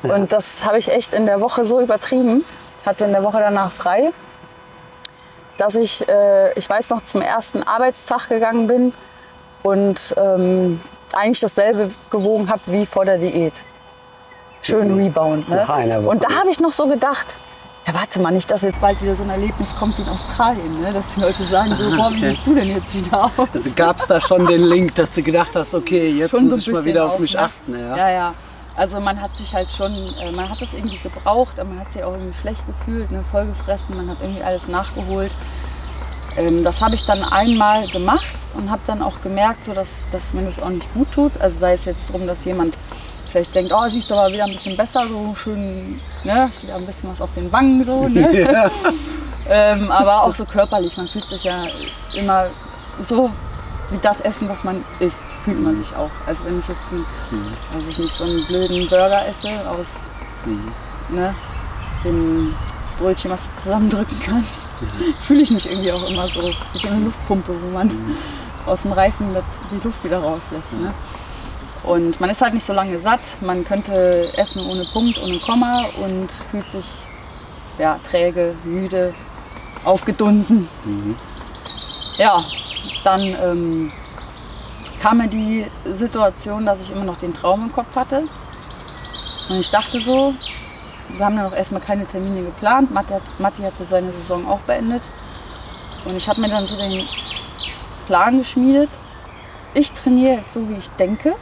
Und 0.02 0.32
das 0.32 0.64
habe 0.64 0.78
ich 0.78 0.90
echt 0.90 1.14
in 1.14 1.26
der 1.26 1.40
Woche 1.40 1.64
so 1.64 1.80
übertrieben. 1.80 2.44
Hatte 2.84 3.06
in 3.06 3.12
der 3.12 3.22
Woche 3.22 3.38
danach 3.38 3.72
frei, 3.72 4.12
dass 5.56 5.74
ich, 5.74 6.06
äh, 6.08 6.52
ich 6.52 6.68
weiß 6.68 6.90
noch, 6.90 7.02
zum 7.02 7.22
ersten 7.22 7.62
Arbeitstag 7.62 8.28
gegangen 8.28 8.66
bin 8.66 8.92
und 9.62 10.14
ähm, 10.18 10.80
eigentlich 11.14 11.40
dasselbe 11.40 11.90
gewogen 12.10 12.50
habe 12.50 12.60
wie 12.66 12.84
vor 12.84 13.06
der 13.06 13.16
Diät. 13.16 13.54
Schön 14.64 14.94
Rebound. 14.98 15.48
Ne? 15.48 15.56
Nach 15.56 15.68
einer 15.68 16.02
Woche. 16.02 16.10
Und 16.10 16.24
da 16.24 16.28
habe 16.38 16.50
ich 16.50 16.58
noch 16.60 16.72
so 16.72 16.86
gedacht, 16.86 17.36
ja 17.86 17.92
warte 17.94 18.20
mal, 18.20 18.32
nicht, 18.32 18.50
dass 18.50 18.62
jetzt 18.62 18.80
bald 18.80 19.00
wieder 19.02 19.14
so 19.14 19.22
ein 19.24 19.30
Erlebnis 19.30 19.76
kommt 19.78 19.98
wie 19.98 20.02
in 20.02 20.08
Australien, 20.08 20.80
ne? 20.80 20.92
dass 20.92 21.14
die 21.14 21.20
Leute 21.20 21.42
sagen 21.42 21.76
so, 21.76 21.84
boah, 21.96 22.10
wie 22.12 22.16
Okay. 22.18 22.30
siehst 22.30 22.46
du 22.46 22.54
denn 22.54 22.68
jetzt 22.68 22.94
wieder 22.94 23.24
aus? 23.24 23.48
Also 23.52 23.70
gab 23.76 23.98
es 23.98 24.06
da 24.06 24.20
schon 24.20 24.46
den 24.46 24.64
Link, 24.64 24.94
dass 24.94 25.14
du 25.14 25.22
gedacht 25.22 25.50
hast, 25.54 25.74
okay, 25.74 26.08
jetzt 26.10 26.30
Schon 26.30 26.48
muss 26.48 26.64
so 26.64 26.70
ich 26.70 26.74
mal 26.74 26.84
wieder 26.84 27.04
auf 27.06 27.18
mich 27.18 27.34
ne? 27.34 27.40
achten. 27.40 27.78
Ja. 27.78 27.96
Ja, 27.96 28.08
ja. 28.10 28.34
Also 28.76 28.98
man 29.00 29.20
hat 29.20 29.36
sich 29.36 29.54
halt 29.54 29.70
schon, 29.70 29.92
äh, 29.92 30.32
man 30.32 30.48
hat 30.48 30.60
das 30.60 30.72
irgendwie 30.72 30.98
gebraucht, 30.98 31.60
aber 31.60 31.68
man 31.70 31.80
hat 31.80 31.92
sich 31.92 32.02
auch 32.02 32.12
irgendwie 32.12 32.36
schlecht 32.36 32.66
gefühlt, 32.66 33.10
ne, 33.12 33.22
vollgefressen, 33.30 33.96
man 33.96 34.08
hat 34.08 34.16
irgendwie 34.20 34.42
alles 34.42 34.66
nachgeholt. 34.66 35.30
Ähm, 36.36 36.64
das 36.64 36.80
habe 36.80 36.94
ich 36.96 37.04
dann 37.06 37.22
einmal 37.22 37.86
gemacht 37.88 38.24
und 38.54 38.70
habe 38.70 38.80
dann 38.86 39.02
auch 39.02 39.20
gemerkt, 39.22 39.66
so 39.66 39.74
dass, 39.74 39.90
dass 40.10 40.32
mir 40.32 40.42
das 40.42 40.58
auch 40.58 40.70
nicht 40.70 40.92
gut 40.94 41.12
tut. 41.12 41.32
Also 41.40 41.58
sei 41.60 41.74
es 41.74 41.84
jetzt 41.84 42.08
darum, 42.08 42.26
dass 42.26 42.44
jemand 42.46 42.74
vielleicht 43.34 43.54
denkt, 43.56 43.72
oh, 43.74 43.88
siehst 43.88 44.08
du 44.08 44.14
aber 44.14 44.32
wieder 44.32 44.44
ein 44.44 44.52
bisschen 44.52 44.76
besser, 44.76 45.08
so 45.08 45.34
schön, 45.34 46.00
ne, 46.22 46.48
ist 46.48 46.62
wieder 46.62 46.76
ein 46.76 46.86
bisschen 46.86 47.10
was 47.10 47.20
auf 47.20 47.34
den 47.34 47.50
Wangen 47.50 47.84
so, 47.84 48.08
ne? 48.08 48.30
Ja. 48.52 48.70
ähm, 49.48 49.90
aber 49.90 50.22
auch 50.22 50.34
so 50.34 50.44
körperlich. 50.44 50.96
Man 50.96 51.08
fühlt 51.08 51.26
sich 51.26 51.42
ja 51.42 51.66
immer 52.14 52.46
so 53.02 53.28
wie 53.90 53.98
das 54.00 54.20
Essen, 54.20 54.48
was 54.48 54.62
man 54.62 54.84
isst, 55.00 55.24
fühlt 55.44 55.60
man 55.60 55.76
sich 55.76 55.94
auch. 55.96 56.10
Also 56.26 56.44
wenn 56.44 56.60
ich 56.60 56.68
jetzt 56.68 56.92
ein, 56.92 57.04
also 57.74 57.90
ich 57.90 57.98
nicht 57.98 58.14
so 58.14 58.24
einen 58.24 58.46
blöden 58.46 58.88
Burger 58.88 59.26
esse 59.26 59.48
aus 59.68 59.88
ne, 61.10 61.34
dem 62.04 62.54
Brötchen, 63.00 63.32
was 63.32 63.50
du 63.50 63.62
zusammendrücken 63.62 64.18
kannst, 64.24 64.68
fühle 65.26 65.42
ich 65.42 65.50
mich 65.50 65.68
irgendwie 65.68 65.90
auch 65.90 66.08
immer 66.08 66.28
so 66.28 66.40
wie 66.40 66.78
so 66.78 66.88
eine 66.88 67.00
Luftpumpe, 67.00 67.52
wo 67.52 67.70
man 67.70 67.90
aus 68.64 68.82
dem 68.82 68.92
Reifen 68.92 69.36
die 69.72 69.84
Luft 69.84 70.02
wieder 70.04 70.20
rauslässt. 70.20 70.74
Ne? 70.80 70.94
Und 71.84 72.18
man 72.18 72.30
ist 72.30 72.40
halt 72.40 72.54
nicht 72.54 72.64
so 72.64 72.72
lange 72.72 72.98
satt. 72.98 73.20
Man 73.40 73.64
könnte 73.64 74.30
essen 74.36 74.64
ohne 74.66 74.84
Punkt, 74.92 75.20
ohne 75.22 75.38
Komma 75.38 75.84
und 76.02 76.30
fühlt 76.50 76.68
sich 76.68 76.86
ja, 77.78 77.98
träge, 78.08 78.54
müde, 78.64 79.12
aufgedunsen. 79.84 80.68
Ja, 82.16 82.44
dann 83.02 83.20
ähm, 83.20 83.92
kam 85.00 85.18
mir 85.18 85.28
die 85.28 85.66
Situation, 85.84 86.64
dass 86.64 86.80
ich 86.80 86.90
immer 86.90 87.04
noch 87.04 87.18
den 87.18 87.34
Traum 87.34 87.64
im 87.64 87.72
Kopf 87.72 87.94
hatte. 87.94 88.22
Und 89.50 89.60
ich 89.60 89.70
dachte 89.70 90.00
so, 90.00 90.32
wir 91.08 91.26
haben 91.26 91.36
ja 91.36 91.42
noch 91.42 91.54
erstmal 91.54 91.82
keine 91.82 92.06
Termine 92.06 92.44
geplant. 92.44 92.90
Matti, 92.92 93.12
hat, 93.12 93.22
Matti 93.38 93.62
hatte 93.62 93.84
seine 93.84 94.10
Saison 94.10 94.48
auch 94.48 94.60
beendet. 94.60 95.02
Und 96.06 96.16
ich 96.16 96.28
habe 96.28 96.40
mir 96.40 96.48
dann 96.48 96.64
so 96.64 96.76
den 96.76 97.06
Plan 98.06 98.38
geschmiedet. 98.38 98.88
Ich 99.74 99.92
trainiere 99.92 100.36
jetzt 100.36 100.54
so, 100.54 100.68
wie 100.68 100.74
ich 100.74 100.88
denke. 100.90 101.34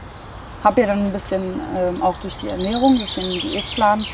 Habe 0.63 0.81
ja 0.81 0.87
dann 0.87 1.05
ein 1.05 1.11
bisschen 1.11 1.59
ähm, 1.77 2.01
auch 2.01 2.15
durch 2.19 2.37
die 2.37 2.49
Ernährung, 2.49 2.97
durch 2.97 3.13
den 3.15 3.39
Diätplan 3.41 4.05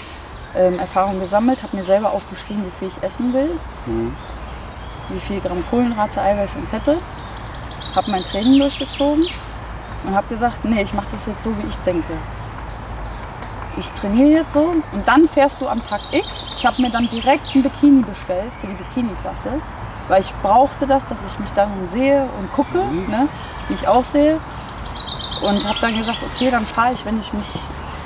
ähm, 0.55 0.79
Erfahrung 0.79 1.19
gesammelt, 1.19 1.61
habe 1.61 1.77
mir 1.77 1.83
selber 1.83 2.11
aufgeschrieben, 2.11 2.65
wie 2.65 2.71
viel 2.71 2.87
ich 2.87 3.03
essen 3.03 3.33
will, 3.33 3.51
wie 5.09 5.19
viel 5.19 5.39
Gramm 5.39 5.63
Kohlenhydrate, 5.69 6.21
Eiweiß 6.21 6.55
und 6.55 6.67
Fette, 6.69 6.97
habe 7.95 8.11
mein 8.11 8.23
Training 8.23 8.59
durchgezogen 8.59 9.27
und 10.05 10.15
habe 10.15 10.27
gesagt, 10.27 10.65
nee, 10.65 10.81
ich 10.81 10.93
mache 10.93 11.07
das 11.11 11.25
jetzt 11.27 11.43
so, 11.43 11.51
wie 11.57 11.67
ich 11.69 11.75
denke. 11.77 12.13
Ich 13.77 13.89
trainiere 13.91 14.39
jetzt 14.39 14.53
so 14.53 14.73
und 14.91 15.07
dann 15.07 15.27
fährst 15.27 15.61
du 15.61 15.67
am 15.67 15.83
Tag 15.85 16.01
X. 16.11 16.45
Ich 16.57 16.65
habe 16.65 16.81
mir 16.81 16.89
dann 16.89 17.07
direkt 17.09 17.43
ein 17.53 17.61
Bikini 17.61 18.01
bestellt 18.01 18.51
für 18.59 18.67
die 18.67 18.73
Bikini-Klasse, 18.73 19.61
weil 20.07 20.21
ich 20.21 20.33
brauchte 20.41 20.87
das, 20.87 21.05
dass 21.07 21.19
ich 21.25 21.39
mich 21.39 21.51
darin 21.51 21.87
sehe 21.87 22.27
und 22.39 22.51
gucke, 22.51 22.79
ne, 23.07 23.29
wie 23.67 23.75
ich 23.75 23.87
aussehe. 23.87 24.39
Und 25.41 25.65
habe 25.67 25.79
dann 25.79 25.97
gesagt, 25.97 26.19
okay, 26.23 26.51
dann 26.51 26.65
fahre 26.65 26.93
ich, 26.93 27.05
wenn 27.05 27.19
ich 27.19 27.31
mich 27.31 27.47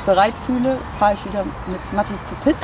bereit 0.06 0.34
fühle, 0.46 0.78
fahre 1.00 1.14
ich 1.14 1.26
wieder 1.26 1.44
mit 1.68 1.94
Matti 1.94 2.14
zu 2.24 2.36
Pit. 2.36 2.56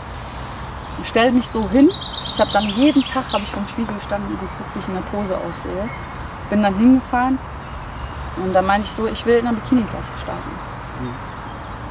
Stelle 1.03 1.32
mich 1.32 1.47
so 1.47 1.67
hin. 1.69 1.89
Ich 2.34 2.39
habe 2.39 2.51
dann 2.51 2.69
jeden 2.69 3.03
Tag 3.03 3.32
habe 3.32 3.43
ich 3.43 3.49
vom 3.49 3.67
Spiegel 3.67 3.95
gestanden 3.95 4.29
und 4.32 4.39
geguckt, 4.39 4.75
wie 4.75 4.79
ich 4.79 4.88
in 4.88 4.93
der 4.93 5.01
Pose 5.01 5.36
aussehe. 5.36 5.89
Bin 6.49 6.62
dann 6.62 6.77
hingefahren 6.77 7.39
und 8.38 8.53
dann 8.53 8.65
meinte 8.65 8.88
ich 8.88 8.93
so, 8.93 9.08
ich 9.08 9.25
will 9.25 9.38
in 9.38 9.45
der 9.45 9.53
Bikini-Klasse 9.53 10.12
starten. 10.21 10.51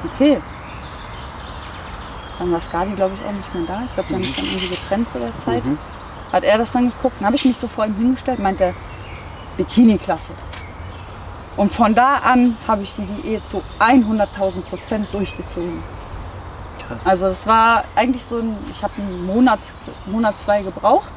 Okay. 0.05 0.41
Dann 2.39 2.53
war 2.53 2.61
Skadi, 2.61 2.93
glaube 2.93 3.15
ich, 3.15 3.27
auch 3.27 3.33
nicht 3.33 3.55
mehr 3.55 3.65
da. 3.67 3.83
Ich 3.85 3.95
glaube, 3.95 4.09
die 4.09 4.15
haben 4.15 4.23
sich 4.23 4.37
dann 4.37 4.45
irgendwie 4.45 4.69
getrennt 4.69 5.11
zu 5.11 5.19
der 5.19 5.37
Zeit. 5.39 5.63
Hat 6.33 6.45
er 6.45 6.59
das 6.59 6.71
dann 6.73 6.87
geguckt. 6.89 7.17
Dann 7.19 7.27
habe 7.27 7.37
ich 7.37 7.45
mich 7.45 7.57
so 7.57 7.67
vor 7.67 7.87
ihm 7.87 7.97
hingestellt, 7.97 8.39
meinte 8.39 8.65
er, 8.65 8.75
Bikini-Klasse. 9.57 10.33
Und 11.59 11.73
von 11.73 11.95
da 11.95 12.15
an 12.25 12.57
habe 12.67 12.83
ich 12.83 12.95
die 12.95 13.05
Diät 13.05 13.47
zu 13.49 13.63
100.000 13.81 14.63
Prozent 14.63 15.09
durchgezogen. 15.13 15.83
Krass. 16.87 16.99
Also 17.05 17.27
es 17.27 17.47
war 17.47 17.85
eigentlich 17.97 18.25
so 18.25 18.39
ein, 18.39 18.57
ich 18.71 18.83
habe 18.83 18.95
einen 18.97 19.27
Monat, 19.27 19.59
Monat 20.07 20.39
zwei 20.39 20.63
gebraucht 20.63 21.11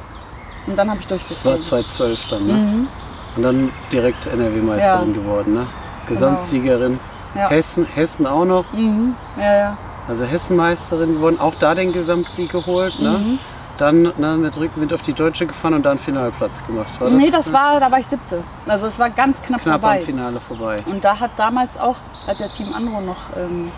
und 0.66 0.76
dann 0.76 0.90
habe 0.90 1.00
ich 1.00 1.06
das 1.06 1.20
durchgezogen. 1.20 1.58
war 1.60 1.64
2012 1.64 2.28
dann, 2.28 2.46
ne? 2.46 2.52
Mhm. 2.54 2.88
Und 3.36 3.42
dann 3.44 3.72
direkt 3.90 4.26
NRW-Meisterin 4.26 5.14
Ja. 5.14 5.20
geworden, 5.20 5.54
ne? 5.54 5.66
Gesamtsiegerin. 6.08 6.98
Ja. 7.34 7.48
Hessen, 7.48 7.86
Hessen 7.86 8.26
auch 8.26 8.44
noch. 8.44 8.70
Mhm. 8.72 9.14
Ja, 9.38 9.56
ja. 9.56 9.78
Also 10.08 10.24
Hessenmeisterin 10.24 11.14
geworden, 11.14 11.38
auch 11.38 11.54
da 11.54 11.74
den 11.76 11.92
Gesamtsieg 11.92 12.50
geholt, 12.50 12.98
ne? 13.00 13.10
Mhm. 13.10 13.38
Dann 13.78 14.02
ne, 14.02 14.36
mit 14.36 14.56
Rückenwind 14.56 14.92
auf 14.92 15.02
die 15.02 15.12
Deutsche 15.12 15.46
gefahren 15.46 15.74
und 15.74 15.84
dann 15.84 15.98
Finalplatz 15.98 16.64
gemacht. 16.66 17.00
War 17.00 17.10
nee, 17.10 17.30
das 17.30 17.52
war, 17.52 17.80
da 17.80 17.90
war 17.90 17.98
ich 17.98 18.06
siebte. 18.06 18.42
Also 18.66 18.86
es 18.86 18.98
war 18.98 19.10
ganz 19.10 19.42
knapp, 19.42 19.62
knapp 19.62 19.80
vorbei. 19.80 19.98
am 19.98 20.04
Finale 20.04 20.40
vorbei. 20.40 20.82
Und 20.86 21.02
da 21.02 21.18
hat 21.18 21.32
damals 21.36 21.80
auch, 21.80 21.96
hat 22.28 22.38
der 22.38 22.50
Team 22.50 22.72
Andro 22.74 23.00
noch 23.00 23.36
ähm, 23.36 23.70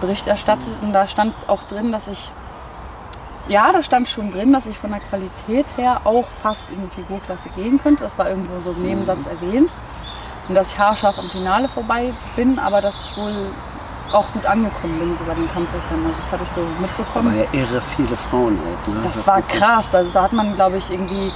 Bericht 0.00 0.26
erstattet 0.26 0.82
und 0.82 0.92
da 0.92 1.06
stand 1.06 1.34
auch 1.46 1.62
drin, 1.64 1.92
dass 1.92 2.08
ich, 2.08 2.32
ja, 3.48 3.70
da 3.72 3.82
stand 3.82 4.08
schon 4.08 4.32
drin, 4.32 4.52
dass 4.52 4.66
ich 4.66 4.76
von 4.76 4.90
der 4.90 5.00
Qualität 5.00 5.66
her 5.76 6.00
auch 6.04 6.26
fast 6.26 6.72
in 6.72 6.82
die 6.82 6.88
Figurklasse 6.88 7.48
gehen 7.50 7.80
könnte. 7.82 8.02
Das 8.02 8.18
war 8.18 8.28
irgendwo 8.28 8.60
so 8.60 8.72
im 8.72 8.82
Nebensatz 8.82 9.26
erwähnt. 9.26 9.70
Und 10.48 10.54
dass 10.54 10.72
ich 10.72 10.78
haarscharf 10.78 11.18
am 11.18 11.30
Finale 11.30 11.68
vorbei 11.68 12.12
bin, 12.34 12.58
aber 12.58 12.80
dass 12.80 13.04
ich 13.04 13.16
wohl 13.16 13.52
auch 14.12 14.28
gut 14.30 14.44
angekommen 14.46 14.98
bin, 14.98 15.16
so 15.16 15.24
bei 15.24 15.34
den 15.34 15.48
Kampfrichtern. 15.52 16.04
Also 16.04 16.16
das 16.20 16.32
habe 16.32 16.44
ich 16.44 16.50
so 16.50 16.60
mitbekommen. 16.80 17.28
Aber 17.28 17.36
ja 17.36 17.46
irre 17.52 17.82
viele 17.96 18.16
Frauen 18.16 18.58
auch, 18.58 18.88
ne? 18.92 19.00
Das 19.04 19.26
war 19.26 19.38
ist- 19.40 19.48
krass. 19.48 19.94
Also 19.94 20.10
da 20.12 20.22
hat 20.24 20.32
man, 20.32 20.52
glaube 20.52 20.76
ich, 20.76 20.90
irgendwie 20.90 21.30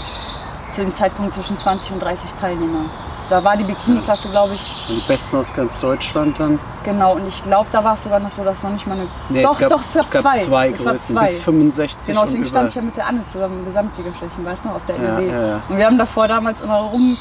zu 0.72 0.80
dem 0.82 0.90
Zeitpunkt 0.92 1.32
zwischen 1.32 1.56
20 1.56 1.92
und 1.92 2.00
30 2.00 2.32
Teilnehmer. 2.34 2.86
Da 3.30 3.42
war 3.42 3.56
die 3.56 3.64
Bikini-Klasse, 3.64 4.28
glaube 4.28 4.54
ich, 4.54 4.70
Die 4.86 5.00
Besten 5.08 5.36
aus 5.38 5.50
ganz 5.54 5.78
Deutschland 5.80 6.38
dann. 6.38 6.58
genau. 6.82 7.14
Und 7.14 7.26
ich 7.26 7.42
glaube, 7.42 7.68
da 7.72 7.82
war 7.82 7.94
es 7.94 8.02
sogar 8.02 8.18
noch 8.20 8.30
so, 8.30 8.44
dass 8.44 8.62
noch 8.62 8.70
nicht 8.70 8.86
mal 8.86 8.94
eine. 8.98 9.06
Nee, 9.30 9.42
doch, 9.42 9.54
es 9.54 9.60
gab, 9.60 9.70
doch, 9.70 9.80
es 9.80 9.94
gab, 10.10 10.22
zwei. 10.22 10.38
zwei 10.38 10.68
es 10.70 10.84
war 10.84 10.92
Größen, 10.92 11.16
zwei. 11.16 11.24
bis 11.26 11.38
65 11.38 12.06
Genau, 12.08 12.24
deswegen 12.26 12.44
stand 12.44 12.68
ich 12.68 12.74
ja 12.74 12.82
mit 12.82 12.96
der 12.98 13.06
Anne 13.06 13.24
zusammen 13.26 13.60
im 13.60 13.64
Gesamtsiegerstechen, 13.64 14.44
weißt 14.44 14.64
du, 14.64 14.68
auf 14.68 14.82
der 14.86 14.96
Ja, 14.96 15.18
NEW. 15.18 15.30
ja, 15.32 15.46
ja. 15.46 15.62
Und 15.70 15.78
wir 15.78 15.86
haben 15.86 15.96
davor 15.96 16.28
damals 16.28 16.62
immer 16.64 16.74
rum, 16.76 17.16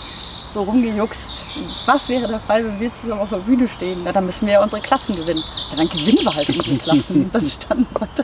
so 0.54 0.62
rumgejuckst. 0.64 1.88
Was 1.88 2.08
wäre 2.10 2.28
der 2.28 2.40
Fall, 2.40 2.64
wenn 2.66 2.80
wir 2.80 2.94
zusammen 2.94 3.22
auf 3.22 3.30
der 3.30 3.38
Bühne 3.38 3.68
stehen? 3.68 4.04
Ja, 4.06 4.12
dann 4.12 4.26
müssen 4.26 4.46
wir 4.46 4.54
ja 4.54 4.64
unsere 4.64 4.82
Klassen 4.82 5.16
gewinnen. 5.16 5.44
Ja, 5.72 5.78
dann 5.78 5.88
gewinnen 5.90 6.20
wir 6.24 6.34
halt 6.34 6.50
unsere 6.50 6.78
Klassen. 6.78 7.16
Und 7.26 7.36
dann 7.36 7.48
standen 7.48 7.88
wir 8.00 8.08
da. 8.16 8.24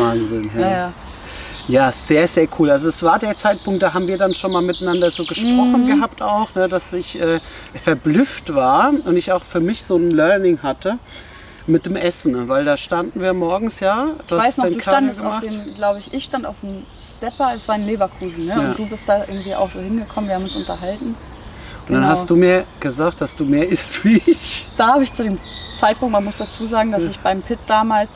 Wahnsinn. 0.00 0.50
Ja. 0.54 0.60
Ja, 0.70 0.92
ja. 1.68 1.92
Sehr, 1.92 2.26
sehr 2.28 2.48
cool. 2.58 2.70
Also 2.70 2.88
es 2.88 3.02
war 3.02 3.18
der 3.18 3.36
Zeitpunkt, 3.36 3.82
da 3.82 3.94
haben 3.94 4.06
wir 4.06 4.18
dann 4.18 4.34
schon 4.34 4.52
mal 4.52 4.62
miteinander 4.62 5.10
so 5.10 5.24
gesprochen 5.24 5.84
Mhm. 5.84 5.86
gehabt 5.86 6.20
auch, 6.22 6.54
ne, 6.54 6.68
dass 6.68 6.92
ich 6.92 7.18
äh, 7.20 7.40
verblüfft 7.74 8.54
war 8.54 8.92
und 9.04 9.16
ich 9.16 9.32
auch 9.32 9.44
für 9.44 9.60
mich 9.60 9.82
so 9.84 9.96
ein 9.96 10.10
Learning 10.10 10.62
hatte 10.62 10.98
mit 11.66 11.86
dem 11.86 11.96
Essen, 11.96 12.32
ne, 12.32 12.48
weil 12.48 12.64
da 12.66 12.76
standen 12.76 13.20
wir 13.22 13.32
morgens, 13.32 13.80
ja, 13.80 14.08
Ich 14.26 14.32
weiß 14.32 14.58
noch, 14.58 14.66
du 14.66 14.80
standest 14.80 15.20
auf 15.24 15.40
dem, 15.40 15.74
glaube 15.76 15.98
ich, 16.00 16.12
ich 16.12 16.24
stand 16.24 16.44
auf 16.46 16.56
dem 16.60 16.82
Stepper, 17.16 17.52
es 17.56 17.66
war 17.68 17.76
in 17.76 17.86
Leverkusen, 17.86 18.44
ne? 18.46 18.52
Ja. 18.52 18.58
Und 18.60 18.78
du 18.78 18.86
bist 18.86 19.04
da 19.06 19.20
irgendwie 19.26 19.54
auch 19.54 19.70
so 19.70 19.80
hingekommen, 19.80 20.28
wir 20.28 20.36
haben 20.36 20.44
uns 20.44 20.56
unterhalten. 20.56 21.14
Und 21.86 21.92
dann 21.94 22.02
Genau. 22.02 22.08
hast 22.12 22.30
du 22.30 22.36
mir 22.36 22.64
gesagt, 22.80 23.20
dass 23.20 23.34
du 23.34 23.44
mehr 23.44 23.68
isst 23.68 24.04
wie 24.04 24.22
ich. 24.26 24.66
Da 24.76 24.88
habe 24.94 25.04
ich 25.04 25.12
zu 25.12 25.22
dem 25.22 25.38
Zeitpunkt, 25.76 26.12
man 26.12 26.24
muss 26.24 26.38
dazu 26.38 26.66
sagen, 26.66 26.92
dass 26.92 27.02
ich 27.04 27.18
beim 27.18 27.42
Pit 27.42 27.58
damals, 27.66 28.10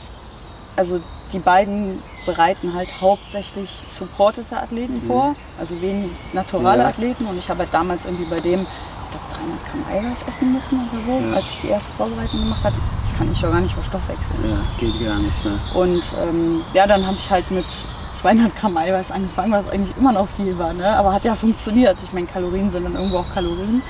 also 0.76 1.00
die 1.32 1.38
beiden 1.38 2.02
bereiten 2.24 2.72
halt 2.74 2.88
hauptsächlich 3.00 3.68
supportete 3.88 4.56
Athleten 4.56 5.02
vor, 5.06 5.34
also 5.58 5.80
wenig 5.82 6.10
naturale 6.32 6.78
Mhm. 6.78 6.82
Ja. 6.82 6.88
Athleten. 6.88 7.26
Und 7.26 7.38
ich 7.38 7.48
habe 7.50 7.60
halt 7.60 7.68
damals 7.72 8.06
irgendwie 8.06 8.24
bei 8.30 8.40
dem, 8.40 8.60
ich 8.60 9.10
glaube, 9.10 9.24
300 9.34 9.70
Gramm 9.70 9.84
Eiweiß 9.90 10.18
essen 10.28 10.52
müssen 10.54 10.88
oder 10.92 11.02
so, 11.04 11.28
Ja. 11.30 11.36
als 11.36 11.46
ich 11.50 11.60
die 11.60 11.68
erste 11.68 11.92
Vorbereitung 11.92 12.40
gemacht 12.40 12.64
habe. 12.64 12.76
Das 13.06 13.18
kann 13.18 13.30
ich 13.32 13.40
doch 13.40 13.50
gar 13.50 13.60
nicht 13.60 13.74
verstoffwechseln. 13.74 14.50
Ja, 14.50 14.58
geht 14.78 15.04
gar 15.04 15.18
nicht. 15.18 15.44
Ne? 15.44 15.58
Und 15.74 16.02
ähm, 16.22 16.62
ja, 16.72 16.86
dann 16.86 17.06
habe 17.06 17.16
ich 17.18 17.30
halt 17.30 17.50
mit 17.50 17.66
200 18.18 18.56
Gramm 18.56 18.76
Eiweiß 18.76 19.12
angefangen, 19.12 19.52
was 19.52 19.68
eigentlich 19.68 19.96
immer 19.96 20.12
noch 20.12 20.28
viel 20.28 20.58
war. 20.58 20.72
Ne? 20.72 20.86
Aber 20.96 21.12
hat 21.12 21.24
ja 21.24 21.36
funktioniert. 21.36 21.96
Ich 22.02 22.12
meine, 22.12 22.26
Kalorien 22.26 22.70
sind 22.70 22.84
dann 22.84 22.94
irgendwo 22.94 23.18
auch 23.18 23.32
Kalorien. 23.32 23.82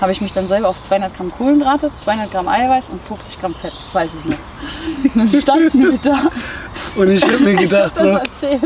Habe 0.00 0.12
ich 0.12 0.20
mich 0.20 0.32
dann 0.32 0.46
selber 0.46 0.68
auf 0.68 0.80
200 0.80 1.16
Gramm 1.16 1.32
Kohlenhydrate, 1.32 1.90
200 1.90 2.30
Gramm 2.30 2.46
Eiweiß 2.46 2.90
und 2.90 3.02
50 3.02 3.40
Gramm 3.40 3.54
Fett, 3.56 3.72
das 3.72 3.94
weiß 3.94 4.10
ich 4.20 4.30
noch. 4.30 5.14
dann 5.14 5.42
standen 5.42 5.90
wir 5.90 5.98
da. 5.98 6.28
Und 6.94 7.10
ich 7.10 7.24
habe 7.24 7.38
mir 7.38 7.56
gedacht 7.56 7.98
so, 7.98 8.20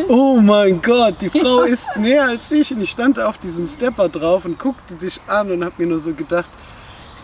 oh 0.08 0.38
mein 0.40 0.80
Gott, 0.82 1.16
die 1.22 1.30
Frau 1.30 1.62
isst 1.62 1.88
mehr 1.96 2.24
als 2.26 2.50
ich. 2.50 2.72
Und 2.74 2.82
ich 2.82 2.90
stand 2.90 3.18
auf 3.18 3.38
diesem 3.38 3.66
Stepper 3.66 4.10
drauf 4.10 4.44
und 4.44 4.58
guckte 4.58 4.94
dich 4.94 5.20
an 5.26 5.50
und 5.50 5.64
habe 5.64 5.74
mir 5.78 5.86
nur 5.86 6.00
so 6.00 6.12
gedacht, 6.12 6.50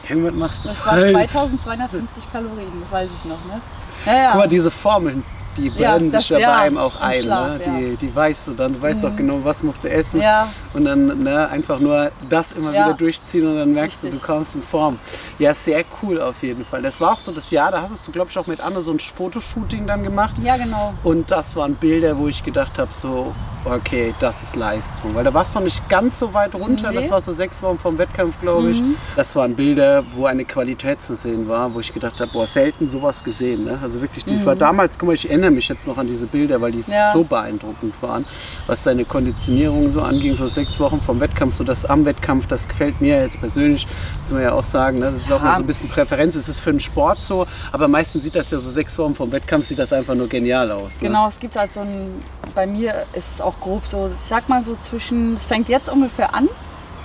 irgendwas 0.09 0.35
machst 0.35 0.64
du 0.64 0.68
Das 0.68 0.78
falsch. 0.78 1.31
2250 1.31 2.33
Kalorien, 2.33 2.72
das 2.81 2.90
weiß 2.90 3.09
ich 3.14 3.24
noch. 3.28 3.44
Ne? 3.44 3.61
Ja, 4.07 4.14
ja. 4.14 4.31
Guck 4.31 4.40
mal, 4.40 4.48
diese 4.48 4.70
Formeln, 4.70 5.22
die 5.56 5.68
Ja, 5.68 5.92
brennen 5.92 6.11
das- 6.11 6.22
sich 6.22 6.30
ja, 6.30 6.38
ja, 6.38 6.50
bei 6.54 6.56
einem 6.62 6.78
auch 6.78 7.00
ein. 7.00 7.22
Schlaf, 7.22 7.58
ne? 7.58 7.64
ja. 7.64 7.72
Mhm. 7.72 7.78
die, 7.90 7.96
die 8.06 8.14
weißt 8.14 8.48
du 8.48 8.52
dann, 8.52 8.74
du 8.74 8.82
weißt 8.82 9.04
auch 9.06 9.16
genau, 9.16 9.38
was 9.42 9.62
musst 9.62 9.82
du 9.84 9.90
essen. 9.90 10.20
Ja. 10.20 10.48
Und 10.74 10.84
dann 10.84 11.22
ne, 11.22 11.48
einfach 11.48 11.78
nur 11.80 12.11
das 12.28 12.52
immer 12.52 12.72
Ja. 12.72 12.87
wieder 12.87 12.96
durchziehen 12.96 13.46
und 13.46 13.56
dann 13.56 13.72
merkst 13.72 14.02
du, 14.02 14.06
Richtig. 14.08 14.22
du 14.22 14.26
kommst 14.26 14.54
in 14.54 14.62
Form. 14.62 14.98
Ja, 15.38 15.54
sehr 15.54 15.84
cool 16.02 16.20
auf 16.20 16.42
jeden 16.42 16.64
Fall. 16.64 16.82
Das 16.82 17.00
war 17.00 17.12
auch 17.12 17.18
so 17.18 17.32
das 17.32 17.50
Jahr, 17.50 17.70
da 17.70 17.82
hast 17.82 18.06
du, 18.06 18.12
glaube 18.12 18.30
ich, 18.30 18.38
auch 18.38 18.46
mit 18.46 18.61
Anne 18.61 18.80
so 18.82 18.92
ein 18.92 18.98
Fotoshooting 18.98 19.87
dann 19.87 20.02
gemacht. 20.02 20.37
ja, 20.42 20.56
genau. 20.56 20.94
Und 21.04 21.30
das 21.30 21.56
waren 21.56 21.74
Bilder, 21.74 22.16
wo 22.18 22.28
ich 22.28 22.44
gedacht 22.44 22.78
habe, 22.78 22.90
so, 22.92 23.34
okay, 23.64 24.14
das 24.20 24.42
ist 24.42 24.56
Leistung. 24.56 25.14
Weil 25.14 25.24
da 25.24 25.34
warst 25.34 25.54
du 25.54 25.58
noch 25.58 25.64
nicht 25.64 25.88
ganz 25.88 26.18
so 26.18 26.32
weit 26.34 26.54
runter. 26.54 26.90
Nee. 26.90 26.96
Mhm. 26.98 27.00
Das 27.02 27.11
war 27.11 27.20
so 27.20 27.32
sechs 27.32 27.62
Wochen 27.62 27.78
vom 27.78 27.98
Wettkampf, 27.98 28.40
glaube 28.40 28.70
ich. 28.70 28.82
Das 29.16 29.34
waren 29.37 29.54
Bilder, 29.54 30.04
wo 30.14 30.26
eine 30.26 30.44
Qualität 30.44 31.02
zu 31.02 31.14
sehen 31.14 31.48
war, 31.48 31.72
wo 31.74 31.80
ich 31.80 31.92
gedacht 31.92 32.20
habe, 32.20 32.30
boah, 32.32 32.46
selten 32.46 32.88
sowas 32.88 33.22
gesehen. 33.24 33.64
Ne? 33.64 33.78
Also 33.82 34.00
wirklich, 34.00 34.24
die 34.24 34.44
war 34.46 34.56
damals, 34.56 34.98
guck 34.98 35.08
mal, 35.08 35.14
ich 35.14 35.28
erinnere 35.28 35.47
mich 35.50 35.68
jetzt 35.68 35.87
noch 35.87 35.96
an 35.98 36.06
diese 36.06 36.26
Bilder, 36.26 36.61
weil 36.61 36.72
die. 36.72 36.84
Ja. 36.88 37.12
so 37.12 37.24
beeindruckend 37.24 37.94
waren. 38.02 38.24
Was 38.66 38.82
deine 38.84 39.04
Konditionierung 39.04 39.90
so 39.90 40.01
anging, 40.01 40.34
so 40.34 40.46
sechs 40.46 40.78
Wochen 40.80 41.01
vom 41.01 41.20
Wettkampf, 41.20 41.55
so 41.55 41.64
das 41.64 41.84
am 41.84 42.05
Wettkampf, 42.05 42.46
das 42.46 42.66
gefällt 42.68 43.01
mir 43.01 43.20
jetzt 43.22 43.40
persönlich, 43.40 43.86
muss 44.22 44.32
man 44.32 44.42
ja 44.42 44.53
auch 44.53 44.64
sagen. 44.64 44.99
Ne? 45.01 45.11
Das 45.12 45.22
ist 45.22 45.32
auch 45.32 45.38
Ja. 45.40 45.44
mal 45.51 45.55
so 45.57 45.62
ein 45.62 45.66
bisschen 45.66 45.88
Präferenz. 45.88 46.34
Es 46.34 46.49
ist 46.49 46.61
für 46.61 46.70
den 46.70 46.80
Sport 46.80 47.22
so, 47.22 47.46
aber 47.72 47.88
meistens 47.88 48.22
sieht 48.24 48.34
das 48.36 48.51
ja 48.51 48.59
so 48.59 48.70
sechs 48.70 48.96
Wochen 48.99 49.14
vom 49.14 49.30
Wettkampf, 49.32 49.66
sieht 49.66 49.78
das 49.78 49.92
einfach 49.92 50.14
nur 50.14 50.28
genial 50.28 50.70
aus. 50.72 51.01
Ne? 51.01 51.09
Genau, 51.09 51.28
es 51.28 51.38
gibt 51.38 51.57
halt 51.57 51.72
so 51.72 51.80
ein, 51.80 52.22
bei 52.55 52.66
mir 52.66 52.94
ist 53.14 53.32
es 53.34 53.40
auch 53.40 53.59
grob 53.61 53.84
so, 53.86 54.09
ich 54.14 54.20
sag 54.20 54.49
mal 54.49 54.62
so 54.62 54.76
zwischen, 54.80 55.36
es 55.36 55.46
fängt 55.46 55.68
jetzt 55.68 55.88
ungefähr 55.88 56.34
an, 56.34 56.49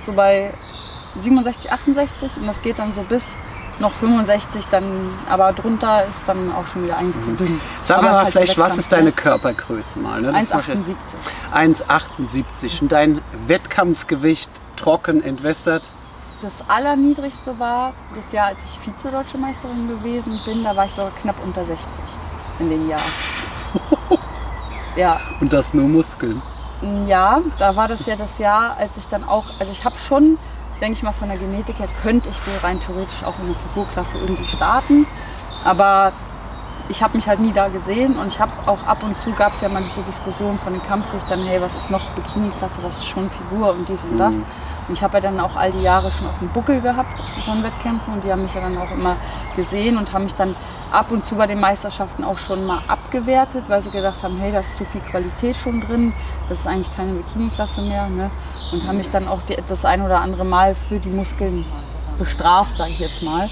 so 0.06 0.12
bei 0.14 0.52
67, 1.20 1.72
68 1.72 2.38
und 2.38 2.48
das 2.48 2.62
geht 2.62 2.80
dann 2.80 2.94
so 2.94 3.02
bis 3.04 3.36
noch 3.80 3.92
65, 3.94 4.68
dann, 4.70 4.84
aber 5.30 5.52
drunter 5.54 6.06
ist 6.06 6.24
dann 6.28 6.52
auch 6.54 6.68
schon 6.68 6.84
wieder 6.84 6.98
eigentlich 6.98 7.24
zu 7.24 7.32
dünn. 7.32 7.60
Sag 7.82 7.98
Aber 8.00 8.08
mal 8.12 8.24
halt 8.24 8.32
vielleicht, 8.32 8.58
was 8.58 8.78
ist 8.78 8.94
deine 8.94 9.06
ne? 9.06 9.12
Körpergröße 9.12 10.00
mal? 10.00 10.22
Ne? 10.22 10.32
Das 10.32 10.54
macht 10.54 10.68
ja- 10.70 10.76
1,78. 10.76 10.96
1,78 11.54 12.82
und 12.82 12.92
dein 12.92 13.22
Wettkampfgewicht 13.48 14.50
trocken 14.76 15.24
entwässert. 15.24 15.92
Das 16.42 16.64
allerniedrigste 16.68 17.58
war 17.58 17.94
das 18.16 18.32
Jahr, 18.32 18.48
als 18.48 18.60
ich 18.64 18.80
Vize-Deutsche 18.80 19.38
Meisterin 19.38 19.88
gewesen 19.88 20.40
bin. 20.46 20.64
Da 20.64 20.76
war 20.76 20.86
ich 20.86 20.92
sogar 20.92 21.12
knapp 21.22 21.36
unter 21.44 21.64
60 21.66 21.88
in 22.60 22.70
dem 22.70 22.90
Jahr. 22.90 23.00
ja, 24.96 25.20
Und 25.40 25.52
das 25.54 25.74
nur 25.74 25.88
Muskeln. 25.88 26.42
ja, 27.08 27.40
da 27.60 27.76
war 27.76 27.88
das 27.88 28.06
ja 28.06 28.16
das 28.16 28.38
Jahr, 28.40 28.76
als 28.78 28.98
ich 28.98 29.08
dann 29.08 29.24
auch, 29.24 29.46
also 29.60 29.72
ich 29.72 29.86
habe 29.86 29.98
schon, 29.98 30.38
denke 30.84 30.98
ich 30.98 31.04
mal, 31.04 31.14
von 31.14 31.30
der 31.30 31.38
Genetik 31.38 31.80
her 31.80 31.88
könnte 32.04 32.28
ich 32.28 32.36
wohl 32.46 32.58
rein 32.62 32.78
theoretisch 32.82 33.24
auch 33.24 33.40
in 33.40 33.48
der 33.48 33.56
Figurklasse 33.56 34.18
irgendwie 34.18 34.46
starten. 34.46 35.08
Aber 35.64 36.12
ich 36.90 37.02
habe 37.02 37.16
mich 37.16 37.26
halt 37.30 37.40
nie 37.40 37.54
da 37.54 37.70
gesehen 37.70 38.18
und 38.18 38.28
ich 38.28 38.40
habe 38.42 38.52
auch 38.66 38.84
ab 38.86 39.02
und 39.02 39.18
zu 39.18 39.32
gab 39.32 39.54
es 39.54 39.62
ja 39.62 39.70
mal 39.70 39.82
diese 39.82 40.02
Diskussion 40.02 40.58
von 40.58 40.74
den 40.74 40.84
Kampfrichtern, 40.86 41.42
hey, 41.46 41.62
was 41.62 41.74
ist 41.76 41.90
noch 41.90 42.04
Bikini-Klasse, 42.12 42.80
was 42.84 42.98
ist 42.98 43.08
schon 43.08 43.30
Figur 43.30 43.72
und 43.72 43.88
dies 43.88 44.04
und 44.04 44.18
das. 44.18 44.36
Und 44.88 44.96
ich 44.96 45.04
habe 45.04 45.16
ja 45.16 45.22
dann 45.22 45.40
auch 45.40 45.56
all 45.56 45.72
die 45.72 45.82
Jahre 45.82 46.12
schon 46.12 46.28
auf 46.28 46.40
dem 46.40 46.50
Buckel 46.50 46.82
gehabt 46.82 47.22
von 47.46 47.64
Wettkämpfen 47.64 48.14
und 48.14 48.24
die 48.24 48.32
haben 48.32 48.44
mich 48.44 48.54
ja 48.54 48.62
dann 48.62 48.78
auch 48.78 48.92
immer 48.92 49.16
gesehen 49.56 49.98
und 49.98 50.12
haben 50.12 50.26
mich 50.26 50.36
dann 50.36 50.56
ab 50.92 51.12
und 51.12 51.26
zu 51.26 51.36
bei 51.36 51.48
den 51.48 51.60
Meisterschaften 51.60 52.24
auch 52.24 52.38
schon 52.38 52.66
mal 52.66 52.82
abgewertet, 52.88 53.64
weil 53.68 53.82
sie 53.82 53.90
gedacht 53.90 54.22
haben, 54.24 54.38
hey, 54.38 54.52
da 54.52 54.60
ist 54.60 54.78
zu 54.78 54.86
viel 54.86 55.02
Qualität 55.02 55.56
schon 55.56 55.82
drin, 55.82 56.14
das 56.50 56.60
ist 56.60 56.68
eigentlich 56.68 56.96
keine 56.96 57.14
Bikini-Klasse 57.14 57.82
mehr. 57.82 58.08
Ne? 58.10 58.30
Und 58.72 58.86
haben 58.88 58.98
mich 58.98 59.10
dann 59.10 59.28
auch 59.28 59.42
die, 59.48 59.58
das 59.68 59.86
ein 59.86 60.02
oder 60.02 60.22
andere 60.22 60.46
Mal 60.46 60.76
für 60.76 61.00
die 61.00 61.10
Muskeln 61.10 61.66
bestraft, 62.20 62.78
sage 62.78 62.92
ich 62.92 63.00
jetzt 63.00 63.24
mal. 63.24 63.50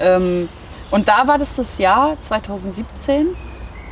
Ähm, 0.00 0.48
und 0.90 1.08
da 1.08 1.26
war 1.26 1.38
das 1.38 1.56
das 1.56 1.78
Jahr 1.78 2.18
2017. 2.20 3.28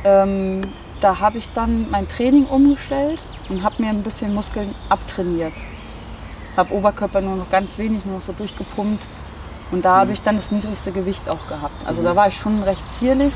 Ähm, 0.03 0.61
da 1.01 1.19
habe 1.19 1.37
ich 1.37 1.51
dann 1.51 1.89
mein 1.89 2.07
Training 2.07 2.45
umgestellt 2.45 3.21
und 3.49 3.63
habe 3.63 3.81
mir 3.81 3.89
ein 3.89 4.03
bisschen 4.03 4.33
Muskeln 4.33 4.73
abtrainiert. 4.89 5.53
Habe 6.57 6.73
Oberkörper 6.73 7.21
nur 7.21 7.35
noch 7.37 7.49
ganz 7.49 7.77
wenig, 7.77 8.05
nur 8.05 8.17
noch 8.17 8.21
so 8.23 8.33
durchgepumpt. 8.33 9.03
Und 9.71 9.85
da 9.85 9.97
habe 10.01 10.11
ich 10.11 10.21
dann 10.21 10.35
das 10.35 10.51
niedrigste 10.51 10.91
Gewicht 10.91 11.29
auch 11.29 11.47
gehabt. 11.47 11.73
Also 11.87 12.03
da 12.03 12.15
war 12.15 12.27
ich 12.27 12.35
schon 12.37 12.61
recht 12.63 12.83
zierlich 12.93 13.33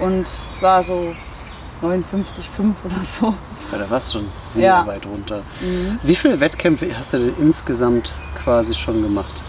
und 0.00 0.24
war 0.62 0.82
so 0.82 1.14
59,5 1.82 2.74
oder 2.84 2.94
so. 3.20 3.34
Ja, 3.70 3.78
da 3.78 3.90
warst 3.90 4.14
du 4.14 4.18
schon 4.18 4.28
sehr 4.32 4.64
Ja. 4.66 4.86
weit 4.86 5.04
runter. 5.06 5.42
Wie 6.02 6.14
viele 6.14 6.40
Wettkämpfe 6.40 6.88
hast 6.96 7.12
du 7.12 7.18
denn 7.18 7.34
insgesamt 7.38 8.14
quasi 8.42 8.74
schon 8.74 9.02
gemacht? 9.02 9.42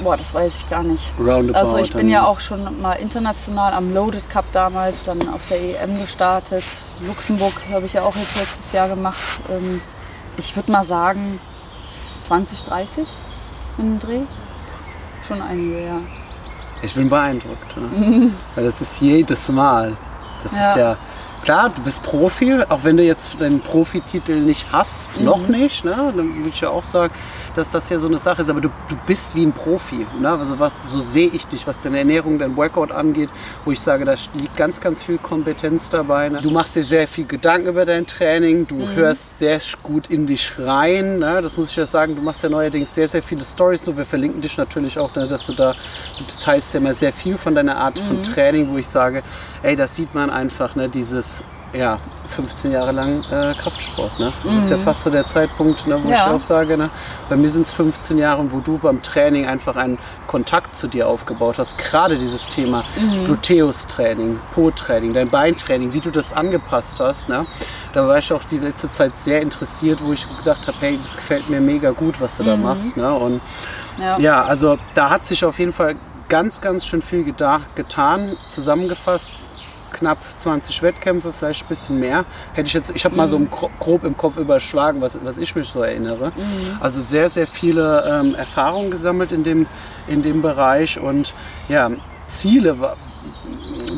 Boah, 0.00 0.16
das 0.16 0.32
weiß 0.32 0.54
ich 0.58 0.70
gar 0.70 0.84
nicht. 0.84 1.12
Roundabout. 1.18 1.58
Also 1.58 1.78
ich 1.78 1.92
bin 1.92 2.08
ja 2.08 2.24
auch 2.24 2.38
schon 2.38 2.80
mal 2.80 2.92
international 2.92 3.72
am 3.72 3.92
Loaded 3.92 4.28
Cup 4.30 4.44
damals, 4.52 5.04
dann 5.06 5.28
auf 5.28 5.40
der 5.50 5.60
EM 5.82 5.98
gestartet. 5.98 6.62
Luxemburg 7.04 7.54
habe 7.72 7.86
ich 7.86 7.94
ja 7.94 8.02
auch 8.02 8.14
jetzt 8.14 8.36
letztes 8.36 8.70
Jahr 8.72 8.88
gemacht. 8.88 9.18
Ähm, 9.50 9.80
Ich 10.36 10.54
würde 10.54 10.70
mal 10.70 10.84
sagen 10.84 11.40
20, 12.28 12.62
30 12.64 13.08
in 13.78 13.84
den 13.98 14.00
Dreh. 14.00 14.20
Schon 15.26 15.40
einige, 15.40 15.82
ja. 15.86 15.96
Ich 16.82 16.94
bin 16.94 17.08
beeindruckt. 17.08 17.76
Ne? 17.76 18.32
Weil 18.54 18.64
das 18.70 18.80
ist 18.82 19.00
jedes 19.00 19.48
Mal. 19.48 19.96
Das 20.42 20.52
Ja. 20.52 20.70
ist 20.70 20.76
ja. 20.76 20.96
Klar, 21.44 21.70
du 21.74 21.80
bist 21.82 22.02
Profi, 22.02 22.58
auch 22.68 22.80
wenn 22.84 22.96
du 22.98 23.02
jetzt 23.02 23.40
deinen 23.40 23.60
Profititel 23.60 24.38
nicht 24.40 24.66
hast, 24.70 25.18
noch 25.20 25.38
Mhm. 25.48 25.54
nicht, 25.54 25.84
ne? 25.84 26.12
dann 26.14 26.36
würde 26.36 26.48
ich 26.50 26.60
ja 26.60 26.68
auch 26.68 26.82
sagen, 26.82 27.14
dass 27.54 27.70
das 27.70 27.88
ja 27.88 27.98
so 27.98 28.06
eine 28.06 28.18
Sache 28.18 28.42
ist, 28.42 28.50
aber 28.50 28.60
du, 28.60 28.68
du 28.88 28.96
bist 29.06 29.34
wie 29.34 29.44
ein 29.46 29.52
Profi. 29.52 30.06
Ne? 30.20 30.28
Also 30.28 30.58
was, 30.58 30.72
so 30.86 31.00
sehe 31.00 31.28
ich 31.28 31.46
dich, 31.46 31.66
was 31.66 31.80
deine 31.80 31.98
Ernährung, 32.00 32.38
dein 32.38 32.54
Workout 32.56 32.92
angeht, 32.92 33.30
wo 33.64 33.72
ich 33.72 33.80
sage, 33.80 34.04
da 34.04 34.14
liegt 34.34 34.56
ganz, 34.56 34.78
ganz 34.80 35.02
viel 35.02 35.16
Kompetenz 35.16 35.88
dabei. 35.88 36.28
Ne? 36.28 36.40
Du 36.42 36.50
machst 36.50 36.76
dir 36.76 36.84
sehr 36.84 37.08
viel 37.08 37.24
Gedanken 37.24 37.68
über 37.68 37.86
dein 37.86 38.06
Training, 38.06 38.66
du 38.66 38.74
Mhm. 38.74 38.94
hörst 38.96 39.38
sehr 39.38 39.58
gut 39.82 40.08
in 40.10 40.26
dich 40.26 40.52
rein, 40.58 41.18
ne? 41.18 41.40
das 41.40 41.56
muss 41.56 41.70
ich 41.70 41.76
ja 41.76 41.86
sagen, 41.86 42.14
du 42.14 42.20
machst 42.20 42.42
ja 42.42 42.48
neuerdings 42.50 42.94
sehr, 42.94 43.08
sehr 43.08 43.22
viele 43.22 43.44
Stories, 43.44 43.84
so 43.84 43.96
wir 43.96 44.04
verlinken 44.04 44.42
dich 44.42 44.56
natürlich 44.58 44.98
auch, 44.98 45.14
ne? 45.14 45.26
dass 45.26 45.46
du 45.46 45.54
da, 45.54 45.72
du 46.18 46.24
teilst 46.44 46.74
ja 46.74 46.80
immer 46.80 46.92
sehr 46.92 47.12
viel 47.12 47.38
von 47.38 47.54
deiner 47.54 47.76
Art 47.78 47.96
Mhm. 47.96 48.06
von 48.06 48.22
Training, 48.22 48.68
wo 48.70 48.76
ich 48.76 48.86
sage, 48.88 49.22
ey, 49.62 49.76
das 49.76 49.96
sieht 49.96 50.14
man 50.14 50.28
einfach, 50.30 50.74
ne? 50.74 50.88
dieses, 50.88 51.27
ja, 51.72 51.98
15 52.30 52.72
Jahre 52.72 52.92
lang 52.92 53.22
äh, 53.30 53.54
Kraftsport. 53.54 54.18
Ne? 54.18 54.32
Das 54.44 54.54
ist 54.56 54.70
ja 54.70 54.76
fast 54.78 55.02
so 55.02 55.10
der 55.10 55.24
Zeitpunkt, 55.26 55.86
ne, 55.86 55.94
wo 55.96 56.06
Mhm. 56.06 56.10
Ja. 56.10 56.26
ich 56.28 56.32
auch 56.34 56.40
sage, 56.40 56.76
ne? 56.76 56.90
bei 57.28 57.36
mir 57.36 57.50
sind 57.50 57.62
es 57.62 57.70
15 57.70 58.18
Jahre, 58.18 58.50
wo 58.52 58.60
du 58.60 58.78
beim 58.78 59.02
Training 59.02 59.46
einfach 59.46 59.76
einen 59.76 59.98
Kontakt 60.26 60.76
zu 60.76 60.88
dir 60.88 61.08
aufgebaut 61.08 61.56
hast. 61.58 61.76
Gerade 61.78 62.16
dieses 62.16 62.46
Thema 62.46 62.84
Mhm. 62.96 63.24
Gluteus-Training, 63.26 64.38
Po-Training, 64.52 65.12
dein 65.14 65.30
Beintraining, 65.30 65.92
wie 65.92 66.00
du 66.00 66.10
das 66.10 66.32
angepasst 66.32 67.00
hast. 67.00 67.28
Ne? 67.28 67.46
Da 67.92 68.06
war 68.06 68.18
ich 68.18 68.32
auch 68.32 68.44
die 68.44 68.58
letzte 68.58 68.88
Zeit 68.88 69.16
sehr 69.16 69.40
interessiert, 69.42 70.00
wo 70.02 70.12
ich 70.12 70.26
gedacht 70.38 70.66
habe, 70.68 70.76
hey, 70.80 70.98
das 71.02 71.16
gefällt 71.16 71.48
mir 71.48 71.60
mega 71.60 71.90
gut, 71.90 72.20
was 72.20 72.36
du 72.36 72.44
da 72.44 72.56
machst. 72.56 72.96
Ne? 72.96 73.12
Und 73.12 73.40
Ja. 73.98 74.18
ja, 74.18 74.42
also 74.44 74.78
da 74.94 75.10
hat 75.10 75.26
sich 75.26 75.44
auf 75.44 75.58
jeden 75.58 75.72
Fall 75.72 75.96
ganz, 76.28 76.60
ganz 76.60 76.86
schön 76.86 77.02
viel 77.02 77.24
getan. 77.24 78.36
Zusammengefasst 78.48 79.44
knapp 79.92 80.18
20 80.38 80.82
Wettkämpfe, 80.82 81.32
vielleicht 81.32 81.64
ein 81.64 81.68
bisschen 81.68 81.98
mehr. 82.00 82.24
Hätte 82.54 82.68
ich 82.68 82.74
jetzt, 82.74 82.92
ich 82.94 83.04
habe 83.04 83.16
mal 83.16 83.28
so 83.28 83.38
Gro- 83.40 83.70
grob 83.78 84.04
im 84.04 84.16
Kopf 84.16 84.36
überschlagen, 84.36 85.00
was, 85.00 85.18
was 85.24 85.38
ich 85.38 85.54
mich 85.56 85.68
so 85.68 85.82
erinnere. 85.82 86.32
Also 86.80 87.00
sehr, 87.00 87.28
sehr 87.28 87.46
viele 87.46 88.04
ähm, 88.08 88.34
Erfahrungen 88.34 88.90
gesammelt 88.90 89.32
in 89.32 89.44
dem, 89.44 89.66
in 90.06 90.22
dem 90.22 90.42
Bereich 90.42 90.98
und 91.00 91.34
ja, 91.68 91.90
Ziele, 92.28 92.76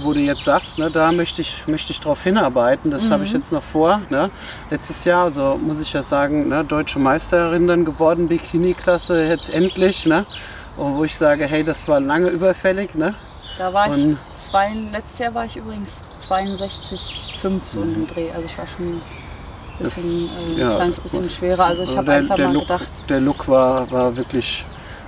wo 0.02 0.12
du 0.12 0.20
jetzt 0.20 0.44
sagst, 0.44 0.78
ne, 0.78 0.90
da 0.90 1.12
möchte 1.12 1.42
ich, 1.42 1.64
möchte 1.66 1.92
ich 1.92 2.00
drauf 2.00 2.22
hinarbeiten. 2.22 2.90
Das 2.90 3.10
habe 3.10 3.24
ich 3.24 3.32
jetzt 3.32 3.52
noch 3.52 3.62
vor. 3.62 4.00
Ne? 4.08 4.30
Letztes 4.70 5.04
Jahr, 5.04 5.24
also 5.24 5.58
muss 5.60 5.80
ich 5.80 5.92
ja 5.92 6.02
sagen, 6.02 6.48
ne, 6.48 6.64
deutsche 6.64 6.98
Meisterin 6.98 7.66
dann 7.66 7.84
geworden, 7.84 8.28
Bikini-Klasse 8.28 9.24
jetzt 9.24 9.52
endlich. 9.52 10.06
Ne? 10.06 10.24
Und 10.76 10.96
wo 10.96 11.04
ich 11.04 11.16
sage, 11.16 11.44
hey, 11.46 11.64
das 11.64 11.88
war 11.88 12.00
lange 12.00 12.28
überfällig. 12.28 12.94
Ne? 12.94 13.14
Da 13.58 13.72
war 13.72 13.94
ich, 13.94 14.04
Und- 14.04 14.18
zwei, 14.38 14.72
letztes 14.92 15.18
Jahr 15.18 15.34
war 15.34 15.44
ich 15.44 15.56
übrigens 15.56 16.02
62,5 16.28 17.60
so 17.72 17.82
in 17.82 17.94
dem 17.94 18.06
Dreh. 18.06 18.30
Also 18.32 18.46
ich 18.46 18.56
war 18.56 18.66
schon 18.66 18.86
ein 18.94 19.02
bisschen, 19.78 20.28
äh, 20.56 20.60
ja, 20.60 20.70
ein 20.70 20.76
kleines 20.76 21.00
bisschen 21.00 21.30
schwerer. 21.30 21.64
Also 21.66 21.82
ich 21.82 21.96
habe 21.96 22.12
einfach 22.12 22.36
der 22.36 22.46
mal 22.48 22.54
Look, 22.54 22.62
gedacht, 22.62 22.88
der 23.08 23.20
Look 23.20 23.48
war, 23.48 23.90
war 23.90 24.16
wirklich, 24.16 24.64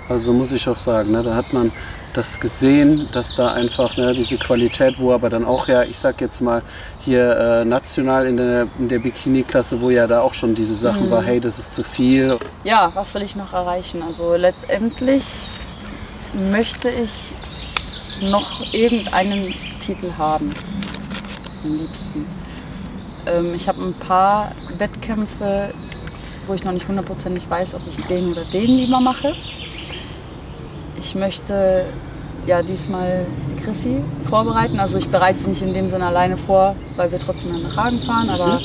also 0.08 0.32
muss 0.32 0.52
ich 0.52 0.68
auch 0.68 0.76
sagen, 0.76 1.12
ne, 1.12 1.22
da 1.22 1.34
hat 1.34 1.52
man 1.52 1.72
das 2.14 2.38
gesehen, 2.40 3.08
dass 3.12 3.36
da 3.36 3.52
einfach 3.52 3.96
ne, 3.96 4.12
diese 4.12 4.36
Qualität, 4.36 4.98
wo 4.98 5.12
aber 5.14 5.30
dann 5.30 5.46
auch 5.46 5.66
ja, 5.68 5.82
ich 5.84 5.98
sag 5.98 6.20
jetzt 6.20 6.40
mal 6.42 6.62
hier 7.00 7.30
äh, 7.36 7.64
national 7.64 8.26
in 8.26 8.36
der, 8.36 8.66
in 8.78 8.88
der 8.88 8.98
Bikini-Klasse, 8.98 9.80
wo 9.80 9.88
ja 9.88 10.06
da 10.06 10.20
auch 10.20 10.34
schon 10.34 10.54
diese 10.54 10.74
Sachen 10.74 11.06
Mhm. 11.06 11.10
war, 11.10 11.22
hey, 11.22 11.40
das 11.40 11.58
ist 11.58 11.74
zu 11.74 11.82
viel. 11.82 12.38
ja, 12.64 12.90
was 12.94 13.14
will 13.14 13.22
ich 13.22 13.34
noch 13.34 13.54
erreichen? 13.54 14.02
Also 14.02 14.34
letztendlich 14.36 15.22
möchte 16.34 16.90
ich 16.90 17.10
noch 18.22 18.72
irgendeinen 18.72 19.54
Titel 19.80 20.10
haben. 20.18 20.52
Am 21.64 21.76
liebsten. 21.76 22.26
Ähm, 23.26 23.54
ich 23.54 23.68
habe 23.68 23.82
ein 23.82 23.94
paar 23.94 24.52
Wettkämpfe, 24.78 25.72
wo 26.46 26.54
ich 26.54 26.64
noch 26.64 26.72
nicht 26.72 26.88
hundertprozentig 26.88 27.48
weiß, 27.48 27.74
ob 27.74 27.82
ich 27.88 28.04
den 28.06 28.32
oder 28.32 28.44
den 28.44 28.66
lieber 28.76 29.00
mache. 29.00 29.34
Ich 30.98 31.14
möchte 31.14 31.84
ja 32.46 32.62
diesmal 32.62 33.26
Chrissy 33.64 34.02
vorbereiten. 34.28 34.80
Also 34.80 34.98
ich 34.98 35.08
bereite 35.08 35.38
sie 35.40 35.50
nicht 35.50 35.62
in 35.62 35.72
dem 35.74 35.88
Sinne 35.88 36.06
alleine 36.06 36.36
vor, 36.36 36.74
weil 36.96 37.12
wir 37.12 37.20
trotzdem 37.20 37.62
nach 37.62 37.76
Hagen 37.76 37.98
fahren, 38.00 38.30
aber 38.30 38.60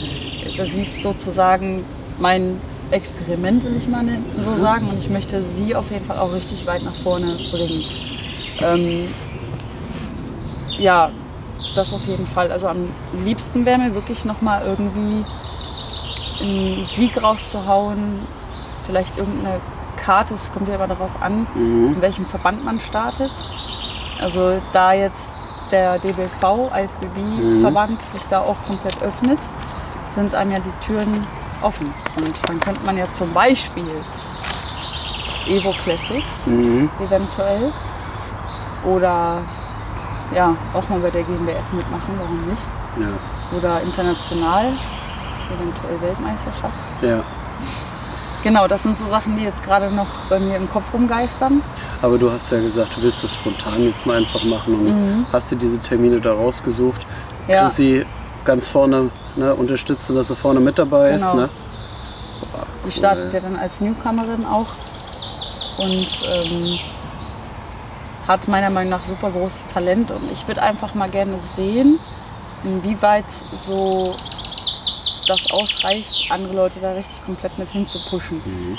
das 0.58 0.70
ist 0.74 1.04
sozusagen 1.04 1.84
mein 2.20 2.60
Experiment, 2.90 3.64
will 3.64 3.76
ich 3.78 3.88
mal 3.88 4.04
ne- 4.04 4.18
so 4.44 4.56
sagen. 4.60 4.88
Und 4.90 4.98
ich 5.00 5.10
möchte 5.10 5.42
sie 5.44 5.76
auf 5.76 5.92
jeden 5.92 6.06
Fall 6.06 6.18
auch 6.18 6.34
richtig 6.34 6.66
weit 6.66 6.84
nach 6.84 6.96
vorne 6.96 7.36
bringen. 7.52 7.84
Ähm, 8.62 9.08
ja, 10.78 11.10
das 11.76 11.94
auf 11.94 12.06
jeden 12.06 12.28
Fall. 12.28 12.52
Also 12.52 12.68
am 12.68 12.88
liebsten 13.24 13.66
wäre 13.66 13.78
mir 13.78 13.94
wirklich 13.94 14.26
nochmal 14.26 14.64
irgendwie 14.66 15.26
einen 16.42 16.86
Sieg 16.86 17.22
rauszuhauen. 17.22 18.20
Vielleicht 18.86 19.18
irgendeine 19.18 19.60
Karte, 19.98 20.36
es 20.36 20.52
kommt 20.52 20.70
ja 20.70 20.76
immer 20.76 20.88
darauf 20.88 21.12
an, 21.22 21.46
in 21.56 22.02
welchem 22.02 22.26
Verband 22.26 22.64
man 22.64 22.80
startet. 22.80 23.32
Also 24.22 24.60
da 24.74 24.94
jetzt 24.94 25.30
der 25.72 26.00
DBV, 26.00 26.72
IFBB-Verband 26.74 28.02
sich 28.14 28.24
da 28.30 28.40
auch 28.40 28.56
komplett 28.66 28.96
öffnet, 29.02 29.40
sind 30.16 30.34
einem 30.34 30.52
ja 30.52 30.60
die 30.60 30.86
Türen 30.86 31.22
offen. 31.62 31.94
Und 32.16 32.34
dann 32.48 32.60
könnte 32.60 32.84
man 32.86 32.98
ja 32.98 33.06
zum 33.12 33.34
Beispiel 33.34 33.86
Evo 35.48 35.74
Classics 35.84 36.46
Mhm. 36.46 36.90
eventuell 37.00 37.72
oder 38.86 39.42
ja, 40.36 40.56
auch 40.74 40.88
mal 40.90 41.00
bei 41.00 41.10
der 41.10 41.24
GmbF 41.24 41.72
mitmachen, 41.74 42.14
warum 42.18 42.42
nicht? 42.46 42.62
Ja, 43.00 43.58
Oder 43.58 43.82
international, 43.82 44.74
eventuell 45.54 46.02
Weltmeisterschaft. 46.02 46.74
ja. 47.02 47.24
Genau, 48.44 48.68
das 48.68 48.84
sind 48.84 48.96
so 48.98 49.08
Sachen, 49.08 49.36
die 49.36 49.44
jetzt 49.44 49.64
gerade 49.64 49.94
noch 49.94 50.08
bei 50.30 50.40
mir 50.40 50.56
im 50.58 50.70
Kopf 50.70 50.94
rumgeistern. 50.94 51.62
Aber 52.02 52.18
du 52.18 52.32
hast 52.32 52.52
ja 52.52 52.62
gesagt, 52.62 52.96
du 52.96 53.02
willst 53.02 53.24
das 53.24 53.34
spontan 53.34 53.84
jetzt 53.84 54.06
mal 54.06 54.18
einfach 54.18 54.44
machen 54.44 54.76
und 54.76 55.26
hast 55.34 55.52
dir 55.52 55.56
diese 55.56 55.80
Termine 55.80 56.22
da 56.22 56.34
rausgesucht. 56.34 57.02
Mhm. 57.48 57.54
Ja. 57.54 57.62
Chrissy 57.64 58.06
ganz 58.46 58.68
vorne 58.68 59.10
ne, 59.36 59.54
unterstützen, 59.54 60.16
dass 60.16 60.30
sie 60.30 60.36
vorne 60.36 60.60
mit 60.60 60.78
dabei 60.78 61.12
ist. 61.12 61.22
Genau. 61.22 61.36
Ne? 61.36 61.50
Die 62.86 62.92
startet 62.92 63.34
ja 63.34 63.40
dann 63.40 63.56
als 63.58 63.82
Newcomerin 63.82 64.46
auch 64.46 64.68
und 65.80 66.08
ähm, 66.30 66.80
hat 68.28 68.48
meiner 68.48 68.70
Meinung 68.70 68.90
nach 68.92 69.06
super 69.06 69.32
großes 69.32 69.68
Talent 69.68 70.12
und 70.12 70.32
ich 70.32 70.48
würde 70.48 70.62
einfach 70.62 70.94
mal 70.96 71.10
gerne 71.10 71.38
sehen, 71.38 72.00
inwieweit 72.64 73.26
so 73.66 74.14
das 75.28 75.52
ausreicht, 75.52 76.28
andere 76.30 76.54
Leute 76.54 76.80
da 76.80 76.92
richtig 76.92 77.24
komplett 77.26 77.58
mit 77.58 77.70
hinzupushen. 77.70 78.42
Mhm. 78.46 78.78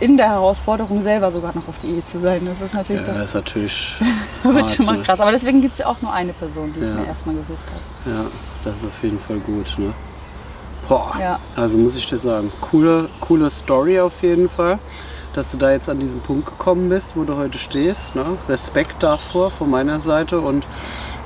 In 0.00 0.16
der 0.16 0.28
Herausforderung 0.28 1.02
selber 1.02 1.30
sogar 1.30 1.54
noch 1.54 1.68
auf 1.68 1.76
die 1.80 1.86
Ehe 1.88 2.04
zu 2.06 2.18
sein. 2.18 2.44
Das 2.46 2.60
ist 2.60 2.74
natürlich 2.74 3.02
Ja, 3.02 3.06
das 3.08 3.16
das 3.18 3.28
ist 3.28 3.34
natürlich 3.34 3.94
wird 4.42 4.70
schon 4.70 4.86
mal 4.86 5.00
krass. 5.02 5.20
Aber 5.20 5.30
deswegen 5.30 5.60
gibt 5.60 5.74
es 5.74 5.80
ja 5.80 5.86
auch 5.86 6.00
nur 6.02 6.12
eine 6.12 6.32
Person, 6.32 6.72
die 6.74 6.80
Ja. 6.80 6.88
ich 6.88 6.94
mir 6.94 7.06
erstmal 7.06 7.34
gesucht 7.36 7.60
habe. 8.04 8.14
Ja, 8.16 8.24
das 8.64 8.80
ist 8.80 8.86
auf 8.86 9.02
jeden 9.02 9.20
Fall 9.20 9.38
gut. 9.38 9.66
Ne? 9.78 9.94
Boah, 10.88 11.14
Ja. 11.20 11.38
also 11.54 11.78
muss 11.78 11.96
ich 11.96 12.06
dir 12.06 12.18
sagen, 12.18 12.50
coole, 12.60 13.08
coole 13.20 13.48
Story 13.50 14.00
auf 14.00 14.20
jeden 14.22 14.48
Fall, 14.48 14.78
dass 15.36 15.50
du 15.50 15.58
da 15.58 15.72
jetzt 15.72 15.88
an 15.88 15.98
diesen 15.98 16.20
Punkt 16.20 16.46
gekommen 16.46 16.88
bist, 16.88 17.16
wo 17.16 17.24
du 17.24 17.36
heute 17.36 17.58
stehst. 17.58 18.14
Ne? 18.14 18.38
Respekt 18.48 19.02
davor 19.02 19.50
von 19.50 19.68
meiner 19.68 20.00
Seite 20.00 20.40
und 20.40 20.66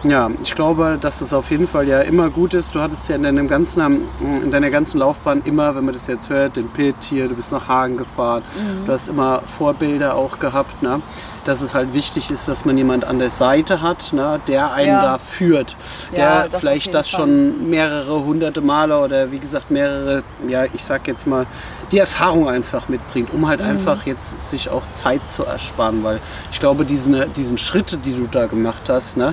ja, 0.05 0.31
ich 0.43 0.55
glaube, 0.55 0.97
dass 1.01 1.21
es 1.21 1.33
auf 1.33 1.51
jeden 1.51 1.67
Fall 1.67 1.89
ja 1.89 2.01
immer 2.03 2.31
gut 2.31 2.55
ist. 2.55 2.75
Du 2.75 2.81
hattest 2.81 3.09
ja 3.09 3.17
in, 3.17 3.25
deinem 3.25 3.49
ganzen, 3.49 4.03
in 4.21 4.51
deiner 4.51 4.71
ganzen 4.71 4.99
Laufbahn 4.99 5.43
immer, 5.45 5.75
wenn 5.75 5.85
man 5.85 5.95
das 5.95 6.07
jetzt 6.07 6.31
hört, 6.31 6.57
den 6.57 6.69
Pit 6.69 6.95
hier, 7.01 7.29
du 7.29 7.35
bist 7.35 7.51
nach 7.53 7.67
Hagen 7.69 7.97
gefahren, 7.97 8.43
Mhm. 8.55 8.87
du 8.87 8.93
hast 8.93 9.09
immer 9.09 9.43
Vorbilder 9.47 10.15
auch 10.15 10.39
gehabt, 10.39 10.83
ne? 10.83 11.01
dass 11.45 11.63
es 11.63 11.75
halt 11.75 11.95
wichtig 11.95 12.31
ist, 12.31 12.47
dass 12.47 12.65
man 12.67 12.77
jemand 12.77 13.05
an 13.07 13.19
der 13.19 13.31
Seite 13.31 13.81
hat, 13.81 14.13
ne? 14.13 14.39
der 14.49 14.73
einen 14.73 14.89
Ja. 14.89 15.03
da 15.03 15.19
führt, 15.19 15.77
Ja, 16.13 16.17
der 16.17 16.43
das 16.45 16.55
auf 16.55 16.61
vielleicht 16.61 16.95
das 16.95 17.09
Fall. 17.11 17.21
schon 17.27 17.69
mehrere 17.71 18.23
hunderte 18.25 18.61
Male 18.61 18.99
oder 19.01 19.33
wie 19.33 19.39
gesagt 19.39 19.71
mehrere, 19.71 20.23
ja 20.47 20.65
ich 20.67 20.85
sag 20.85 21.09
jetzt 21.09 21.27
mal, 21.27 21.47
die 21.91 21.99
Erfahrung 21.99 22.49
einfach 22.49 22.89
mitbringt, 22.89 23.33
um 23.33 23.41
Mhm. 23.41 23.49
halt 23.49 23.63
einfach 23.63 24.05
jetzt 24.07 24.51
sich 24.51 24.69
auch 24.69 24.83
Zeit 24.93 25.29
zu 25.31 25.45
ersparen, 25.45 26.05
weil 26.05 26.21
ich 26.53 26.61
glaube, 26.61 26.85
diesen, 26.85 27.33
diesen 27.35 27.57
Schritte, 27.59 27.97
die 27.97 28.13
du 28.15 28.27
da 28.31 28.47
gemacht 28.47 28.83
hast, 28.89 29.17
ne, 29.17 29.33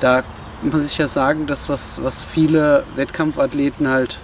da 0.00 0.22
muss 0.62 0.84
ich 0.86 0.98
ja 0.98 1.08
sagen, 1.08 1.46
das 1.46 1.68
was, 1.68 2.02
was 2.02 2.22
viele 2.22 2.84
Wettkampfathleten 2.96 3.88
halt 3.88 4.18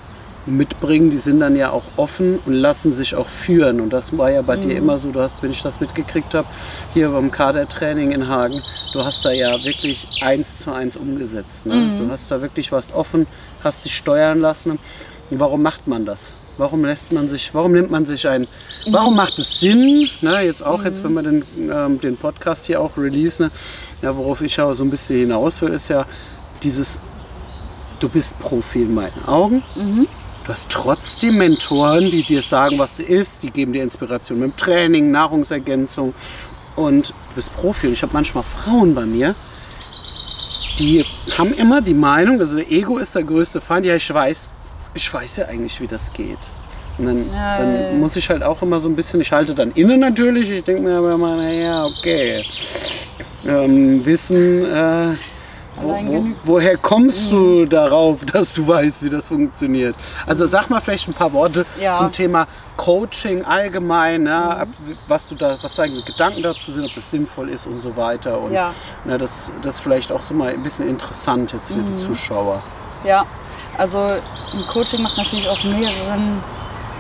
mitbringen, 0.47 1.11
die 1.11 1.17
sind 1.17 1.41
dann 1.41 1.57
ja 1.57 1.71
auch 1.71 1.85
offen 1.97 2.39
und 2.45 2.53
lassen 2.53 2.93
sich 2.93 3.15
auch 3.15 3.29
führen. 3.29 3.81
Und 3.81 3.93
das 3.95 4.17
war 4.19 4.31
ja 4.31 4.43
bei 4.43 4.57
Mhm. 4.57 4.61
dir 4.61 4.77
immer 4.77 4.99
so, 4.99 5.11
du 5.11 5.21
hast, 5.21 5.43
wenn 5.43 5.51
ich 5.51 5.63
das 5.63 5.81
mitgekriegt 5.81 6.35
habe, 6.35 6.47
hier 6.93 7.09
beim 7.09 7.31
Kadertraining 7.31 8.13
in 8.13 8.29
Hagen, 8.29 8.61
du 8.93 9.05
hast 9.05 9.25
da 9.25 9.31
ja 9.31 9.63
wirklich 9.65 10.21
eins 10.23 10.59
zu 10.59 10.73
eins 10.73 10.97
umgesetzt. 10.97 11.65
Ne? 11.67 11.75
Mhm. 11.77 11.99
Du 11.99 12.11
hast 12.11 12.31
da 12.31 12.43
wirklich, 12.43 12.73
warst 12.73 12.93
offen, 12.93 13.27
hast 13.63 13.85
dich 13.87 13.97
steuern 13.97 14.41
lassen. 14.41 14.73
Und 15.31 15.41
warum 15.41 15.63
macht 15.63 15.87
man 15.87 16.05
das? 16.05 16.37
Warum 16.59 16.85
lässt 16.85 17.11
man 17.13 17.29
sich, 17.29 17.53
warum 17.55 17.73
nimmt 17.73 17.91
man 17.91 18.05
sich 18.05 18.29
ein, 18.29 18.47
warum 18.91 19.17
macht 19.17 19.39
es 19.41 19.59
Sinn, 19.59 20.09
ne, 20.21 20.43
jetzt 20.43 20.65
auch 20.65 20.85
jetzt, 20.85 21.03
wenn 21.03 21.13
wir 21.15 21.23
den, 21.23 21.45
ähm, 21.59 22.01
den 22.01 22.17
Podcast 22.17 22.67
hier 22.67 22.81
auch 22.81 22.97
releasen, 22.97 23.51
ja, 24.05 24.17
worauf 24.17 24.41
ich 24.43 24.57
ja 24.57 24.73
so 24.75 24.85
ein 24.85 24.91
bisschen 24.91 25.19
hinaus 25.21 25.61
will, 25.63 25.73
ist 25.73 25.89
ja 25.89 26.05
dieses, 26.63 26.99
du 28.01 28.09
bist 28.09 28.39
Profi 28.39 28.83
in 28.83 28.95
meinen 28.95 29.25
Augen, 29.27 29.63
Du 30.45 30.51
hast 30.51 30.71
trotzdem 30.71 31.39
Mentoren, 31.39 32.11
die 32.11 32.23
dir 32.23 32.43
sagen, 32.43 32.79
was 32.79 32.97
du 32.97 33.03
isst, 33.03 33.43
die 33.45 33.51
geben 33.51 33.73
dir 33.73 33.83
Inspiration 33.83 34.41
mit 34.41 34.51
dem 34.51 34.57
Training, 34.59 35.11
Nahrungsergänzung 35.11 36.13
und 36.77 37.11
du 37.11 37.35
bist 37.35 37.51
Profi. 37.55 37.87
Und 37.87 37.95
ich 37.95 38.03
habe 38.03 38.13
manchmal 38.13 38.45
Frauen 38.45 38.95
bei 38.95 39.07
mir, 39.07 39.35
die 40.79 41.07
haben 41.39 41.55
immer 41.55 41.81
die 41.81 41.95
Meinung, 41.95 42.39
also 42.41 42.57
der 42.57 42.71
Ego 42.71 42.99
ist 42.99 43.15
der 43.15 43.25
größte 43.25 43.63
Feind. 43.63 43.87
Ja, 43.87 43.97
ich 43.97 44.13
weiß, 44.13 44.51
ich 44.93 45.15
weiß 45.15 45.39
ja 45.39 45.47
eigentlich, 45.47 45.81
wie 45.81 45.87
das 45.87 46.13
geht. 46.13 46.51
Und 46.99 47.07
dann, 47.07 47.29
Ja, 47.33 47.57
dann 47.59 47.75
ja, 47.93 47.99
muss 47.99 48.15
ich 48.17 48.31
halt 48.31 48.43
auch 48.43 48.63
immer 48.63 48.79
so 48.81 48.89
ein 48.89 48.95
bisschen, 48.97 49.21
ich 49.21 49.33
halte 49.33 49.55
dann 49.55 49.73
inne 49.73 49.99
natürlich, 49.99 50.49
ich 50.51 50.63
denke 50.65 50.83
mir 50.83 50.97
aber 50.99 51.13
immer, 51.15 51.37
naja, 51.37 51.85
okay. 51.87 52.45
Ähm, 53.47 54.05
Wissen, 54.07 54.65
äh, 54.65 55.17
wo, 55.77 55.89
wo, 55.89 56.27
woher 56.45 56.77
kommst 56.77 57.33
du 57.33 57.65
darauf, 57.67 58.25
dass 58.33 58.55
du 58.55 58.67
weißt, 58.67 59.03
wie 59.03 59.11
das 59.11 59.27
funktioniert? 59.29 59.97
Also 60.25 60.47
sag 60.47 60.71
mal 60.71 60.81
vielleicht 60.81 61.09
ein 61.09 61.15
paar 61.15 61.33
Worte 61.33 61.67
Ja. 61.81 61.95
zum 61.95 62.13
Thema 62.13 62.47
Coaching 62.77 63.45
allgemein, 63.45 64.21
Mhm. 64.21 64.27
ne? 64.29 64.57
ab, 64.57 64.69
was 65.09 65.29
du 65.29 65.35
da, 65.35 65.57
was 65.61 65.75
deine 65.75 66.01
Gedanken 66.01 66.43
dazu 66.45 66.71
sind, 66.71 66.85
ob 66.85 66.95
das 66.95 67.11
sinnvoll 67.11 67.49
ist 67.49 67.67
und 67.67 67.81
so 67.81 67.97
weiter. 67.97 68.41
Und 68.41 68.53
Ja. 68.53 68.73
ne, 69.05 69.19
das, 69.19 69.51
das 69.63 69.75
ist 69.77 69.81
vielleicht 69.81 70.13
auch 70.13 70.23
so 70.23 70.33
mal 70.33 70.53
ein 70.53 70.63
bisschen 70.63 70.89
interessant 70.89 71.53
jetzt 71.53 71.73
für 71.73 71.79
Mhm. 71.79 71.87
die 71.89 71.97
Zuschauer. 71.97 72.63
Ja, 73.05 73.27
also 73.77 73.99
ein 73.99 74.67
Coaching 74.73 75.03
macht 75.03 75.19
natürlich 75.19 75.49
aus 75.49 75.65
mehreren 75.65 76.41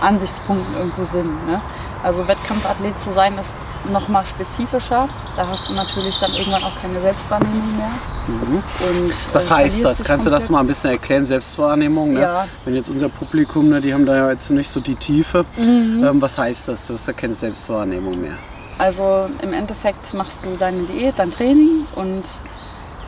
Ansichtspunkten 0.04 0.74
irgendwo 0.76 1.04
Sinn. 1.04 1.28
Ne? 1.46 1.60
Also 2.02 2.26
Wettkampfathlet 2.28 3.00
zu 3.00 3.12
sein 3.12 3.36
ist 3.38 3.54
noch 3.90 4.08
mal 4.08 4.24
spezifischer. 4.24 5.08
Da 5.36 5.46
hast 5.46 5.68
du 5.68 5.74
natürlich 5.74 6.18
dann 6.18 6.32
irgendwann 6.32 6.64
auch 6.64 6.80
keine 6.80 7.00
Selbstwahrnehmung 7.00 7.76
mehr. 7.76 7.90
Und, 8.28 9.04
Mhm. 9.06 9.12
Was 9.32 9.50
äh, 9.50 9.54
heißt 9.54 9.76
verlierst 9.80 10.00
das? 10.00 10.06
Kannst 10.06 10.26
du 10.26 10.30
das 10.30 10.48
mal 10.48 10.60
ein 10.60 10.66
bisschen 10.66 10.90
erklären? 10.90 11.26
Selbstwahrnehmung, 11.26 12.14
ne? 12.14 12.20
Ja. 12.20 12.46
Wenn 12.64 12.74
jetzt 12.74 12.88
unser 12.88 13.08
Publikum, 13.10 13.68
ne, 13.68 13.80
die 13.80 13.92
haben 13.92 14.06
da 14.06 14.16
ja 14.16 14.30
jetzt 14.30 14.50
nicht 14.50 14.70
so 14.70 14.80
die 14.80 14.94
Tiefe. 14.94 15.44
Mhm. 15.56 16.02
Ähm, 16.04 16.22
was 16.22 16.38
heißt 16.38 16.68
das? 16.68 16.86
Du 16.86 16.94
hast 16.94 17.06
ja 17.06 17.12
keine 17.12 17.34
Selbstwahrnehmung 17.34 18.20
mehr. 18.20 18.38
Also 18.78 19.28
im 19.42 19.52
Endeffekt 19.52 20.14
machst 20.14 20.44
du 20.44 20.56
deine 20.56 20.82
Diät, 20.84 21.18
dein 21.18 21.30
Training 21.30 21.86
und 21.94 22.24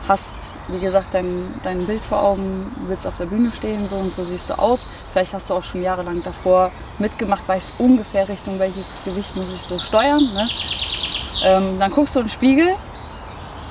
hast, 0.07 0.29
wie 0.67 0.79
gesagt, 0.79 1.13
dein, 1.13 1.53
dein 1.63 1.85
Bild 1.85 2.03
vor 2.03 2.21
Augen, 2.21 2.69
willst 2.87 3.07
auf 3.07 3.17
der 3.17 3.25
Bühne 3.25 3.51
stehen, 3.51 3.87
so 3.89 3.95
und 3.95 4.13
so 4.13 4.25
siehst 4.25 4.49
du 4.49 4.59
aus. 4.59 4.85
Vielleicht 5.11 5.33
hast 5.33 5.49
du 5.49 5.53
auch 5.53 5.63
schon 5.63 5.81
jahrelang 5.81 6.21
davor 6.23 6.71
mitgemacht, 6.99 7.47
weißt 7.47 7.79
ungefähr 7.79 8.27
Richtung 8.27 8.59
welches 8.59 9.03
Gewicht 9.05 9.35
muss 9.35 9.53
ich 9.53 9.61
so 9.61 9.79
steuern. 9.79 10.23
Ne? 10.33 10.49
Ähm, 11.43 11.79
dann 11.79 11.91
guckst 11.91 12.15
du 12.15 12.19
in 12.19 12.25
den 12.25 12.31
Spiegel 12.31 12.67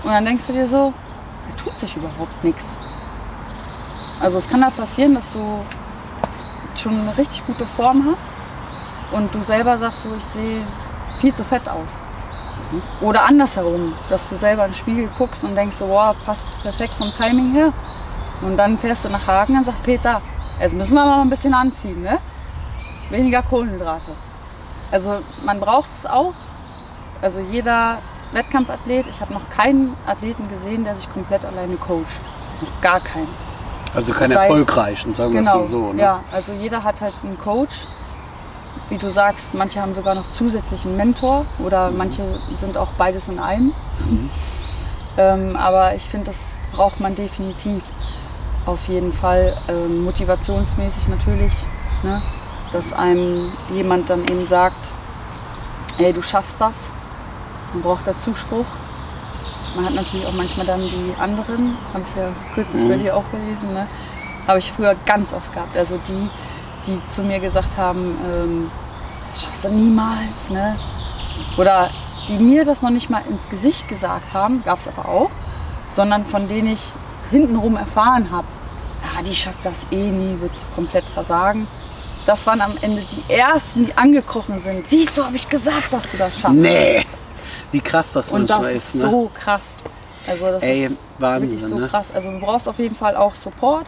und 0.05 0.11
dann 0.11 0.25
denkst 0.25 0.47
du 0.47 0.53
dir 0.53 0.67
so, 0.67 0.93
da 1.49 1.63
tut 1.63 1.77
sich 1.77 1.95
überhaupt 1.97 2.43
nichts. 2.43 2.65
Also 4.21 4.39
es 4.39 4.49
kann 4.49 4.63
da 4.63 4.71
passieren, 4.71 5.15
dass 5.15 5.31
du 5.33 5.65
schon 6.77 6.99
eine 6.99 7.17
richtig 7.19 7.45
gute 7.47 7.67
Form 7.67 8.07
hast 8.11 8.29
und 9.13 9.35
du 9.35 9.41
selber 9.43 9.77
sagst 9.77 10.03
so, 10.03 10.15
ich 10.15 10.25
sehe 10.25 10.63
viel 11.21 11.35
zu 11.35 11.45
fett 11.45 11.69
aus. 11.69 12.01
Oder 13.01 13.25
andersherum, 13.25 13.95
dass 14.09 14.29
du 14.29 14.37
selber 14.37 14.65
in 14.67 14.73
den 14.73 14.77
Spiegel 14.77 15.09
guckst 15.17 15.45
und 15.45 15.55
denkst 15.55 15.77
so, 15.77 15.89
wow, 15.89 16.17
passt 16.25 16.63
perfekt 16.63 16.95
vom 16.95 17.11
Timing 17.17 17.53
her. 17.53 17.73
Und 18.43 18.57
dann 18.57 18.77
fährst 18.77 19.05
du 19.05 19.09
nach 19.09 19.27
Hagen 19.27 19.57
und 19.57 19.65
sagt 19.65 19.83
Peter, 19.83 20.21
jetzt 20.61 20.75
müssen 20.75 20.95
wir 20.95 21.05
mal 21.05 21.21
ein 21.23 21.31
bisschen 21.31 21.55
anziehen, 21.55 22.03
ne? 22.03 22.19
Weniger 23.11 23.43
Kohlenhydrate. 23.43 24.11
Also 24.91 25.19
man 25.45 25.61
braucht 25.61 25.89
es 25.95 26.05
auch. 26.07 26.33
Also 27.23 27.41
jeder 27.41 27.99
Wettkampfathlet, 28.33 29.07
ich 29.09 29.21
habe 29.21 29.33
noch 29.33 29.49
keinen 29.49 29.97
Athleten 30.07 30.49
gesehen, 30.49 30.85
der 30.85 30.95
sich 30.97 31.11
komplett 31.11 31.45
alleine 31.45 31.77
coacht. 31.77 32.21
Noch 32.61 32.81
gar 32.83 33.01
keinen. 33.01 33.29
Also 33.95 34.13
kein 34.13 34.31
Das 34.31 34.39
heißt- 34.39 34.43
erfolgreichen, 34.43 35.15
sagen 35.15 35.33
wir 35.33 35.41
es 35.41 35.47
Genau, 35.47 35.59
mal 35.59 35.65
so. 35.65 35.93
Ne? 35.93 36.03
ja. 36.03 36.21
Also 36.33 36.53
jeder 36.53 36.83
hat 36.85 37.01
halt 37.01 37.15
einen 37.23 37.39
Coach. 37.39 37.85
Wie 38.89 38.99
du 38.99 39.11
sagst, 39.11 39.53
manche 39.55 39.81
haben 39.81 39.95
sogar 39.95 40.15
noch 40.15 40.31
zusätzlich 40.31 40.85
einen 40.85 40.97
Mentor 40.97 41.47
oder 41.59 41.91
manche 41.91 42.23
sind 42.39 42.77
auch 42.77 42.91
beides 42.99 43.29
in 43.29 43.39
einem. 43.39 43.73
ähm, 45.19 45.57
aber 45.57 45.95
ich 45.97 46.05
finde, 46.05 46.27
das 46.27 46.55
braucht 46.73 47.01
man 47.01 47.17
definitiv. 47.17 47.83
Auf 48.65 48.89
jeden 48.89 49.13
Fall 49.13 49.57
ähm, 49.69 50.05
motivationsmäßig 50.05 51.09
natürlich, 51.09 51.53
ne? 52.03 52.21
dass 52.73 52.93
einem 52.93 53.53
jemand 53.73 54.11
dann 54.11 54.23
eben 54.23 54.47
sagt, 54.47 54.93
ey, 55.99 56.13
du 56.13 56.23
schaffst 56.23 56.61
das. 56.61 56.91
Man 57.73 57.83
braucht 57.83 58.07
da 58.07 58.17
Zuspruch. 58.19 58.67
Man 59.75 59.85
hat 59.85 59.95
natürlich 59.95 60.27
auch 60.27 60.33
manchmal 60.33 60.67
dann 60.67 60.81
die 60.81 61.15
anderen, 61.21 61.77
habe 61.93 62.05
ich 62.09 62.17
ja 62.17 62.29
kürzlich 62.55 62.89
bei 62.89 62.97
dir 62.97 63.17
auch 63.17 63.25
gelesen, 63.31 63.73
ne? 63.73 63.87
habe 64.47 64.59
ich 64.59 64.73
früher 64.73 64.95
ganz 65.07 65.33
oft 65.33 65.53
gehabt. 65.53 65.77
Also 65.77 65.99
die, 66.09 66.31
die 66.87 67.01
zu 67.07 67.23
mir 67.23 67.41
gesagt 67.41 67.77
haben, 67.77 68.17
ähm, 68.33 68.71
das 69.31 69.43
schaffst 69.43 69.65
du 69.65 69.69
niemals. 69.71 70.51
Ne? 70.51 70.77
Oder 71.59 71.91
die 72.29 72.39
mir 72.39 72.65
das 72.65 72.83
noch 72.83 72.91
nicht 72.91 73.11
mal 73.11 73.23
ins 73.29 73.49
Gesicht 73.49 73.89
gesagt 73.89 74.33
haben, 74.33 74.63
gab 74.65 74.81
es 74.81 74.89
aber 74.89 75.09
auch, 75.09 75.31
sondern 75.91 76.25
von 76.25 76.49
denen 76.49 76.73
ich 76.73 76.83
hintenrum 77.31 77.77
erfahren 77.77 78.31
habe, 78.31 78.47
ja, 79.03 79.23
die 79.23 79.35
schafft 79.35 79.65
das 79.65 79.87
eh 79.91 80.11
nie, 80.11 80.41
wird 80.41 80.53
komplett 80.75 81.05
versagen. 81.05 81.67
Das 82.25 82.47
waren 82.47 82.61
am 82.61 82.77
Ende 82.79 83.05
die 83.05 83.33
ersten, 83.33 83.87
die 83.87 83.97
angekrochen 83.97 84.59
sind. 84.59 84.89
Siehst 84.89 85.17
du, 85.17 85.25
habe 85.25 85.37
ich 85.37 85.49
gesagt, 85.49 85.93
dass 85.93 86.11
du 86.11 86.17
das 86.17 86.41
schaffst. 86.41 86.57
Nee, 86.57 87.05
wie 87.71 87.81
krass 87.81 88.07
das 88.13 88.33
Und 88.33 88.51
das 88.51 88.67
ist. 88.69 88.95
Ne? 88.97 89.03
so 89.03 89.31
krass. 89.33 89.63
Also 90.27 90.47
das 90.47 90.63
Ey, 90.63 90.87
ist 90.87 90.99
Wahnsinn, 91.19 91.51
wirklich 91.51 91.69
so 91.69 91.79
ne? 91.79 91.89
krass. 91.89 92.09
Also 92.13 92.33
du 92.33 92.41
brauchst 92.41 92.69
auf 92.69 92.79
jeden 92.79 92.97
Fall 92.97 93.17
auch 93.17 93.35
Support. 93.35 93.87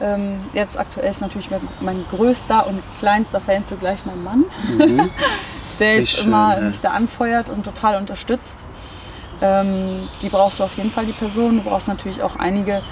Ähm, 0.00 0.40
jetzt 0.52 0.78
aktuell 0.78 1.10
ist 1.10 1.20
natürlich 1.20 1.50
mein, 1.50 1.66
mein 1.80 2.04
größter 2.10 2.66
und 2.66 2.82
kleinster 2.98 3.40
Fan 3.40 3.66
zugleich 3.66 3.98
mein 4.04 4.22
Mann. 4.22 4.44
Mhm. 4.76 5.10
der 5.78 5.98
jetzt 5.98 6.12
schön, 6.12 6.28
immer 6.28 6.56
ja. 6.56 6.60
mich 6.62 6.80
da 6.80 6.90
anfeuert 6.90 7.50
und 7.50 7.64
total 7.64 7.96
unterstützt. 7.96 8.56
Ähm, 9.40 10.08
die 10.22 10.28
brauchst 10.28 10.60
du 10.60 10.64
auf 10.64 10.76
jeden 10.76 10.90
Fall, 10.90 11.06
die 11.06 11.12
Person. 11.12 11.56
Du 11.56 11.68
brauchst 11.68 11.88
natürlich 11.88 12.22
auch 12.22 12.36
einige, 12.36 12.82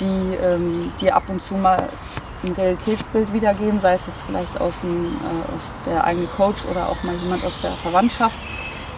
die 0.00 0.34
ähm, 0.42 0.92
dir 1.00 1.14
ab 1.14 1.24
und 1.28 1.42
zu 1.42 1.54
mal 1.54 1.88
ein 2.42 2.52
Realitätsbild 2.52 3.32
wiedergeben, 3.32 3.80
sei 3.80 3.94
es 3.94 4.06
jetzt 4.06 4.22
vielleicht 4.22 4.60
aus, 4.60 4.80
dem, 4.80 5.16
äh, 5.16 5.54
aus 5.54 5.72
der 5.86 6.04
eigenen 6.04 6.30
Coach 6.30 6.64
oder 6.64 6.88
auch 6.88 7.02
mal 7.02 7.14
jemand 7.16 7.44
aus 7.44 7.60
der 7.60 7.72
Verwandtschaft. 7.72 8.38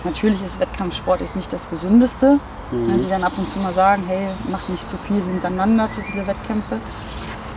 Natürlich 0.05 0.43
ist 0.43 0.61
Wettkampfsport 0.61 1.21
jetzt 1.21 1.35
nicht 1.35 1.53
das 1.53 1.69
Gesündeste, 1.71 2.39
ne, 2.71 2.99
die 2.99 3.09
dann 3.09 3.25
ab 3.25 3.33
und 3.37 3.49
zu 3.49 3.59
mal 3.59 3.73
sagen, 3.73 4.05
hey, 4.07 4.29
mach 4.51 4.69
nicht 4.69 4.89
zu 4.89 4.99
viel 4.99 5.21
hintereinander, 5.21 5.91
zu 5.93 6.03
viele 6.03 6.27
Wettkämpfe. 6.27 6.79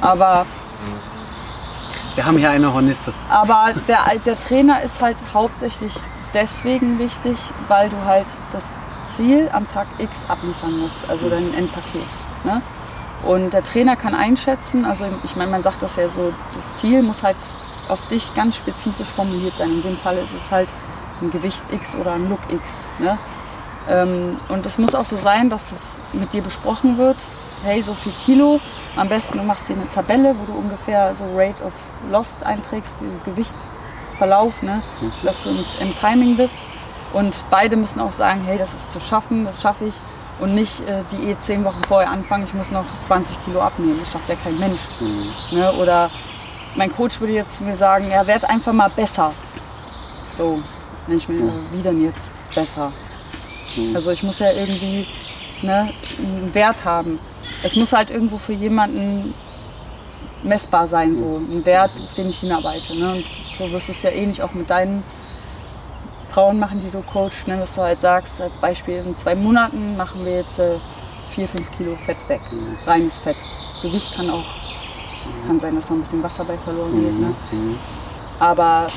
Aber 0.01 0.45
Wir 2.15 2.25
haben 2.25 2.37
hier 2.37 2.49
eine 2.49 2.73
Hornisse. 2.73 3.13
aber 3.29 3.73
der, 3.87 3.99
der 4.25 4.39
Trainer 4.39 4.81
ist 4.81 5.01
halt 5.01 5.17
hauptsächlich 5.33 5.93
deswegen 6.33 6.99
wichtig, 6.99 7.37
weil 7.67 7.89
du 7.89 7.97
halt 8.05 8.27
das 8.51 8.65
Ziel 9.15 9.49
am 9.53 9.67
Tag 9.71 9.87
X 9.97 10.21
abliefern 10.27 10.79
musst, 10.79 10.99
also 11.07 11.29
dein 11.29 11.53
Endpaket. 11.53 12.07
Ne? 12.43 12.61
Und 13.23 13.53
der 13.53 13.63
Trainer 13.63 13.95
kann 13.95 14.13
einschätzen, 14.13 14.85
also 14.85 15.05
ich 15.23 15.35
meine, 15.35 15.51
man 15.51 15.63
sagt 15.63 15.81
das 15.81 15.95
ja 15.95 16.07
so, 16.07 16.31
das 16.55 16.79
Ziel 16.79 17.01
muss 17.01 17.23
halt 17.23 17.37
auf 17.87 18.05
dich 18.07 18.33
ganz 18.35 18.57
spezifisch 18.57 19.07
formuliert 19.07 19.55
sein. 19.55 19.71
In 19.71 19.81
dem 19.81 19.97
Fall 19.97 20.17
ist 20.17 20.33
es 20.33 20.51
halt 20.51 20.69
ein 21.21 21.31
Gewicht 21.31 21.63
X 21.71 21.95
oder 21.95 22.13
ein 22.13 22.29
Look 22.29 22.41
X. 22.49 22.87
Ne? 22.99 23.17
Ähm, 23.89 24.37
und 24.49 24.65
es 24.65 24.77
muss 24.77 24.93
auch 24.93 25.05
so 25.05 25.17
sein, 25.17 25.49
dass 25.49 25.69
das 25.69 26.01
mit 26.13 26.33
dir 26.33 26.41
besprochen 26.43 26.97
wird. 26.97 27.17
Hey, 27.63 27.81
so 27.81 27.95
viel 27.95 28.13
Kilo. 28.23 28.59
Am 28.95 29.09
besten 29.09 29.39
du 29.39 29.43
machst 29.43 29.67
dir 29.67 29.73
eine 29.73 29.89
Tabelle, 29.89 30.35
wo 30.39 30.45
du 30.45 30.57
ungefähr 30.57 31.13
so 31.15 31.25
Rate 31.35 31.63
of 31.63 31.73
Lost 32.11 32.43
einträgst, 32.45 32.95
wie 33.01 33.09
so 33.09 33.17
Gewichtverlauf, 33.25 34.61
ne? 34.61 34.83
dass 35.23 35.41
du 35.43 35.49
im 35.49 35.95
Timing 35.95 36.37
bist. 36.37 36.59
Und 37.13 37.43
beide 37.49 37.75
müssen 37.75 37.99
auch 37.99 38.11
sagen, 38.11 38.41
hey, 38.45 38.59
das 38.59 38.75
ist 38.75 38.91
zu 38.91 38.99
schaffen, 38.99 39.45
das 39.45 39.61
schaffe 39.61 39.85
ich. 39.85 39.95
Und 40.39 40.53
nicht 40.53 40.81
äh, 40.87 41.01
die 41.11 41.29
eh 41.31 41.39
zehn 41.39 41.63
Wochen 41.63 41.81
vorher 41.87 42.11
anfangen, 42.11 42.43
ich 42.43 42.53
muss 42.53 42.69
noch 42.69 42.85
20 43.03 43.43
Kilo 43.43 43.59
abnehmen. 43.59 43.97
Das 43.99 44.11
schafft 44.11 44.29
ja 44.29 44.35
kein 44.35 44.59
Mensch. 44.59 44.81
Ne? 45.51 45.73
Oder 45.73 46.11
mein 46.75 46.95
Coach 46.95 47.19
würde 47.19 47.33
jetzt 47.33 47.55
zu 47.55 47.63
mir 47.63 47.75
sagen, 47.75 48.07
ja, 48.07 48.27
werd 48.27 48.47
einfach 48.47 48.73
mal 48.73 48.89
besser. 48.89 49.33
So, 50.35 50.61
nenne 51.07 51.17
ich 51.17 51.27
mir, 51.27 51.39
äh, 51.39 51.71
wie 51.71 51.81
denn 51.81 52.03
jetzt 52.03 52.35
besser? 52.53 52.91
Also 53.95 54.11
ich 54.11 54.21
muss 54.21 54.39
ja 54.39 54.51
irgendwie 54.51 55.07
ne, 55.63 55.89
einen 56.17 56.53
Wert 56.53 56.85
haben. 56.85 57.19
Es 57.63 57.75
muss 57.75 57.93
halt 57.93 58.09
irgendwo 58.09 58.37
für 58.37 58.53
jemanden 58.53 59.33
messbar 60.43 60.87
sein, 60.87 61.15
so 61.15 61.37
ein 61.37 61.65
Wert, 61.65 61.91
auf 62.03 62.13
den 62.13 62.29
ich 62.29 62.39
hinarbeite. 62.39 62.95
Ne? 62.95 63.11
Und 63.13 63.25
so 63.57 63.71
wirst 63.71 63.87
du 63.87 63.91
es 63.91 64.01
ja 64.01 64.11
ähnlich 64.11 64.41
auch 64.41 64.53
mit 64.53 64.69
deinen 64.69 65.03
Frauen 66.29 66.59
machen, 66.59 66.81
die 66.83 66.91
du 66.91 67.01
coachst, 67.01 67.47
ne? 67.47 67.57
dass 67.57 67.75
du 67.75 67.81
halt 67.81 67.99
sagst, 67.99 68.39
als 68.41 68.57
Beispiel, 68.57 68.97
in 68.97 69.15
zwei 69.15 69.35
Monaten 69.35 69.97
machen 69.97 70.23
wir 70.23 70.35
jetzt 70.35 70.59
äh, 70.59 70.77
vier, 71.31 71.47
fünf 71.47 71.71
Kilo 71.77 71.95
Fett 71.95 72.17
weg, 72.27 72.41
reines 72.85 73.19
Fett. 73.19 73.37
Gewicht 73.81 74.13
kann 74.15 74.29
auch, 74.29 74.45
kann 75.45 75.59
sein, 75.59 75.75
dass 75.75 75.89
noch 75.89 75.97
ein 75.97 76.01
bisschen 76.01 76.23
Wasser 76.23 76.45
bei 76.45 76.57
verloren 76.57 76.99
geht. 76.99 77.19
Ne? 77.19 77.75
Aber 78.39 78.87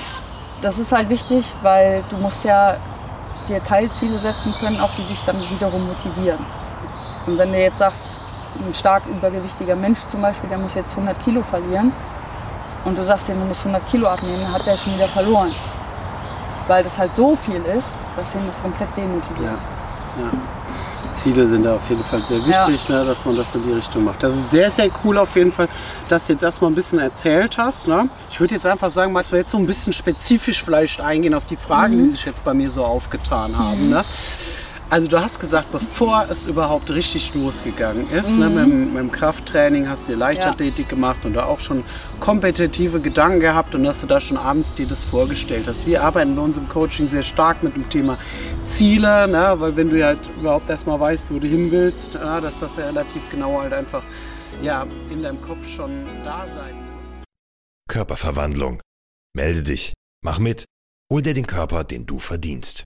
das 0.61 0.79
ist 0.79 0.93
halt 0.93 1.09
wichtig, 1.09 1.53
weil 1.63 2.03
du 2.11 2.17
musst 2.17 2.45
ja 2.45 2.77
dir 3.51 3.63
Teilziele 3.63 4.19
setzen 4.19 4.55
können, 4.59 4.81
auch 4.81 4.95
die 4.95 5.05
dich 5.05 5.23
dann 5.25 5.39
wiederum 5.51 5.87
motivieren. 5.87 6.45
Und 7.27 7.37
wenn 7.39 7.53
du 7.53 7.59
jetzt 7.61 7.79
sagst, 7.79 8.23
ein 8.59 8.75
stark 8.75 9.07
übergewichtiger 9.07 9.77
Mensch 9.77 10.01
zum 10.09 10.23
Beispiel, 10.23 10.49
der 10.49 10.59
muss 10.59 10.75
jetzt 10.75 10.91
100 10.93 11.23
Kilo 11.23 11.43
verlieren 11.43 11.93
und 12.85 12.99
du 12.99 13.05
sagst 13.05 13.29
ihm, 13.29 13.39
du 13.39 13.47
musst 13.47 13.61
100 13.61 13.87
Kilo 13.89 14.09
abnehmen, 14.09 14.51
hat 14.53 14.67
der 14.67 14.77
schon 14.77 14.95
wieder 14.95 15.09
verloren. 15.09 15.55
Weil 16.67 16.85
das 16.85 16.97
halt 16.97 17.15
so 17.15 17.37
viel 17.37 17.63
ist, 17.65 17.89
dass 18.17 18.35
ihn 18.35 18.47
das 18.47 18.63
komplett 18.63 18.97
demotiviert. 18.97 19.59
Ja. 20.17 20.23
Ja. 20.23 20.31
Die 21.11 21.17
Ziele 21.17 21.47
sind 21.47 21.65
da 21.65 21.75
auf 21.75 21.91
jeden 21.91 22.05
Fall 22.05 22.25
sehr 22.25 22.39
wichtig, 22.47 22.89
ne, 22.89 23.05
dass 23.05 23.25
man 23.25 23.37
das 23.37 23.55
in 23.55 23.63
die 23.63 23.73
Richtung 23.73 24.05
macht. 24.05 24.23
Das 24.23 24.35
ist 24.37 24.51
sehr, 24.51 24.71
sehr 24.71 24.89
cool 25.05 25.19
auf 25.19 25.35
jeden 25.35 25.51
Fall, 25.51 25.69
dass 26.09 26.27
du 26.27 26.35
jetzt 26.35 26.43
erstmal 26.43 26.71
ein 26.71 26.75
bisschen 26.75 26.99
erzählt 27.01 27.59
hast. 27.59 27.89
Ne? 27.89 28.09
Ich 28.31 28.39
würde 28.39 28.55
jetzt 28.55 28.67
einfach 28.67 28.91
sagen, 28.91 29.13
dass 29.15 29.33
wir 29.33 29.41
jetzt 29.41 29.51
so 29.51 29.59
ein 29.59 29.67
bisschen 29.67 29.93
spezifisch 29.93 30.63
vielleicht 30.63 31.01
eingehen 31.01 31.35
auf 31.35 31.47
die 31.47 31.57
Fragen, 31.57 31.99
die 31.99 32.11
sich 32.11 32.25
jetzt 32.25 32.45
bei 32.45 32.55
mir 32.55 32.71
so 32.71 32.85
aufgetan 32.85 33.59
haben. 33.59 33.89
Ne? 33.89 34.05
Also 34.91 35.07
du 35.07 35.21
hast 35.21 35.39
gesagt, 35.39 35.71
bevor 35.71 36.27
es 36.31 36.47
überhaupt 36.47 36.91
richtig 36.91 37.33
losgegangen 37.35 38.11
ist, 38.11 38.37
ne, 38.37 38.49
mit, 38.51 38.67
dem- 38.67 38.93
mit 38.93 38.99
dem 39.03 39.13
Krafttraining 39.13 39.89
hast 39.89 40.09
du 40.09 40.15
Leichtathletik 40.15 40.89
gemacht 40.89 41.25
und 41.25 41.35
da 41.35 41.45
auch 41.47 41.61
schon 41.61 41.85
kompetitive 42.19 43.01
Gedanken 43.01 43.39
gehabt 43.39 43.73
und 43.77 43.85
dass 43.85 44.01
du 44.01 44.09
da 44.09 44.21
schon 44.21 44.37
abends 44.37 44.75
dir 44.75 44.89
das 44.89 45.05
vorgestellt 45.05 45.69
hast. 45.69 45.87
Wir 45.87 46.03
arbeiten 46.03 46.35
bei 46.35 46.43
uns 46.43 46.59
im 46.59 46.69
Coaching 46.69 47.07
sehr 47.07 47.23
stark 47.23 47.63
mit 47.63 47.77
dem 47.77 47.89
Thema 47.89 48.19
Ziele, 48.65 49.29
ne, 49.29 49.55
weil 49.59 49.77
wenn 49.77 49.91
du 49.91 50.05
halt 50.05 50.29
überhaupt 50.41 50.69
erstmal 50.69 50.99
weißt, 50.99 51.33
wo 51.33 51.39
du 51.39 51.47
hin 51.47 51.71
willst, 51.71 52.15
ja, 52.15 52.41
dass 52.41 52.59
das 52.59 52.75
ja 52.75 52.87
relativ 52.87 53.23
genau 53.31 53.61
halt 53.61 53.73
einfach 53.73 54.03
ja, 54.61 54.85
in 55.09 55.23
deinem 55.23 55.41
Kopf 55.43 55.69
schon 55.69 56.05
da 56.25 56.47
sein 56.49 56.75
muss. 56.75 57.25
Körperverwandlung. 57.89 58.81
Melde 59.37 59.63
dich. 59.63 59.93
Mach 60.25 60.41
mit. 60.41 60.65
Hol 61.13 61.23
dir 61.23 61.35
den 61.35 61.47
Körper, 61.47 61.85
den 61.85 62.07
du 62.07 62.19
verdienst. 62.19 62.83